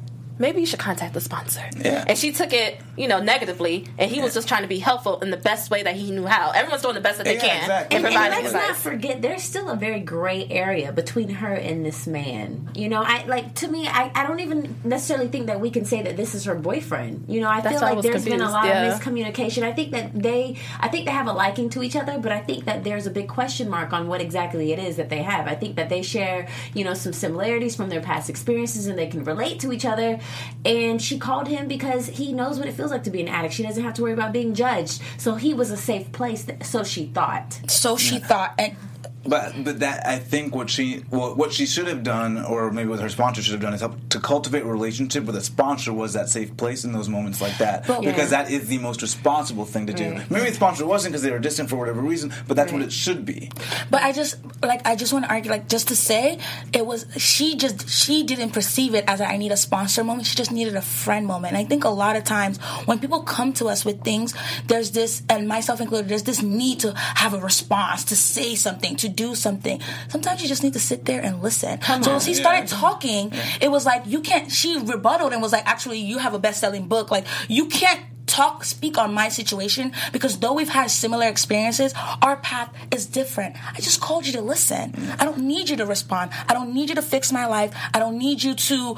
Maybe 0.42 0.58
you 0.60 0.66
should 0.66 0.80
contact 0.80 1.14
the 1.14 1.20
sponsor. 1.20 1.62
Yeah. 1.78 2.04
And 2.08 2.18
she 2.18 2.32
took 2.32 2.52
it, 2.52 2.80
you 2.96 3.06
know, 3.06 3.20
negatively, 3.20 3.86
and 3.96 4.10
he 4.10 4.20
was 4.20 4.34
just 4.34 4.48
trying 4.48 4.62
to 4.62 4.68
be 4.68 4.80
helpful 4.80 5.20
in 5.20 5.30
the 5.30 5.36
best 5.36 5.70
way 5.70 5.84
that 5.84 5.94
he 5.94 6.10
knew 6.10 6.26
how. 6.26 6.50
Everyone's 6.50 6.82
doing 6.82 6.96
the 6.96 7.00
best 7.00 7.18
that 7.18 7.24
they 7.30 7.36
Yeah, 7.36 7.48
can 7.48 7.60
exactly. 7.60 7.96
and 7.96 8.06
And, 8.06 8.14
and 8.14 8.14
providing 8.14 8.52
let's 8.52 8.68
not 8.68 8.76
forget, 8.76 9.22
there's 9.22 9.44
still 9.44 9.68
a 9.70 9.76
very 9.76 10.00
gray 10.00 10.48
area 10.50 10.90
between 10.92 11.28
her 11.40 11.54
and 11.54 11.86
this 11.86 12.08
man. 12.08 12.70
You 12.74 12.88
know, 12.88 13.02
I 13.14 13.24
like 13.26 13.54
to 13.62 13.68
me, 13.68 13.86
I, 13.86 14.10
I 14.14 14.26
don't 14.26 14.40
even 14.40 14.74
necessarily 14.82 15.28
think 15.28 15.46
that 15.46 15.60
we 15.60 15.70
can 15.70 15.84
say 15.84 16.02
that 16.02 16.16
this 16.16 16.34
is 16.34 16.44
her 16.46 16.56
boyfriend. 16.56 17.26
You 17.28 17.40
know, 17.40 17.48
I 17.48 17.60
That's 17.60 17.74
feel 17.74 17.82
why 17.82 17.86
I 17.86 17.90
like 17.90 17.96
was 17.98 18.06
there's 18.06 18.24
been 18.24 18.40
a 18.40 18.50
lot 18.50 18.66
yeah. 18.66 18.82
of 18.82 19.00
miscommunication. 19.00 19.62
I 19.62 19.72
think 19.72 19.92
that 19.92 20.12
they, 20.12 20.58
I 20.80 20.88
think 20.88 21.06
they 21.06 21.12
have 21.12 21.28
a 21.28 21.32
liking 21.32 21.70
to 21.70 21.84
each 21.84 21.94
other, 21.94 22.18
but 22.18 22.32
I 22.32 22.40
think 22.40 22.64
that 22.64 22.82
there's 22.82 23.06
a 23.06 23.10
big 23.10 23.28
question 23.28 23.70
mark 23.70 23.92
on 23.92 24.08
what 24.08 24.20
exactly 24.20 24.72
it 24.72 24.80
is 24.80 24.96
that 24.96 25.08
they 25.08 25.22
have. 25.22 25.46
I 25.46 25.54
think 25.54 25.76
that 25.76 25.88
they 25.88 26.02
share, 26.02 26.48
you 26.74 26.82
know, 26.82 26.94
some 26.94 27.12
similarities 27.12 27.76
from 27.76 27.90
their 27.90 28.00
past 28.00 28.28
experiences, 28.28 28.88
and 28.88 28.98
they 28.98 29.06
can 29.06 29.22
relate 29.22 29.60
to 29.60 29.72
each 29.72 29.84
other. 29.84 30.18
And 30.64 31.00
she 31.00 31.18
called 31.18 31.48
him 31.48 31.68
because 31.68 32.06
he 32.06 32.32
knows 32.32 32.58
what 32.58 32.68
it 32.68 32.72
feels 32.72 32.90
like 32.90 33.04
to 33.04 33.10
be 33.10 33.20
an 33.20 33.28
addict. 33.28 33.54
She 33.54 33.62
doesn't 33.62 33.82
have 33.82 33.94
to 33.94 34.02
worry 34.02 34.12
about 34.12 34.32
being 34.32 34.54
judged, 34.54 35.00
so 35.18 35.34
he 35.34 35.54
was 35.54 35.70
a 35.70 35.76
safe 35.76 36.12
place. 36.12 36.46
So 36.62 36.84
she 36.84 37.06
thought. 37.06 37.60
So 37.68 37.96
she 37.96 38.18
thought, 38.18 38.54
and 38.58 38.76
But 39.24 39.52
but 39.64 39.80
that 39.80 40.06
I 40.06 40.18
think 40.18 40.54
what 40.54 40.68
she 40.70 41.04
well, 41.10 41.34
what 41.34 41.52
she 41.52 41.66
should 41.66 41.86
have 41.86 42.02
done, 42.02 42.44
or 42.44 42.70
maybe 42.72 42.88
what 42.88 43.00
her 43.00 43.08
sponsor 43.08 43.42
should 43.42 43.52
have 43.52 43.60
done, 43.60 43.74
is 43.74 43.80
help 43.80 43.96
to 44.10 44.20
cultivate 44.20 44.62
a 44.62 44.66
relationship 44.66 45.24
with 45.24 45.36
a 45.36 45.40
sponsor 45.42 45.92
was 45.92 46.12
that 46.14 46.28
safe 46.28 46.56
place 46.56 46.84
in 46.84 46.92
those 46.92 47.08
moments 47.08 47.40
like 47.40 47.56
that, 47.58 47.86
But- 47.86 48.00
because 48.02 48.32
Yeah. 48.32 48.42
that 48.42 48.50
is 48.50 48.68
the 48.68 48.78
most 48.78 49.00
responsible 49.02 49.64
thing 49.64 49.86
to 49.86 49.92
do. 49.92 50.10
Right. 50.12 50.30
Maybe 50.30 50.48
the 50.50 50.54
sponsor 50.54 50.86
wasn't 50.86 51.12
because 51.12 51.22
they 51.22 51.30
were 51.30 51.38
distant 51.38 51.70
for 51.70 51.76
whatever 51.76 52.00
reason, 52.00 52.32
but 52.48 52.56
that's 52.56 52.72
what 52.72 52.82
it 52.82 52.92
should 52.92 53.24
be. 53.24 53.50
But 53.90 54.02
I 54.02 54.12
just 54.12 54.36
like 54.62 54.86
I 54.86 54.96
just 54.96 55.12
want 55.12 55.24
to 55.26 55.30
argue 55.30 55.50
like 55.50 55.68
just 55.68 55.88
to 55.88 55.96
say 55.96 56.38
it 56.72 56.84
was 56.84 57.06
she 57.16 57.56
just 57.56 57.88
she 57.88 58.22
didn't 58.24 58.50
perceive 58.50 58.94
it 58.94 59.04
as 59.06 59.20
a, 59.20 59.26
I 59.28 59.36
need 59.36 59.52
a 59.52 59.56
sponsor 59.56 60.02
moment. 60.04 60.26
She 60.26 60.34
just 60.36 60.50
needed 60.52 60.74
a 60.76 60.82
friend 60.82 61.26
moment. 61.26 61.54
And 61.54 61.56
I 61.58 61.64
think 61.68 61.84
a 61.84 61.88
lot 61.90 62.16
of 62.16 62.24
times 62.24 62.58
when 62.86 62.98
people 62.98 63.20
come 63.22 63.52
to 63.54 63.68
us 63.68 63.84
with 63.84 64.02
things, 64.02 64.34
there's 64.66 64.90
this 64.90 65.22
and 65.28 65.46
myself 65.46 65.80
included, 65.80 66.08
there's 66.08 66.24
this 66.24 66.42
need 66.42 66.80
to 66.80 66.92
have 66.96 67.34
a 67.34 67.38
response, 67.38 68.04
to 68.04 68.16
say 68.16 68.54
something, 68.54 68.96
to 68.96 69.08
do 69.12 69.34
something. 69.34 69.80
Sometimes 70.08 70.42
you 70.42 70.48
just 70.48 70.62
need 70.62 70.72
to 70.72 70.80
sit 70.80 71.04
there 71.04 71.20
and 71.20 71.42
listen. 71.42 71.80
so 72.02 72.14
as 72.14 72.26
he 72.26 72.34
started 72.34 72.68
talking, 72.68 73.32
it 73.60 73.70
was 73.70 73.86
like 73.86 74.06
you 74.06 74.20
can't. 74.20 74.50
She 74.50 74.78
rebutted 74.78 75.32
and 75.32 75.42
was 75.42 75.52
like, 75.52 75.66
actually, 75.66 75.98
you 75.98 76.18
have 76.18 76.34
a 76.34 76.38
best 76.38 76.60
selling 76.60 76.88
book. 76.88 77.10
Like 77.10 77.26
you 77.48 77.66
can't 77.66 78.00
talk 78.26 78.64
speak 78.64 78.96
on 78.98 79.12
my 79.12 79.28
situation 79.28 79.92
because 80.12 80.38
though 80.38 80.52
we've 80.52 80.68
had 80.68 80.90
similar 80.90 81.26
experiences 81.26 81.92
our 82.22 82.36
path 82.36 82.72
is 82.90 83.04
different 83.04 83.56
i 83.76 83.80
just 83.80 84.00
called 84.00 84.24
you 84.24 84.32
to 84.32 84.40
listen 84.40 84.94
i 85.18 85.24
don't 85.24 85.38
need 85.38 85.68
you 85.68 85.76
to 85.76 85.84
respond 85.84 86.30
i 86.48 86.54
don't 86.54 86.72
need 86.72 86.88
you 86.88 86.94
to 86.94 87.02
fix 87.02 87.32
my 87.32 87.46
life 87.46 87.74
i 87.92 87.98
don't 87.98 88.16
need 88.16 88.42
you 88.42 88.54
to 88.54 88.96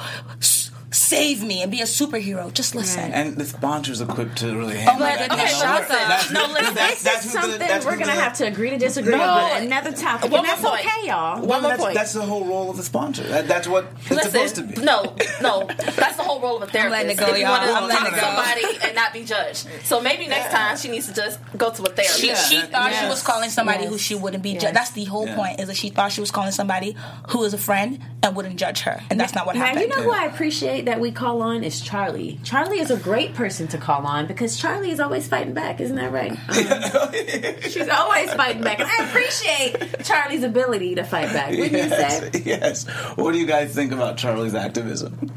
save 0.94 1.42
me 1.42 1.60
and 1.62 1.70
be 1.70 1.80
a 1.80 1.84
superhero 1.84 2.52
just 2.54 2.74
listen 2.74 3.12
And 3.12 3.36
the 3.36 3.44
sponsor's 3.44 4.00
equipped 4.00 4.38
to 4.38 4.56
really 4.56 4.76
handle 4.76 5.00
my 5.06 5.16
that. 5.16 5.28
goodness, 5.30 5.52
No, 5.52 5.58
shut 5.58 5.82
no, 5.82 5.88
that's- 5.88 6.26
up. 6.26 6.32
No, 6.32 6.46
listen, 6.52 6.74
that's- 6.74 6.90
This 6.94 7.02
that's 7.02 7.24
is 7.26 7.32
who 7.32 7.36
the- 7.36 7.42
something 7.42 7.58
that's 7.68 7.84
we're 7.86 7.96
gonna 7.96 8.12
have 8.12 8.34
to 8.34 8.46
agree 8.46 8.70
to 8.70 8.78
disagree 8.78 9.16
No. 9.16 9.22
on 9.22 9.62
another 9.62 9.92
topic, 9.92 10.30
One 10.30 10.40
and 10.40 10.48
that's 10.48 10.62
more 10.62 10.70
point. 10.72 10.86
okay, 10.86 11.08
y'all. 11.08 11.40
One 11.40 11.62
more 11.62 11.70
that's, 11.70 11.82
point. 11.82 11.94
that's 11.94 12.12
the 12.12 12.22
whole 12.22 12.44
role 12.44 12.70
of 12.70 12.76
the 12.76 12.82
sponsor. 12.84 13.22
That, 13.24 13.48
that's 13.48 13.66
what 13.66 13.86
it's 14.10 14.22
supposed 14.30 14.54
to 14.56 14.62
be. 14.62 14.80
No, 14.82 15.14
no, 15.42 15.64
that's 15.66 16.16
the 16.16 16.22
whole 16.22 16.40
role 16.40 16.56
of 16.58 16.62
a 16.62 16.66
therapist. 16.72 16.92
letting 16.92 17.10
it 17.10 17.16
go, 17.18 17.26
if 17.26 17.38
you 17.38 17.42
y'all. 17.44 17.50
want 17.50 17.62
to 17.64 17.72
I'm 17.76 17.88
letting 17.88 18.04
talk 18.04 18.06
it 18.08 18.14
to 18.14 18.20
go. 18.20 18.26
somebody 18.62 18.86
and 18.86 18.94
not 18.94 19.12
be 19.12 19.24
judged. 19.24 19.66
So 19.84 20.00
maybe 20.00 20.26
next 20.28 20.52
time 20.52 20.76
she 20.76 20.88
needs 20.88 21.06
to 21.08 21.14
just 21.14 21.38
go 21.56 21.70
to 21.70 21.82
a 21.82 21.86
therapist. 21.86 22.20
she, 22.20 22.34
she 22.34 22.60
thought 22.66 22.92
she 22.94 23.06
was 23.06 23.22
calling 23.22 23.50
somebody 23.50 23.86
who 23.86 23.98
she 23.98 24.14
wouldn't 24.14 24.42
be 24.42 24.54
judged. 24.54 24.76
That's 24.76 24.90
the 24.92 25.04
whole 25.04 25.26
point. 25.34 25.60
Is 25.60 25.66
that 25.68 25.76
she 25.76 25.90
thought 25.90 26.12
she 26.12 26.20
was 26.20 26.30
calling 26.30 26.52
somebody 26.52 26.96
who 27.30 27.42
is 27.44 27.52
a 27.54 27.58
friend 27.58 27.98
and 28.22 28.36
wouldn't 28.36 28.56
judge 28.56 28.80
her, 28.82 29.00
and 29.10 29.18
that's 29.18 29.34
not 29.34 29.46
what 29.46 29.56
now, 29.56 29.62
happened. 29.64 29.82
you 29.82 29.88
know 29.88 30.02
who 30.02 30.10
I 30.12 30.24
appreciate 30.26 30.83
that 30.86 31.00
we 31.00 31.10
call 31.12 31.42
on 31.42 31.62
is 31.64 31.80
Charley. 31.80 32.38
Charley 32.44 32.78
is 32.80 32.90
a 32.90 32.96
great 32.96 33.34
person 33.34 33.66
to 33.68 33.78
call 33.78 34.06
on 34.06 34.26
because 34.26 34.56
Charley 34.56 34.90
is 34.90 35.00
always 35.00 35.26
fighting 35.28 35.54
back, 35.54 35.80
isn't 35.80 35.96
that 35.96 36.12
right? 36.12 36.32
Um, 36.32 37.60
she's 37.70 37.88
always 37.88 38.32
fighting 38.34 38.62
back, 38.62 38.80
and 38.80 38.88
I 38.90 39.08
appreciate 39.08 40.04
Charley's 40.04 40.42
ability 40.42 40.94
to 40.96 41.04
fight 41.04 41.32
back. 41.32 41.50
Wouldn't 41.50 41.72
you 41.72 41.88
say? 41.88 42.30
yes, 42.44 42.46
yes. 42.46 42.88
What 43.16 43.32
do 43.32 43.38
you 43.38 43.46
guys 43.46 43.74
think 43.74 43.92
about 43.92 44.16
Charley's 44.16 44.54
activism? 44.54 45.30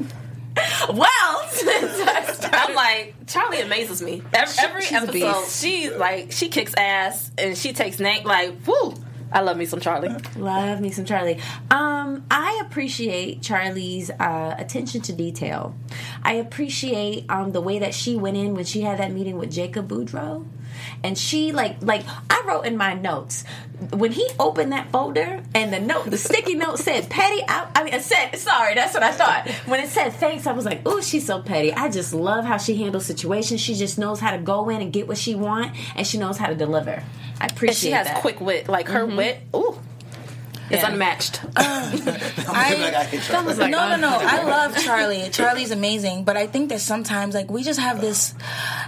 Well, 0.92 1.42
since 1.50 2.00
I 2.00 2.22
started- 2.32 2.54
I'm 2.58 2.74
like 2.74 3.14
Charley 3.26 3.60
amazes 3.60 4.02
me. 4.02 4.22
Every, 4.32 4.54
every 4.64 4.82
she's 4.82 4.92
episode, 4.92 5.46
she 5.48 5.90
like 5.90 6.32
she 6.32 6.48
kicks 6.48 6.74
ass 6.76 7.30
and 7.38 7.56
she 7.56 7.72
takes 7.72 8.00
name 8.00 8.24
like 8.24 8.54
whoo. 8.66 8.94
I 9.32 9.40
love 9.40 9.56
me 9.56 9.66
some 9.66 9.80
Charley. 9.80 10.10
Love 10.36 10.80
me 10.80 10.90
some 10.90 11.04
Charley. 11.04 11.38
Um, 11.70 12.24
I 12.30 12.62
appreciate 12.64 13.42
Charley's 13.42 14.10
uh, 14.10 14.54
attention 14.58 15.02
to 15.02 15.12
detail. 15.12 15.74
I 16.22 16.34
appreciate 16.34 17.26
um, 17.28 17.52
the 17.52 17.60
way 17.60 17.78
that 17.80 17.94
she 17.94 18.16
went 18.16 18.36
in 18.36 18.54
when 18.54 18.64
she 18.64 18.80
had 18.82 18.98
that 18.98 19.12
meeting 19.12 19.36
with 19.36 19.52
Jacob 19.52 19.88
Boudreaux. 19.88 20.46
And 21.02 21.18
she 21.18 21.52
like 21.52 21.82
like 21.82 22.04
I 22.30 22.42
wrote 22.46 22.62
in 22.62 22.76
my 22.76 22.94
notes 22.94 23.44
when 23.92 24.12
he 24.12 24.28
opened 24.38 24.72
that 24.72 24.90
folder 24.90 25.42
and 25.54 25.72
the 25.72 25.80
note 25.80 26.10
the 26.10 26.18
sticky 26.18 26.54
note 26.54 26.78
said 26.78 27.08
petty 27.08 27.42
I, 27.48 27.68
I 27.74 27.84
mean 27.84 27.94
it 27.94 28.02
said 28.02 28.36
sorry 28.36 28.74
that's 28.74 28.94
what 28.94 29.02
I 29.02 29.12
thought 29.12 29.48
when 29.66 29.80
it 29.80 29.88
said 29.88 30.10
thanks 30.10 30.46
I 30.46 30.52
was 30.52 30.64
like 30.64 30.82
oh 30.84 31.00
she's 31.00 31.26
so 31.26 31.40
petty 31.40 31.72
I 31.72 31.88
just 31.88 32.12
love 32.12 32.44
how 32.44 32.58
she 32.58 32.76
handles 32.76 33.06
situations 33.06 33.60
she 33.60 33.74
just 33.74 33.98
knows 33.98 34.20
how 34.20 34.32
to 34.32 34.38
go 34.38 34.68
in 34.68 34.82
and 34.82 34.92
get 34.92 35.08
what 35.08 35.16
she 35.18 35.34
want 35.34 35.76
and 35.96 36.06
she 36.06 36.18
knows 36.18 36.38
how 36.38 36.46
to 36.46 36.54
deliver 36.54 37.02
I 37.40 37.46
appreciate. 37.46 37.68
And 37.68 37.76
she 37.76 37.90
has 37.92 38.06
that. 38.06 38.20
quick 38.20 38.40
wit. 38.40 38.68
Like 38.68 38.88
her 38.88 39.06
mm-hmm. 39.06 39.16
wit, 39.16 39.40
ooh, 39.54 39.78
it's 40.70 40.82
Yeah. 40.82 40.90
unmatched. 40.92 41.40
I, 41.56 42.74
Like, 42.74 43.30
I 43.30 43.42
was 43.42 43.58
like, 43.58 43.70
no, 43.70 43.88
no, 43.88 43.94
uh, 43.94 43.96
no. 43.96 44.18
I 44.20 44.42
love 44.42 44.76
Charley. 44.78 45.28
Charley's 45.30 45.70
amazing, 45.70 46.24
but 46.24 46.36
I 46.36 46.46
think 46.46 46.68
that 46.70 46.80
sometimes, 46.80 47.34
like, 47.34 47.50
we 47.50 47.62
just 47.62 47.80
have 47.80 48.00
this. 48.00 48.34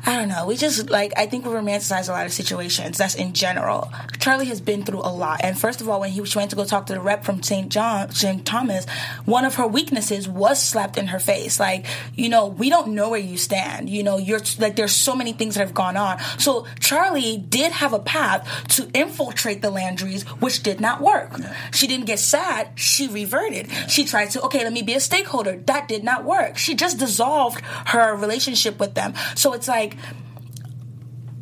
I 0.06 0.16
don't 0.16 0.28
know. 0.28 0.46
We 0.46 0.56
just 0.56 0.90
like. 0.90 1.12
I 1.16 1.26
think 1.26 1.44
we 1.44 1.52
romanticize 1.52 2.08
a 2.08 2.12
lot 2.12 2.26
of 2.26 2.32
situations. 2.32 2.98
That's 2.98 3.14
in 3.14 3.32
general. 3.32 3.92
Charley 4.18 4.46
has 4.46 4.60
been 4.60 4.84
through 4.84 5.00
a 5.00 5.12
lot, 5.12 5.40
and 5.42 5.58
first 5.58 5.80
of 5.80 5.88
all, 5.88 6.00
when 6.00 6.10
he 6.10 6.24
she 6.24 6.38
went 6.38 6.50
to 6.50 6.56
go 6.56 6.64
talk 6.64 6.86
to 6.86 6.92
the 6.92 7.00
rep 7.00 7.24
from 7.24 7.42
St. 7.42 7.68
John, 7.70 8.10
St. 8.10 8.44
Thomas, 8.44 8.86
one 9.24 9.44
of 9.44 9.54
her 9.56 9.66
weaknesses 9.66 10.28
was 10.28 10.62
slapped 10.62 10.98
in 10.98 11.08
her 11.08 11.18
face. 11.18 11.58
Like, 11.60 11.86
you 12.14 12.28
know, 12.28 12.46
we 12.46 12.68
don't 12.70 12.88
know 12.88 13.10
where 13.10 13.20
you 13.20 13.36
stand. 13.36 13.88
You 13.88 14.02
know, 14.02 14.18
you're 14.18 14.40
like, 14.58 14.76
there's 14.76 14.94
so 14.94 15.14
many 15.14 15.32
things 15.32 15.54
that 15.54 15.60
have 15.66 15.74
gone 15.74 15.96
on. 15.96 16.18
So 16.38 16.66
Charley 16.80 17.38
did 17.38 17.72
have 17.72 17.92
a 17.92 17.98
path 17.98 18.46
to 18.76 18.88
infiltrate 18.94 19.62
the 19.62 19.70
Landrys, 19.70 20.22
which 20.40 20.62
did 20.62 20.80
not 20.80 21.00
work. 21.00 21.32
She 21.72 21.86
didn't 21.86 22.06
get 22.06 22.18
sad. 22.18 22.70
She 22.74 23.08
reverted. 23.08 23.68
She 23.88 24.04
tried 24.04 24.30
to, 24.30 24.42
okay, 24.42 24.64
let 24.64 24.72
me 24.72 24.82
be 24.82 24.94
a 24.94 25.00
stakeholder. 25.00 25.56
That 25.56 25.88
did 25.88 26.04
not 26.04 26.24
work. 26.24 26.56
She 26.56 26.74
just 26.74 26.98
dissolved 26.98 27.60
her 27.86 28.16
relationship 28.16 28.78
with 28.78 28.94
them. 28.94 29.14
So 29.34 29.52
it's 29.52 29.68
like, 29.68 29.96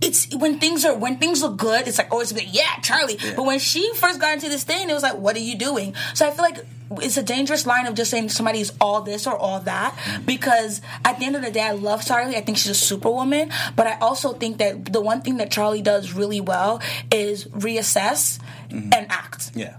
it's 0.01 0.35
when 0.35 0.61
things 0.61 0.85
are 0.85 0.95
when 0.95 1.19
things 1.19 1.43
look 1.43 1.57
good, 1.57 1.89
it's 1.89 1.99
like 1.99 2.13
always 2.13 2.33
like 2.33 2.55
yeah, 2.55 2.79
Charley. 2.83 3.19
But 3.35 3.45
when 3.45 3.59
she 3.59 3.93
first 3.95 4.21
got 4.21 4.35
into 4.35 4.49
this 4.49 4.63
thing, 4.63 4.89
it 4.89 4.93
was 4.93 5.03
like, 5.03 5.17
what 5.17 5.35
are 5.37 5.41
you 5.41 5.59
doing? 5.59 5.95
So 6.15 6.27
I 6.27 6.31
feel 6.31 6.45
like 6.45 6.65
it's 7.03 7.17
a 7.17 7.23
dangerous 7.23 7.67
line 7.67 7.87
of 7.87 7.95
just 7.95 8.11
saying 8.11 8.31
somebody's 8.31 8.73
all 8.81 9.03
this 9.03 9.27
or 9.27 9.37
all 9.37 9.61
that 9.61 9.99
because 10.25 10.81
at 11.05 11.19
the 11.19 11.27
end 11.27 11.37
of 11.37 11.43
the 11.43 11.51
day, 11.51 11.61
I 11.61 11.73
love 11.73 12.05
Charley. 12.05 12.37
I 12.37 12.41
think 12.41 12.59
she's 12.59 12.71
a 12.71 12.75
superwoman, 12.75 13.51
but 13.77 13.87
I 13.87 13.99
also 13.99 14.33
think 14.33 14.59
that 14.59 14.93
the 14.93 15.01
one 15.01 15.21
thing 15.21 15.37
that 15.39 15.51
Charley 15.51 15.83
does 15.83 16.13
really 16.13 16.41
well 16.41 16.81
is 17.11 17.45
reassess 17.47 18.41
mm-hmm. 18.71 18.91
and 18.95 19.07
act. 19.11 19.51
Yeah. 19.55 19.79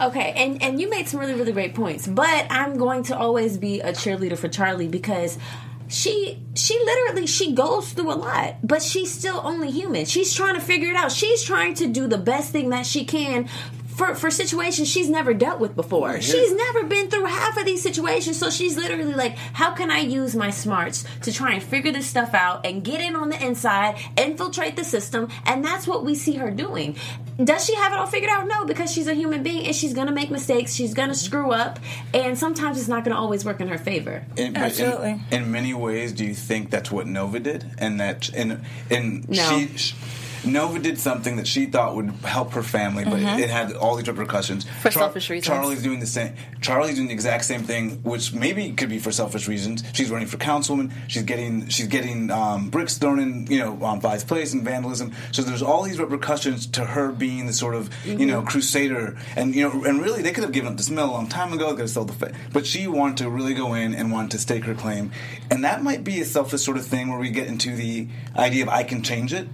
Okay, 0.00 0.32
and 0.36 0.62
and 0.62 0.80
you 0.80 0.88
made 0.88 1.08
some 1.08 1.18
really 1.20 1.34
really 1.34 1.52
great 1.52 1.74
points, 1.74 2.06
but 2.06 2.46
I'm 2.50 2.78
going 2.78 3.02
to 3.04 3.18
always 3.18 3.56
be 3.56 3.80
a 3.80 3.92
cheerleader 3.92 4.38
for 4.38 4.48
Charley 4.48 4.86
because 4.86 5.38
she 5.88 6.38
she 6.54 6.78
literally 6.78 7.26
she 7.26 7.52
goes 7.52 7.92
through 7.92 8.12
a 8.12 8.14
lot, 8.14 8.56
but 8.62 8.82
she's 8.82 9.12
still 9.12 9.40
only 9.42 9.70
human. 9.70 10.04
She's 10.04 10.32
trying 10.32 10.54
to 10.54 10.60
figure 10.60 10.90
it 10.90 10.96
out. 10.96 11.10
She's 11.10 11.42
trying 11.42 11.74
to 11.74 11.88
do 11.88 12.06
the 12.06 12.18
best 12.18 12.52
thing 12.52 12.70
that 12.70 12.86
she 12.86 13.04
can. 13.04 13.48
For, 13.98 14.14
for 14.14 14.30
situations 14.30 14.88
she's 14.88 15.10
never 15.10 15.34
dealt 15.34 15.58
with 15.58 15.74
before. 15.74 16.20
She's 16.20 16.54
never 16.54 16.84
been 16.84 17.10
through 17.10 17.24
half 17.24 17.56
of 17.56 17.64
these 17.64 17.82
situations. 17.82 18.38
So 18.38 18.48
she's 18.48 18.76
literally 18.76 19.12
like, 19.12 19.36
how 19.36 19.72
can 19.72 19.90
I 19.90 19.98
use 19.98 20.36
my 20.36 20.50
smarts 20.50 21.04
to 21.22 21.32
try 21.32 21.54
and 21.54 21.62
figure 21.62 21.90
this 21.90 22.06
stuff 22.06 22.32
out 22.32 22.64
and 22.64 22.84
get 22.84 23.00
in 23.00 23.16
on 23.16 23.28
the 23.28 23.44
inside, 23.44 23.96
infiltrate 24.16 24.76
the 24.76 24.84
system? 24.84 25.28
And 25.46 25.64
that's 25.64 25.88
what 25.88 26.04
we 26.04 26.14
see 26.14 26.34
her 26.36 26.50
doing. 26.52 26.94
Does 27.42 27.64
she 27.66 27.74
have 27.74 27.92
it 27.92 27.98
all 27.98 28.06
figured 28.06 28.30
out? 28.30 28.46
No, 28.46 28.64
because 28.64 28.92
she's 28.92 29.08
a 29.08 29.14
human 29.14 29.42
being 29.42 29.66
and 29.66 29.74
she's 29.74 29.94
gonna 29.94 30.12
make 30.12 30.30
mistakes. 30.30 30.74
She's 30.74 30.94
gonna 30.94 31.14
screw 31.14 31.50
up, 31.52 31.78
and 32.14 32.38
sometimes 32.38 32.78
it's 32.78 32.88
not 32.88 33.04
gonna 33.04 33.18
always 33.18 33.44
work 33.44 33.60
in 33.60 33.68
her 33.68 33.78
favor. 33.78 34.24
In, 34.36 34.56
Absolutely. 34.56 35.20
In, 35.32 35.42
in 35.42 35.50
many 35.52 35.74
ways, 35.74 36.12
do 36.12 36.24
you 36.24 36.34
think 36.34 36.70
that's 36.70 36.90
what 36.90 37.06
Nova 37.06 37.38
did, 37.40 37.64
and 37.78 37.98
that 38.00 38.28
in 38.30 38.64
in 38.90 39.24
No. 39.28 39.42
she? 39.50 39.76
sh- 39.76 39.94
Nova 40.44 40.78
did 40.78 40.98
something 40.98 41.36
that 41.36 41.46
she 41.46 41.66
thought 41.66 41.94
would 41.96 42.10
help 42.24 42.52
her 42.52 42.62
family, 42.62 43.04
but 43.04 43.14
Mhm. 43.20 43.38
it 43.38 43.50
had 43.50 43.72
all 43.72 43.96
these 43.96 44.06
repercussions. 44.08 44.64
For 44.82 44.90
selfish 44.90 45.30
reasons. 45.30 45.46
Charley's 45.46 45.82
doing 45.82 46.00
the 46.00 46.06
same. 46.06 46.32
Charley's 46.60 46.96
doing 46.96 47.08
the 47.08 47.14
exact 47.14 47.44
same 47.44 47.62
thing, 47.64 48.00
which 48.02 48.32
maybe 48.32 48.70
could 48.72 48.88
be 48.88 48.98
for 48.98 49.12
selfish 49.12 49.48
reasons. 49.48 49.82
She's 49.92 50.10
running 50.10 50.28
for 50.28 50.36
councilwoman. 50.36 50.90
She's 51.08 51.22
getting 51.22 51.68
she's 51.68 51.86
getting 51.86 52.30
um, 52.30 52.68
bricks 52.70 52.98
thrown 52.98 53.18
in, 53.18 53.46
you 53.50 53.58
know, 53.58 53.78
on 53.82 54.00
Vi's 54.00 54.24
place 54.24 54.52
and 54.52 54.62
vandalism. 54.64 55.12
So 55.32 55.42
there's 55.42 55.62
all 55.62 55.82
these 55.82 55.98
repercussions 55.98 56.66
to 56.68 56.84
her 56.84 57.10
being 57.12 57.46
the 57.46 57.52
sort 57.52 57.74
of 57.74 57.90
you 58.04 58.26
know 58.26 58.42
crusader, 58.42 59.16
and 59.36 59.54
you 59.54 59.62
know, 59.68 59.84
and 59.84 60.00
really 60.00 60.22
they 60.22 60.32
could 60.32 60.44
have 60.44 60.52
given 60.52 60.70
up 60.72 60.76
this 60.76 60.90
mill 60.90 61.06
a 61.06 61.12
long 61.12 61.26
time 61.28 61.52
ago. 61.52 61.66
They 61.70 61.72
could 61.72 61.80
have 61.82 61.90
sold 61.90 62.08
the, 62.10 62.14
fa- 62.14 62.32
but 62.52 62.66
she 62.66 62.86
wanted 62.86 63.18
to 63.18 63.30
really 63.30 63.54
go 63.54 63.74
in 63.74 63.94
and 63.94 64.10
wanted 64.12 64.30
to 64.32 64.38
stake 64.38 64.64
her 64.64 64.74
claim, 64.74 65.10
and 65.50 65.64
that 65.64 65.82
might 65.82 66.04
be 66.04 66.20
a 66.20 66.24
selfish 66.24 66.62
sort 66.62 66.76
of 66.76 66.86
thing 66.86 67.08
where 67.10 67.18
we 67.18 67.30
get 67.30 67.46
into 67.48 67.74
the 67.74 68.08
idea 68.36 68.62
of 68.62 68.68
I 68.68 68.82
can 68.84 69.02
change 69.02 69.32
it. 69.32 69.48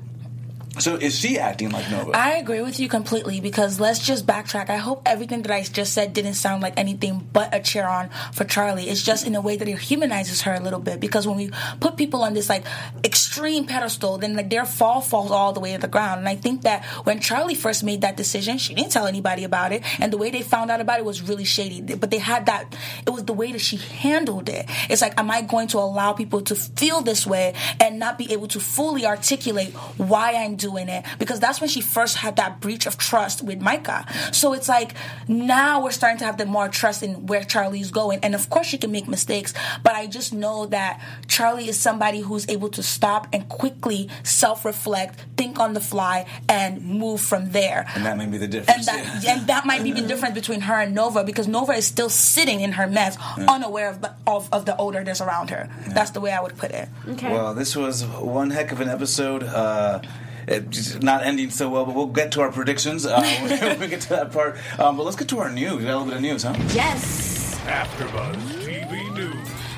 So 0.78 0.96
is 0.96 1.18
she 1.18 1.38
acting 1.38 1.70
like 1.70 1.88
Nova? 1.90 2.12
I 2.14 2.36
agree 2.36 2.60
with 2.60 2.80
you 2.80 2.88
completely 2.88 3.40
because 3.40 3.78
let's 3.78 4.04
just 4.04 4.26
backtrack. 4.26 4.70
I 4.70 4.76
hope 4.76 5.02
everything 5.06 5.42
that 5.42 5.52
I 5.52 5.62
just 5.62 5.92
said 5.92 6.12
didn't 6.12 6.34
sound 6.34 6.62
like 6.62 6.74
anything 6.76 7.28
but 7.32 7.54
a 7.54 7.60
cheer 7.60 7.86
on 7.86 8.10
for 8.32 8.44
Charley. 8.44 8.88
It's 8.88 9.02
just 9.02 9.26
in 9.26 9.36
a 9.36 9.40
way 9.40 9.56
that 9.56 9.68
it 9.68 9.78
humanizes 9.78 10.42
her 10.42 10.54
a 10.54 10.60
little 10.60 10.80
bit 10.80 11.00
because 11.00 11.26
when 11.26 11.36
we 11.36 11.50
put 11.80 11.96
people 11.96 12.22
on 12.22 12.34
this 12.34 12.48
like 12.48 12.64
extreme 13.04 13.66
pedestal, 13.66 14.18
then 14.18 14.34
like 14.34 14.50
their 14.50 14.64
fall 14.64 15.00
falls 15.00 15.30
all 15.30 15.52
the 15.52 15.60
way 15.60 15.72
to 15.72 15.78
the 15.78 15.88
ground. 15.88 16.20
And 16.20 16.28
I 16.28 16.36
think 16.36 16.62
that 16.62 16.84
when 17.04 17.20
Charley 17.20 17.54
first 17.54 17.84
made 17.84 18.00
that 18.00 18.16
decision, 18.16 18.58
she 18.58 18.74
didn't 18.74 18.90
tell 18.92 19.06
anybody 19.06 19.44
about 19.44 19.72
it, 19.72 19.82
and 20.00 20.12
the 20.12 20.18
way 20.18 20.30
they 20.30 20.42
found 20.42 20.70
out 20.70 20.80
about 20.80 20.98
it 20.98 21.04
was 21.04 21.22
really 21.22 21.44
shady. 21.44 21.80
But 21.80 22.10
they 22.10 22.18
had 22.18 22.46
that. 22.46 22.74
It 23.06 23.10
was 23.10 23.24
the 23.24 23.32
way 23.32 23.52
that 23.52 23.60
she 23.60 23.76
handled 23.76 24.48
it. 24.48 24.66
It's 24.90 25.02
like, 25.02 25.18
am 25.18 25.30
I 25.30 25.42
going 25.42 25.68
to 25.68 25.78
allow 25.78 26.12
people 26.12 26.42
to 26.42 26.54
feel 26.54 27.00
this 27.00 27.26
way 27.26 27.54
and 27.80 27.98
not 27.98 28.18
be 28.18 28.32
able 28.32 28.48
to 28.48 28.60
fully 28.60 29.06
articulate 29.06 29.72
why 29.96 30.34
I'm 30.34 30.56
doing 30.56 30.63
it? 30.88 31.04
Because 31.18 31.40
that's 31.40 31.60
when 31.60 31.68
she 31.70 31.80
first 31.80 32.16
had 32.16 32.36
that 32.36 32.60
breach 32.60 32.86
of 32.86 32.96
trust 32.98 33.42
with 33.42 33.60
Micah. 33.60 34.06
So 34.32 34.52
it's 34.52 34.68
like 34.68 34.94
now 35.28 35.82
we're 35.82 35.90
starting 35.90 36.18
to 36.18 36.24
have 36.24 36.36
the 36.38 36.46
more 36.46 36.68
trust 36.68 37.02
in 37.02 37.26
where 37.26 37.44
Charley's 37.44 37.90
going. 37.90 38.20
And 38.22 38.34
of 38.34 38.48
course, 38.50 38.66
she 38.66 38.78
can 38.78 38.90
make 38.92 39.08
mistakes, 39.08 39.54
but 39.82 39.94
I 39.94 40.06
just 40.06 40.32
know 40.32 40.66
that 40.66 41.00
Charley 41.28 41.68
is 41.68 41.78
somebody 41.78 42.20
who's 42.20 42.48
able 42.48 42.68
to 42.70 42.82
stop 42.82 43.26
and 43.32 43.48
quickly 43.48 44.08
self 44.22 44.64
reflect, 44.64 45.20
think 45.36 45.58
on 45.58 45.72
the 45.74 45.80
fly, 45.80 46.26
and 46.48 46.82
move 46.84 47.20
from 47.20 47.50
there. 47.52 47.86
and 47.94 48.04
that 48.06 48.16
may 48.16 48.26
be 48.26 48.38
the 48.38 48.48
difference. 48.48 48.88
And 48.88 48.98
that, 48.98 49.24
and 49.26 49.46
that 49.48 49.66
might 49.66 49.82
be 49.82 49.92
the 49.92 50.02
difference 50.12 50.34
between 50.34 50.60
her 50.62 50.80
and 50.80 50.94
Nova 50.94 51.24
because 51.24 51.46
Nova 51.48 51.72
is 51.72 51.86
still 51.86 52.08
sitting 52.10 52.60
in 52.60 52.72
her 52.72 52.86
mess, 52.86 53.16
Yeah. 53.38 53.46
unaware 53.48 53.88
of 53.90 54.00
the, 54.00 54.12
of, 54.26 54.48
of 54.52 54.66
the 54.66 54.76
odor 54.76 55.02
that's 55.04 55.20
around 55.20 55.50
her. 55.50 55.68
That's 55.88 56.10
the 56.10 56.20
way 56.20 56.32
I 56.32 56.40
would 56.40 56.56
put 56.56 56.70
it. 56.70 56.88
Well, 57.22 57.54
this 57.54 57.76
was 57.76 58.04
one 58.04 58.50
heck 58.50 58.72
of 58.72 58.80
an 58.80 58.88
episode. 58.88 59.42
Uh, 59.42 60.00
it's 60.46 61.00
not 61.00 61.24
ending 61.24 61.50
so 61.50 61.68
well, 61.70 61.84
but 61.84 61.94
we'll 61.94 62.06
get 62.06 62.32
to 62.32 62.40
our 62.40 62.52
predictions 62.52 63.06
uh, 63.06 63.20
when 63.42 63.80
we 63.80 63.88
get 63.88 64.00
to 64.02 64.08
that 64.10 64.32
part. 64.32 64.56
Um, 64.78 64.96
but 64.96 65.04
let's 65.04 65.16
get 65.16 65.28
to 65.28 65.38
our 65.40 65.50
news. 65.50 65.76
We 65.78 65.84
got 65.84 65.94
a 65.94 65.98
little 65.98 66.06
bit 66.06 66.16
of 66.16 66.22
news, 66.22 66.42
huh? 66.42 66.54
Yes. 66.74 67.58
AfterBuzz 67.64 68.34
TV 68.36 68.56
News. 68.56 68.63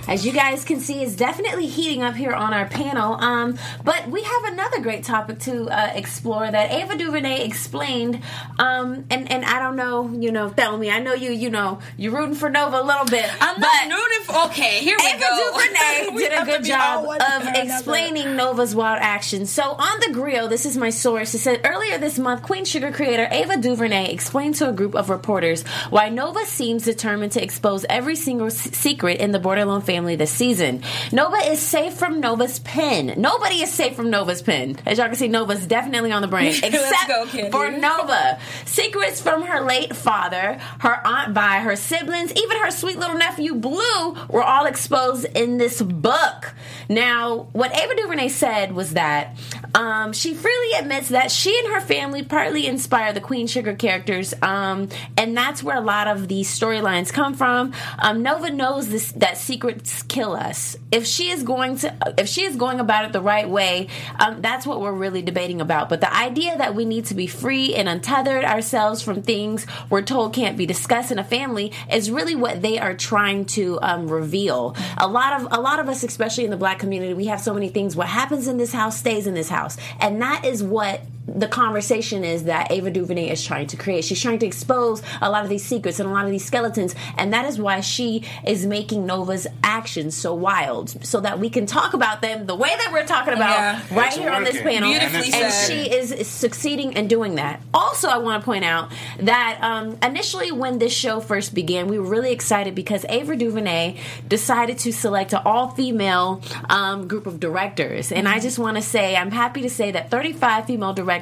As 0.08 0.24
you 0.24 0.32
guys 0.32 0.64
can 0.64 0.78
see, 0.78 1.02
it's 1.02 1.16
definitely 1.16 1.66
heating 1.66 2.02
up 2.02 2.14
here 2.14 2.32
on 2.32 2.54
our 2.54 2.66
panel. 2.66 3.14
Um, 3.14 3.58
but 3.84 4.06
we 4.08 4.22
have 4.22 4.44
another 4.44 4.80
great 4.80 5.02
topic 5.02 5.40
to 5.40 5.68
uh, 5.68 5.90
explore 5.94 6.48
that 6.48 6.70
Ava 6.70 6.96
DuVernay 6.96 7.44
explained. 7.44 8.22
Um, 8.58 9.04
and 9.10 9.30
and 9.30 9.44
I 9.44 9.58
don't 9.58 9.74
know, 9.74 10.08
you 10.12 10.30
know, 10.30 10.48
Thelmy, 10.48 10.92
I 10.92 11.00
know 11.00 11.14
you, 11.14 11.32
you 11.32 11.50
know, 11.50 11.80
you're 11.96 12.12
rooting 12.12 12.36
for 12.36 12.48
Nova 12.48 12.80
a 12.80 12.84
little 12.84 13.06
bit. 13.06 13.28
I'm 13.40 13.60
not 13.60 13.84
rooting 13.84 14.24
for. 14.24 14.46
Okay, 14.46 14.78
here 14.78 14.96
we 14.96 15.08
Ava 15.08 15.18
go. 15.18 15.26
Ava 15.26 15.50
DuVernay 15.50 16.18
did 16.18 16.32
a 16.32 16.44
good 16.44 16.64
job 16.64 17.04
of 17.04 17.48
explaining 17.56 18.36
Nova's 18.36 18.76
wild 18.76 19.00
actions. 19.02 19.50
So 19.50 19.62
on 19.72 20.00
the 20.00 20.12
grill, 20.12 20.46
this 20.46 20.66
is 20.66 20.76
my 20.76 20.90
source. 20.90 21.34
It 21.34 21.38
said 21.38 21.62
earlier 21.64 21.98
this 21.98 22.16
month, 22.16 22.42
Queen 22.42 22.64
Sugar 22.64 22.92
creator 22.92 23.26
Ava 23.28 23.56
DuVernay 23.56 24.12
explained 24.12 24.54
to 24.56 24.68
a 24.68 24.72
group 24.72 24.94
of 24.94 25.10
reporters 25.10 25.64
why 25.90 26.10
Nova 26.10 26.44
seems 26.44 26.84
determined 26.84 27.32
to 27.32 27.42
expose 27.42 27.84
every 27.90 28.14
single 28.14 28.50
secret 28.50 29.18
in 29.18 29.32
the 29.32 29.40
Bordelon 29.40 29.82
family 29.82 29.95
this 30.04 30.30
season. 30.30 30.82
Nova 31.12 31.36
is 31.50 31.60
safe 31.60 31.94
from 31.94 32.20
Nova's 32.20 32.58
pen. 32.58 33.14
Nobody 33.16 33.62
is 33.62 33.72
safe 33.72 33.96
from 33.96 34.10
Nova's 34.10 34.42
pen. 34.42 34.76
As 34.84 34.98
y'all 34.98 35.06
can 35.06 35.16
see, 35.16 35.28
Nova's 35.28 35.66
definitely 35.66 36.12
on 36.12 36.22
the 36.22 36.28
brain, 36.28 36.48
except 36.62 37.08
go, 37.08 37.26
for 37.50 37.70
Nova. 37.70 38.38
Secrets 38.64 39.20
from 39.20 39.42
her 39.42 39.64
late 39.64 39.96
father, 39.96 40.58
her 40.80 41.06
aunt 41.06 41.32
Vi, 41.32 41.60
her 41.60 41.76
siblings, 41.76 42.32
even 42.32 42.58
her 42.58 42.70
sweet 42.70 42.98
little 42.98 43.16
nephew 43.16 43.54
Blue 43.54 44.14
were 44.28 44.42
all 44.42 44.66
exposed 44.66 45.24
in 45.34 45.58
this 45.58 45.80
book. 45.80 46.54
Now, 46.88 47.48
what 47.52 47.74
Ava 47.74 47.94
DuVernay 47.96 48.28
said 48.28 48.72
was 48.72 48.92
that 48.92 49.36
um, 49.74 50.12
she 50.12 50.34
freely 50.34 50.78
admits 50.78 51.08
that 51.08 51.30
she 51.30 51.56
and 51.58 51.74
her 51.74 51.80
family 51.80 52.22
partly 52.22 52.66
inspired 52.66 53.14
the 53.14 53.20
Queen 53.20 53.46
Sugar 53.46 53.74
characters, 53.74 54.34
um, 54.42 54.88
and 55.16 55.36
that's 55.36 55.62
where 55.62 55.76
a 55.76 55.80
lot 55.80 56.08
of 56.08 56.28
these 56.28 56.48
storylines 56.48 57.12
come 57.12 57.34
from. 57.34 57.72
Um, 57.98 58.22
Nova 58.22 58.50
knows 58.50 58.88
this 58.88 59.12
that 59.12 59.38
secrets 59.38 59.85
kill 60.08 60.34
us. 60.34 60.76
If 60.90 61.06
she 61.06 61.30
is 61.30 61.42
going 61.42 61.78
to, 61.78 62.14
if 62.18 62.28
she 62.28 62.44
is 62.44 62.56
going 62.56 62.80
about 62.80 63.04
it 63.04 63.12
the 63.12 63.20
right 63.20 63.48
way, 63.48 63.88
um, 64.18 64.42
that's 64.42 64.66
what 64.66 64.80
we're 64.80 64.92
really 64.92 65.22
debating 65.22 65.60
about. 65.60 65.88
But 65.88 66.00
the 66.00 66.14
idea 66.14 66.56
that 66.56 66.74
we 66.74 66.84
need 66.84 67.06
to 67.06 67.14
be 67.14 67.26
free 67.26 67.74
and 67.74 67.88
untethered 67.88 68.44
ourselves 68.44 69.02
from 69.02 69.22
things 69.22 69.66
we're 69.90 70.02
told 70.02 70.34
can't 70.34 70.56
be 70.56 70.66
discussed 70.66 71.10
in 71.10 71.18
a 71.18 71.24
family 71.24 71.72
is 71.90 72.10
really 72.10 72.34
what 72.34 72.62
they 72.62 72.78
are 72.78 72.94
trying 72.94 73.44
to 73.46 73.78
um, 73.82 74.08
reveal. 74.08 74.76
A 74.96 75.06
lot 75.06 75.40
of 75.40 75.48
a 75.50 75.60
lot 75.60 75.78
of 75.80 75.88
us, 75.88 76.02
especially 76.02 76.44
in 76.44 76.50
the 76.50 76.56
black 76.56 76.78
community, 76.78 77.14
we 77.14 77.26
have 77.26 77.40
so 77.40 77.54
many 77.54 77.68
things. 77.68 77.96
What 77.96 78.08
happens 78.08 78.48
in 78.48 78.56
this 78.56 78.72
house 78.72 78.96
stays 78.96 79.26
in 79.26 79.34
this 79.34 79.48
house, 79.48 79.76
and 80.00 80.20
that 80.22 80.44
is 80.44 80.62
what 80.62 81.00
the 81.28 81.48
conversation 81.48 82.24
is 82.24 82.44
that 82.44 82.70
Ava 82.70 82.90
DuVernay 82.90 83.30
is 83.30 83.44
trying 83.44 83.66
to 83.68 83.76
create. 83.76 84.04
She's 84.04 84.20
trying 84.22 84.38
to 84.40 84.46
expose 84.46 85.02
a 85.20 85.30
lot 85.30 85.42
of 85.42 85.50
these 85.50 85.64
secrets 85.64 85.98
and 85.98 86.08
a 86.08 86.12
lot 86.12 86.24
of 86.24 86.30
these 86.30 86.44
skeletons, 86.44 86.94
and 87.16 87.32
that 87.32 87.44
is 87.46 87.58
why 87.58 87.80
she 87.80 88.22
is 88.46 88.64
making 88.64 89.06
Nova's 89.06 89.46
actions 89.64 90.16
so 90.16 90.34
wild, 90.34 91.04
so 91.04 91.20
that 91.20 91.38
we 91.40 91.50
can 91.50 91.66
talk 91.66 91.94
about 91.94 92.22
them 92.22 92.46
the 92.46 92.54
way 92.54 92.68
that 92.68 92.90
we're 92.92 93.04
talking 93.06 93.34
about 93.34 93.50
Yeah. 93.58 93.80
right 93.90 94.06
It's 94.08 94.16
here 94.16 94.30
on 94.30 94.44
this 94.44 94.60
panel. 94.62 94.88
Beautifully 94.90 95.32
and 95.32 95.52
said. 95.52 95.66
she 95.68 95.90
is 95.92 96.26
succeeding 96.28 96.92
in 96.92 97.08
doing 97.08 97.34
that. 97.36 97.60
Also, 97.74 98.08
I 98.08 98.18
want 98.18 98.42
to 98.42 98.44
point 98.44 98.64
out 98.64 98.92
that 99.18 99.58
um, 99.62 99.98
initially, 100.02 100.52
when 100.52 100.78
this 100.78 100.92
show 100.92 101.18
first 101.20 101.54
began, 101.54 101.88
we 101.88 101.98
were 101.98 102.08
really 102.08 102.30
excited 102.32 102.74
because 102.74 103.04
Ava 103.08 103.34
DuVernay 103.36 103.96
decided 104.28 104.78
to 104.78 104.92
select 104.92 105.32
an 105.32 105.40
all-female 105.44 106.40
um, 106.70 107.08
group 107.08 107.26
of 107.26 107.40
directors, 107.40 108.12
and 108.12 108.28
I 108.28 108.38
just 108.38 108.58
want 108.58 108.76
to 108.76 108.82
say 108.82 109.16
I'm 109.16 109.32
happy 109.32 109.62
to 109.62 109.70
say 109.70 109.90
that 109.90 110.10
35 110.10 110.66
female 110.66 110.92
directors 110.92 111.15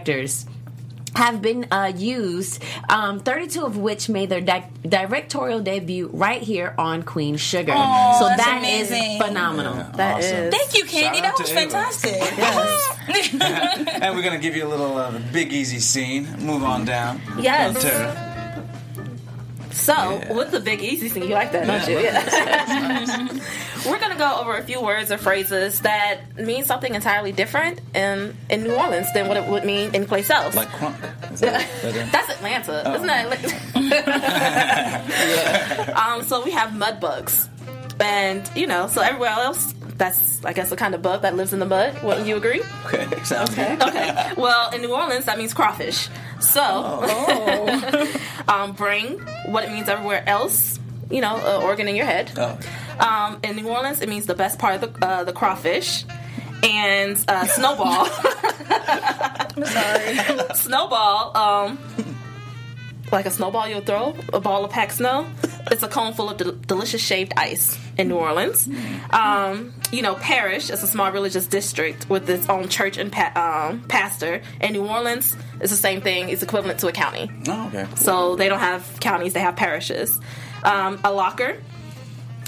have 1.15 1.41
been 1.41 1.67
uh, 1.71 1.93
used, 1.95 2.61
um, 2.89 3.21
32 3.21 3.65
of 3.65 3.77
which 3.77 4.09
made 4.09 4.29
their 4.31 4.41
di- 4.41 4.69
directorial 4.89 5.61
debut 5.61 6.09
right 6.13 6.43
here 6.43 6.75
on 6.77 7.05
Queen 7.05 7.37
Sugar. 7.37 7.73
Aw, 7.73 8.19
so 8.19 8.27
that's 8.27 8.45
that 8.45 8.65
is 8.65 8.91
amazing. 8.91 9.21
phenomenal. 9.21 9.75
That 9.95 10.25
is. 10.25 10.53
Thank 10.53 10.75
you, 10.77 10.85
Candy. 10.85 11.19
Shout 11.21 11.37
That 11.37 11.39
was 11.39 11.51
to 11.51 11.59
Ava. 11.59 11.71
fantastic. 11.71 13.43
and 14.03 14.17
we're 14.17 14.23
gonna 14.23 14.39
give 14.39 14.57
you 14.57 14.67
a 14.67 14.69
little 14.69 14.97
uh, 14.97 15.17
big 15.33 15.53
easy 15.53 15.79
scene. 15.79 16.27
Move 16.41 16.65
on 16.65 16.85
down. 16.85 17.21
Yes. 17.39 18.34
So, 19.75 20.21
with 20.31 20.51
the 20.53 20.61
big 20.61 20.81
easy 20.83 21.09
thing, 21.09 21.25
you 21.25 21.31
like 21.35 21.51
that, 21.53 21.67
don't 21.67 21.87
you? 21.89 21.99
Yeah. 21.99 23.29
We're 23.91 23.99
gonna 23.99 24.17
go 24.17 24.39
over 24.41 24.57
a 24.57 24.63
few 24.63 24.81
words 24.81 25.11
or 25.13 25.19
phrases 25.19 25.81
that 25.81 26.21
mean 26.39 26.65
something 26.65 26.95
entirely 26.95 27.33
different 27.33 27.81
in 27.95 28.35
in 28.49 28.63
New 28.63 28.73
Orleans 28.75 29.13
than 29.13 29.27
what 29.29 29.37
it 29.37 29.47
would 29.49 29.65
mean 29.65 29.89
in 29.89 29.95
anyplace 29.97 30.31
else. 30.31 30.55
Like 30.55 30.69
crunk. 30.69 30.95
Is 31.33 31.41
that- 31.41 31.69
is 31.85 31.95
that? 31.95 32.13
That's 32.13 32.31
Atlanta, 32.31 32.83
Oh. 32.87 32.95
isn't 32.95 33.07
that? 33.09 33.35
um, 35.97 36.23
so 36.23 36.43
we 36.45 36.53
have 36.53 36.75
mud 36.77 37.01
bugs, 37.01 37.49
and 38.01 38.49
you 38.55 38.67
know, 38.67 38.87
so 38.87 39.03
everywhere 39.03 39.31
else, 39.31 39.75
that's 39.97 40.45
I 40.45 40.53
guess 40.53 40.71
the 40.71 40.77
kind 40.77 40.95
of 40.95 41.03
bug 41.03 41.23
that 41.23 41.37
lives 41.37 41.53
in 41.53 41.59
the 41.59 41.67
mud. 41.67 42.03
Wouldn't 42.03 42.27
you 42.27 42.37
agree? 42.37 42.63
Okay, 42.87 43.07
sounds 43.25 43.55
good. 43.55 43.83
Okay. 43.83 44.33
Well, 44.37 44.71
in 44.71 44.83
New 44.83 44.95
Orleans, 44.95 45.27
that 45.27 45.39
means 45.39 45.55
crawfish. 45.55 46.09
So, 46.41 46.61
um, 48.49 48.73
brain, 48.73 49.19
what 49.47 49.65
it 49.65 49.71
means 49.71 49.89
everywhere 49.89 50.29
else, 50.29 50.79
you 51.11 51.21
know, 51.21 51.37
uh, 51.37 51.63
organ 51.63 51.89
in 51.89 51.97
your 51.97 52.07
head. 52.07 52.33
Oh. 52.37 52.59
Um, 52.99 53.41
in 53.43 53.57
New 53.57 53.69
Orleans, 53.69 54.01
it 54.01 54.09
means 54.09 54.27
the 54.27 54.35
best 54.35 54.59
part 54.59 54.83
of 54.83 55.01
the, 55.01 55.07
uh, 55.07 55.25
the 55.25 55.33
crawfish. 55.33 56.05
And 56.63 57.23
uh, 57.29 57.47
snowball. 57.47 58.09
I'm 59.57 59.65
sorry. 59.65 60.55
snowball, 60.55 61.37
um, 61.37 61.79
like 63.13 63.27
a 63.27 63.31
snowball 63.31 63.69
you'll 63.69 63.83
throw, 63.83 64.17
a 64.33 64.41
ball 64.41 64.65
of 64.65 64.71
packed 64.71 64.93
snow. 64.93 65.27
It's 65.71 65.83
a 65.83 65.89
cone 65.89 66.13
full 66.13 66.31
of 66.31 66.37
del- 66.37 66.53
delicious 66.53 67.01
shaved 67.01 67.33
ice 67.37 67.79
in 67.97 68.09
New 68.09 68.17
Orleans. 68.17 68.69
Um, 69.11 69.73
you 69.91 70.03
know, 70.03 70.15
parish 70.15 70.71
is 70.71 70.83
a 70.83 70.87
small 70.87 71.11
religious 71.13 71.47
district 71.47 72.09
with 72.11 72.29
its 72.29 72.49
own 72.49 72.69
church 72.69 72.97
and 72.99 73.11
pa- 73.11 73.33
um, 73.71 73.83
pastor. 73.89 74.43
In 74.61 74.73
New 74.73 74.87
Orleans, 74.87 75.37
it's 75.61 75.71
the 75.71 75.77
same 75.77 76.01
thing. 76.01 76.29
It's 76.29 76.43
equivalent 76.43 76.81
to 76.81 76.89
a 76.89 76.93
county. 76.93 77.31
Oh, 77.49 77.69
okay. 77.69 77.87
So 77.97 78.37
they 78.37 78.49
don't 78.49 78.61
have 78.61 78.99
counties; 79.01 79.33
they 79.33 79.41
have 79.41 79.57
parishes. 79.57 80.21
Um, 80.65 81.01
a 81.05 81.13
locker. 81.13 81.57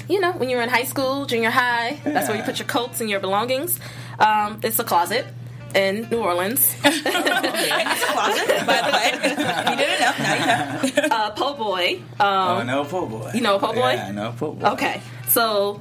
You 0.09 0.21
know, 0.21 0.31
when 0.31 0.49
you're 0.49 0.61
in 0.61 0.69
high 0.69 0.85
school, 0.85 1.25
junior 1.25 1.49
high, 1.49 1.99
that's 2.03 2.29
where 2.29 2.37
you 2.37 2.43
put 2.43 2.59
your 2.59 2.67
coats 2.67 3.01
and 3.01 3.09
your 3.09 3.19
belongings. 3.19 3.77
Um, 4.19 4.59
it's 4.63 4.79
a 4.79 4.83
closet. 4.83 5.25
In 5.77 6.07
New 6.09 6.17
Orleans. 6.19 6.75
Closet, 6.81 8.65
by 8.65 8.81
the 8.81 8.91
way. 8.93 9.11
You 9.67 9.75
didn't 9.75 9.99
know. 10.01 10.13
Now 10.19 10.81
you 10.83 10.91
know. 10.95 11.07
uh, 11.15 11.29
po' 11.31 11.53
boy. 11.55 12.01
oh, 12.19 12.57
Um, 12.59 12.67
no, 12.67 12.83
po' 12.85 13.05
boy. 13.05 13.31
You 13.33 13.41
know 13.41 13.59
po' 13.59 13.73
boy? 13.73 13.93
Yeah, 13.93 14.07
I 14.07 14.11
know 14.11 14.33
po' 14.37 14.51
boy. 14.53 14.67
Okay, 14.71 15.01
so 15.27 15.79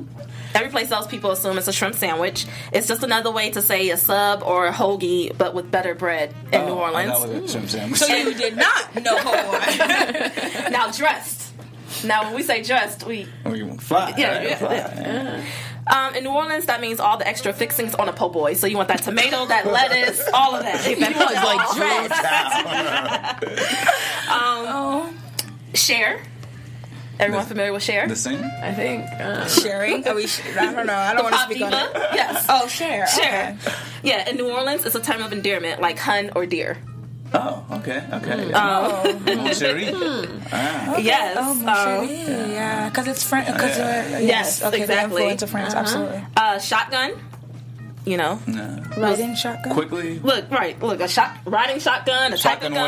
every 0.55 0.71
place 0.71 0.91
else 0.91 1.07
people 1.07 1.31
assume 1.31 1.57
it's 1.59 1.69
a 1.69 1.73
shrimp 1.73 1.95
sandwich. 1.95 2.47
It's 2.73 2.87
just 2.89 3.03
another 3.03 3.31
way 3.31 3.51
to 3.51 3.63
say 3.63 3.89
a 3.91 3.97
sub 3.97 4.43
or 4.43 4.67
a 4.67 4.73
hoagie, 4.73 5.37
but 5.37 5.55
with 5.55 5.71
better 5.71 5.95
bread 5.95 6.35
in 6.53 6.61
Oh, 6.63 6.67
New 6.67 6.73
I 6.75 6.89
Orleans. 6.91 7.09
know 7.13 7.21
what 7.21 7.31
a 7.45 7.49
shrimp 7.49 7.69
sandwich. 7.69 8.01
So 8.01 8.15
you 8.15 8.35
did 8.35 8.57
not 8.57 8.95
know 8.97 9.17
po' 9.19 9.33
boy. 9.33 10.71
now 10.71 10.91
dressed. 10.91 11.53
Now 12.05 12.25
when 12.25 12.35
we 12.35 12.43
say 12.43 12.63
dressed, 12.63 13.07
we 13.07 13.27
Oh, 13.45 13.55
you 13.55 13.67
want 13.67 13.81
fly? 13.83 14.13
Yeah, 14.19 14.37
right? 14.39 14.49
yeah, 14.51 14.57
Fly, 14.57 14.75
yeah. 14.75 15.45
Um, 15.89 16.17
in 16.17 16.25
New 16.25 16.31
Orleans, 16.31 16.67
that 16.67 16.81
means 16.81 16.99
all 16.99 17.17
the 17.17 17.29
extra 17.29 17.53
fixings 17.53 17.95
on 17.95 18.09
a 18.09 18.13
po' 18.13 18.29
boy. 18.29 18.55
So 18.55 18.67
you 18.67 18.77
want 18.77 18.89
that 18.89 19.03
tomato, 19.03 19.47
that 19.47 19.67
lettuce, 19.67 20.21
all 20.35 20.57
of 20.57 20.65
that. 20.65 20.81
That 20.85 20.91
You 20.91 20.97
want 21.01 21.15
po' 21.15 21.29
boy 21.43 21.57
all. 21.63 21.75
dress. 21.77 22.11
Um, 24.29 25.17
Cher. 25.75 26.21
Everyone 27.19 27.47
familiar 27.47 27.73
with 27.73 27.83
Cher? 27.83 28.07
The 28.09 28.17
same? 28.17 28.45
I 28.63 28.73
think. 28.75 29.05
Uh, 29.19 29.47
Sharing? 29.47 30.07
Are 30.07 30.15
we? 30.15 30.27
sh- 30.27 30.43
I 30.59 30.71
don't 30.73 30.87
know. 30.87 30.95
I 30.95 31.15
don't 31.15 31.23
want 31.23 31.35
to 31.35 31.39
pop 31.41 31.51
speak 31.51 31.63
on 31.63 31.71
diva? 31.71 31.91
it. 31.95 32.03
Yes. 32.15 32.45
Oh, 32.49 32.67
share. 32.67 33.07
Cher. 33.07 33.57
Yeah, 34.03 34.29
in 34.29 34.37
New 34.37 34.51
Orleans, 34.51 34.85
it's 34.85 34.95
a 34.97 35.01
term 35.01 35.23
of 35.23 35.33
endearment, 35.33 35.81
like 35.81 35.99
hun 35.99 36.31
or 36.37 36.45
dear. 36.47 36.77
Oh, 37.37 37.65
okay, 37.79 38.01
okay. 38.13 38.53
Um, 38.53 39.25
Mon 39.25 39.53
chéri. 39.53 39.93
Ah. 40.53 40.97
Yes. 40.97 41.37
Oh, 41.39 41.55
mon 41.55 41.69
um. 41.69 42.09
Yeah, 42.09 42.89
because 42.89 43.07
it's 43.09 43.23
French. 43.23 43.47
Because 43.47 43.77
Yeah. 43.77 44.09
yes, 44.19 44.23
Yes, 44.23 44.63
okay, 44.65 44.81
exactly. 44.83 44.89
the 44.89 45.29
influence 45.37 45.43
of 45.43 45.51
France. 45.51 45.75
Absolutely. 45.75 46.25
uh, 46.37 46.59
shotgun. 46.59 47.13
You 48.07 48.17
know, 48.17 48.39
Riding 48.97 49.35
shotgun. 49.35 49.73
Quickly. 49.75 50.21
look 50.21 50.49
right. 50.51 50.81
Look, 50.81 51.01
a 51.01 51.09
shot 51.09 51.39
riding 51.45 51.81
shotgun, 51.81 52.33
a 52.33 52.37
Shotgun 52.39 52.71
shotgun 52.71 52.73
gun. 52.73 52.85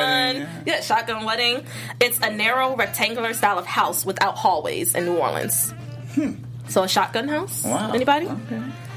wedding, 0.47 0.47
Yeah. 0.65 0.81
shotgun 0.81 1.25
wedding. 1.27 1.67
It's 2.01 2.19
a 2.23 2.31
narrow 2.31 2.77
rectangular 2.77 3.35
style 3.35 3.59
of 3.59 3.67
house 3.67 4.07
without 4.07 4.37
hallways 4.39 4.95
in 4.95 5.07
New 5.07 5.17
Orleans. 5.19 5.75
So 6.69 6.85
a 6.85 6.89
shotgun 6.89 7.27
house. 7.27 7.65
Wow. 7.65 7.91
Anybody? 7.93 8.29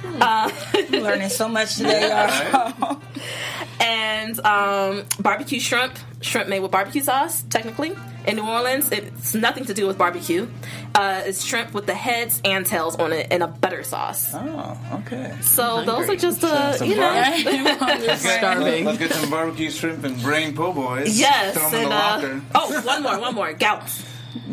Uh, 0.21 0.51
Learning 0.91 1.29
so 1.29 1.47
much 1.47 1.77
today, 1.77 2.07
y'all. 2.09 3.01
and 3.79 4.39
um, 4.45 5.03
barbecue 5.19 5.59
shrimp, 5.59 5.93
shrimp 6.21 6.47
made 6.47 6.59
with 6.59 6.71
barbecue 6.71 7.01
sauce. 7.01 7.41
Technically, 7.43 7.95
in 8.27 8.35
New 8.35 8.47
Orleans, 8.47 8.91
it's 8.91 9.33
nothing 9.33 9.65
to 9.65 9.73
do 9.73 9.87
with 9.87 9.97
barbecue. 9.97 10.47
Uh, 10.93 11.21
it's 11.25 11.43
shrimp 11.43 11.73
with 11.73 11.85
the 11.87 11.93
heads 11.95 12.41
and 12.45 12.65
tails 12.65 12.95
on 12.97 13.13
it 13.13 13.31
in 13.31 13.41
a 13.41 13.47
butter 13.47 13.83
sauce. 13.83 14.29
Oh, 14.33 14.77
okay. 15.05 15.35
So 15.41 15.83
those 15.85 16.09
are 16.09 16.15
just 16.15 16.43
uh, 16.43 16.73
Some 16.73 16.87
you 16.89 16.95
know. 16.97 17.09
Let's 17.11 18.23
get, 18.23 18.39
Starving. 18.39 18.85
Let's 18.85 18.97
get 18.99 19.11
some 19.13 19.29
barbecue 19.29 19.69
shrimp 19.71 20.03
and 20.03 20.21
brain 20.21 20.55
po' 20.55 20.73
boys. 20.73 21.17
Yes, 21.19 21.55
Throw 21.57 21.69
them 21.69 21.73
in 21.79 21.83
and 21.83 21.91
the 21.91 21.95
uh, 21.95 21.99
locker. 21.99 22.41
oh, 22.55 22.81
one 22.85 23.03
more, 23.03 23.19
one 23.19 23.35
more, 23.35 23.53
gout. 23.53 23.83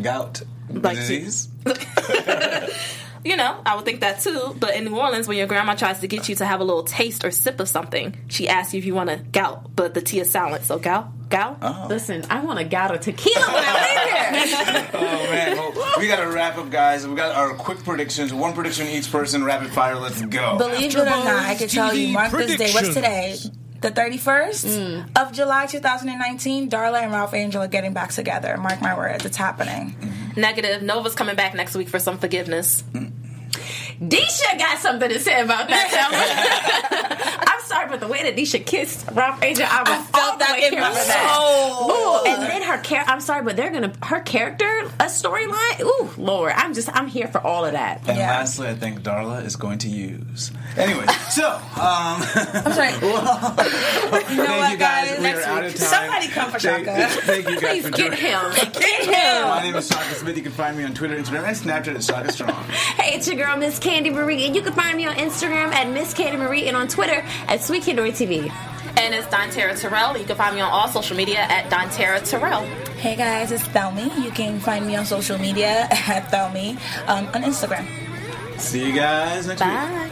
Gout. 0.01 0.41
Like- 0.69 0.95
Disease. 0.97 1.49
You 3.23 3.35
know, 3.35 3.61
I 3.65 3.75
would 3.75 3.85
think 3.85 4.01
that 4.01 4.21
too. 4.21 4.55
But 4.59 4.75
in 4.75 4.85
New 4.85 4.97
Orleans, 4.97 5.27
when 5.27 5.37
your 5.37 5.47
grandma 5.47 5.75
tries 5.75 5.99
to 5.99 6.07
get 6.07 6.29
you 6.29 6.35
to 6.35 6.45
have 6.45 6.61
a 6.61 6.63
little 6.63 6.83
taste 6.83 7.25
or 7.25 7.31
sip 7.31 7.59
of 7.59 7.67
something, 7.67 8.15
she 8.27 8.47
asks 8.47 8.73
you 8.73 8.79
if 8.79 8.85
you 8.85 8.95
want 8.95 9.09
a 9.09 9.17
gout, 9.17 9.75
but 9.75 9.93
the 9.93 10.01
tea 10.01 10.19
is 10.19 10.31
silent. 10.31 10.63
So 10.63 10.79
gout, 10.79 11.29
gout. 11.29 11.57
Oh. 11.61 11.87
listen, 11.89 12.25
I 12.29 12.41
want 12.41 12.59
a 12.59 12.63
gout 12.63 12.93
of 12.93 13.01
tequila 13.01 13.45
when 13.47 13.63
I 13.65 13.73
leave 13.73 14.09
here. 14.09 14.89
Oh 14.99 15.31
man, 15.31 15.55
well, 15.55 15.93
we 15.97 16.07
gotta 16.07 16.27
wrap 16.27 16.57
up, 16.57 16.69
guys. 16.69 17.07
We 17.07 17.15
got 17.15 17.35
our 17.35 17.53
quick 17.53 17.79
predictions. 17.79 18.33
One 18.33 18.53
prediction 18.53 18.87
each 18.87 19.11
person, 19.11 19.43
rapid 19.43 19.71
fire. 19.71 19.95
Let's 19.95 20.21
go. 20.21 20.57
Believe 20.57 20.95
it 20.95 20.99
or 20.99 21.05
not, 21.05 21.27
I 21.27 21.55
can 21.55 21.67
tell 21.67 21.93
you, 21.93 22.13
mark 22.13 22.31
this 22.31 22.57
day. 22.57 22.71
What's 22.73 22.93
today? 22.93 23.37
The 23.81 23.91
31st 23.91 24.65
mm. 24.65 25.21
of 25.21 25.31
July 25.31 25.65
2019, 25.65 26.69
Darla 26.69 27.01
and 27.01 27.13
Ralph 27.13 27.33
Angel 27.33 27.63
are 27.63 27.67
getting 27.67 27.93
back 27.93 28.11
together. 28.11 28.57
Mark 28.57 28.81
my 28.81 28.95
words, 28.95 29.25
it's 29.25 29.37
happening. 29.37 29.95
Mm-hmm. 29.95 30.18
Negative. 30.35 30.81
Nova's 30.81 31.15
coming 31.15 31.35
back 31.35 31.53
next 31.53 31.75
week 31.75 31.89
for 31.89 31.99
some 31.99 32.17
forgiveness. 32.17 32.83
Disha 34.01 34.57
got 34.57 34.79
something 34.79 35.09
to 35.09 35.19
say 35.19 35.41
about 35.41 35.67
that. 35.67 37.43
I'm 37.47 37.61
sorry, 37.65 37.89
but 37.89 37.99
the 37.99 38.07
way 38.07 38.23
that 38.23 38.35
Disha 38.35 38.65
kissed 38.65 39.05
Ralph 39.11 39.43
Angel, 39.43 39.65
I 39.69 39.81
was 39.81 40.09
I 40.13 40.28
felt 40.39 40.57
that 40.57 40.63
in 40.63 40.71
here 40.73 40.81
my 40.81 40.91
for 40.91 40.99
soul. 40.99 41.91
Ooh, 41.91 42.25
and 42.25 42.41
then 42.43 42.61
her 42.63 42.77
character. 42.79 43.11
I'm 43.11 43.21
sorry, 43.21 43.43
but 43.43 43.55
they're 43.55 43.71
gonna 43.71 43.93
her 44.03 44.19
character 44.21 44.65
a 44.99 45.05
storyline. 45.05 45.81
Ooh, 45.81 46.09
Lord, 46.17 46.53
I'm 46.55 46.73
just 46.73 46.89
I'm 46.93 47.07
here 47.07 47.27
for 47.27 47.39
all 47.45 47.65
of 47.65 47.73
that. 47.73 47.99
And 48.07 48.17
Yeah. 48.17 48.29
lastly, 48.31 48.67
I 48.67 48.75
think 48.75 49.01
Darla 49.01 49.45
is 49.45 49.55
going 49.55 49.79
to 49.79 49.87
use. 49.89 50.51
Anyway, 50.77 51.05
so 51.29 51.47
um, 51.49 51.61
I'm 51.75 52.71
sorry. 52.73 52.93
you 54.29 54.37
know 54.43 54.57
what, 54.57 54.71
you 54.71 54.77
guys. 54.77 55.17
guys? 55.17 55.19
We 55.19 55.27
are 55.27 55.41
out 55.43 55.63
of 55.65 55.75
time. 55.75 55.87
Somebody 55.87 56.27
come 56.27 56.51
for 56.51 56.59
Shaka. 56.59 57.07
Thank 57.09 57.49
you 57.49 57.59
guys 57.59 57.71
Please 57.71 57.85
for 57.85 57.91
get 57.91 58.11
joining. 58.13 58.19
him. 58.19 58.71
Get 58.73 59.03
him. 59.05 59.43
My 59.47 59.61
name 59.63 59.75
is 59.75 59.87
Shaka 59.87 60.15
Smith. 60.15 60.37
You 60.37 60.43
can 60.43 60.51
find 60.51 60.77
me 60.77 60.83
on 60.83 60.93
Twitter, 60.93 61.17
Instagram, 61.17 61.43
and 61.47 61.57
Snapchat 61.57 61.95
at 61.95 62.03
Shaka 62.03 62.31
Strong. 62.31 62.63
Hey, 62.97 63.15
it's 63.17 63.27
your 63.27 63.35
girl 63.35 63.57
Miss 63.57 63.79
Candy 63.79 64.09
Marie, 64.09 64.45
and 64.45 64.55
you 64.55 64.61
can 64.61 64.73
find 64.73 64.95
me 64.95 65.05
on 65.05 65.15
Instagram 65.15 65.73
at 65.73 65.89
Miss 65.89 66.13
Candy 66.13 66.37
Marie 66.37 66.67
and 66.67 66.77
on 66.77 66.87
Twitter 66.87 67.23
at 67.47 67.61
Sweet 67.61 67.83
Kidori 67.83 68.11
TV. 68.11 68.49
And 68.99 69.15
it's 69.15 69.27
Dontera 69.27 69.79
Terrell. 69.79 70.17
You 70.17 70.25
can 70.25 70.35
find 70.35 70.55
me 70.55 70.61
on 70.61 70.69
all 70.69 70.89
social 70.89 71.15
media 71.15 71.39
at 71.39 71.71
Dontera 71.71 72.21
Terrell. 72.29 72.65
Hey 72.97 73.15
guys, 73.15 73.49
it's 73.49 73.65
Thelmy. 73.69 74.13
You 74.21 74.29
can 74.29 74.59
find 74.59 74.85
me 74.85 74.97
on 74.97 75.05
social 75.05 75.37
media 75.37 75.87
at 75.91 76.29
Thelmy 76.29 76.71
um, 77.07 77.25
on 77.27 77.43
Instagram. 77.43 77.87
See 78.59 78.85
you 78.85 78.93
guys 78.93 79.47
next 79.47 79.61
week. 79.61 79.69
Bye. 79.69 80.11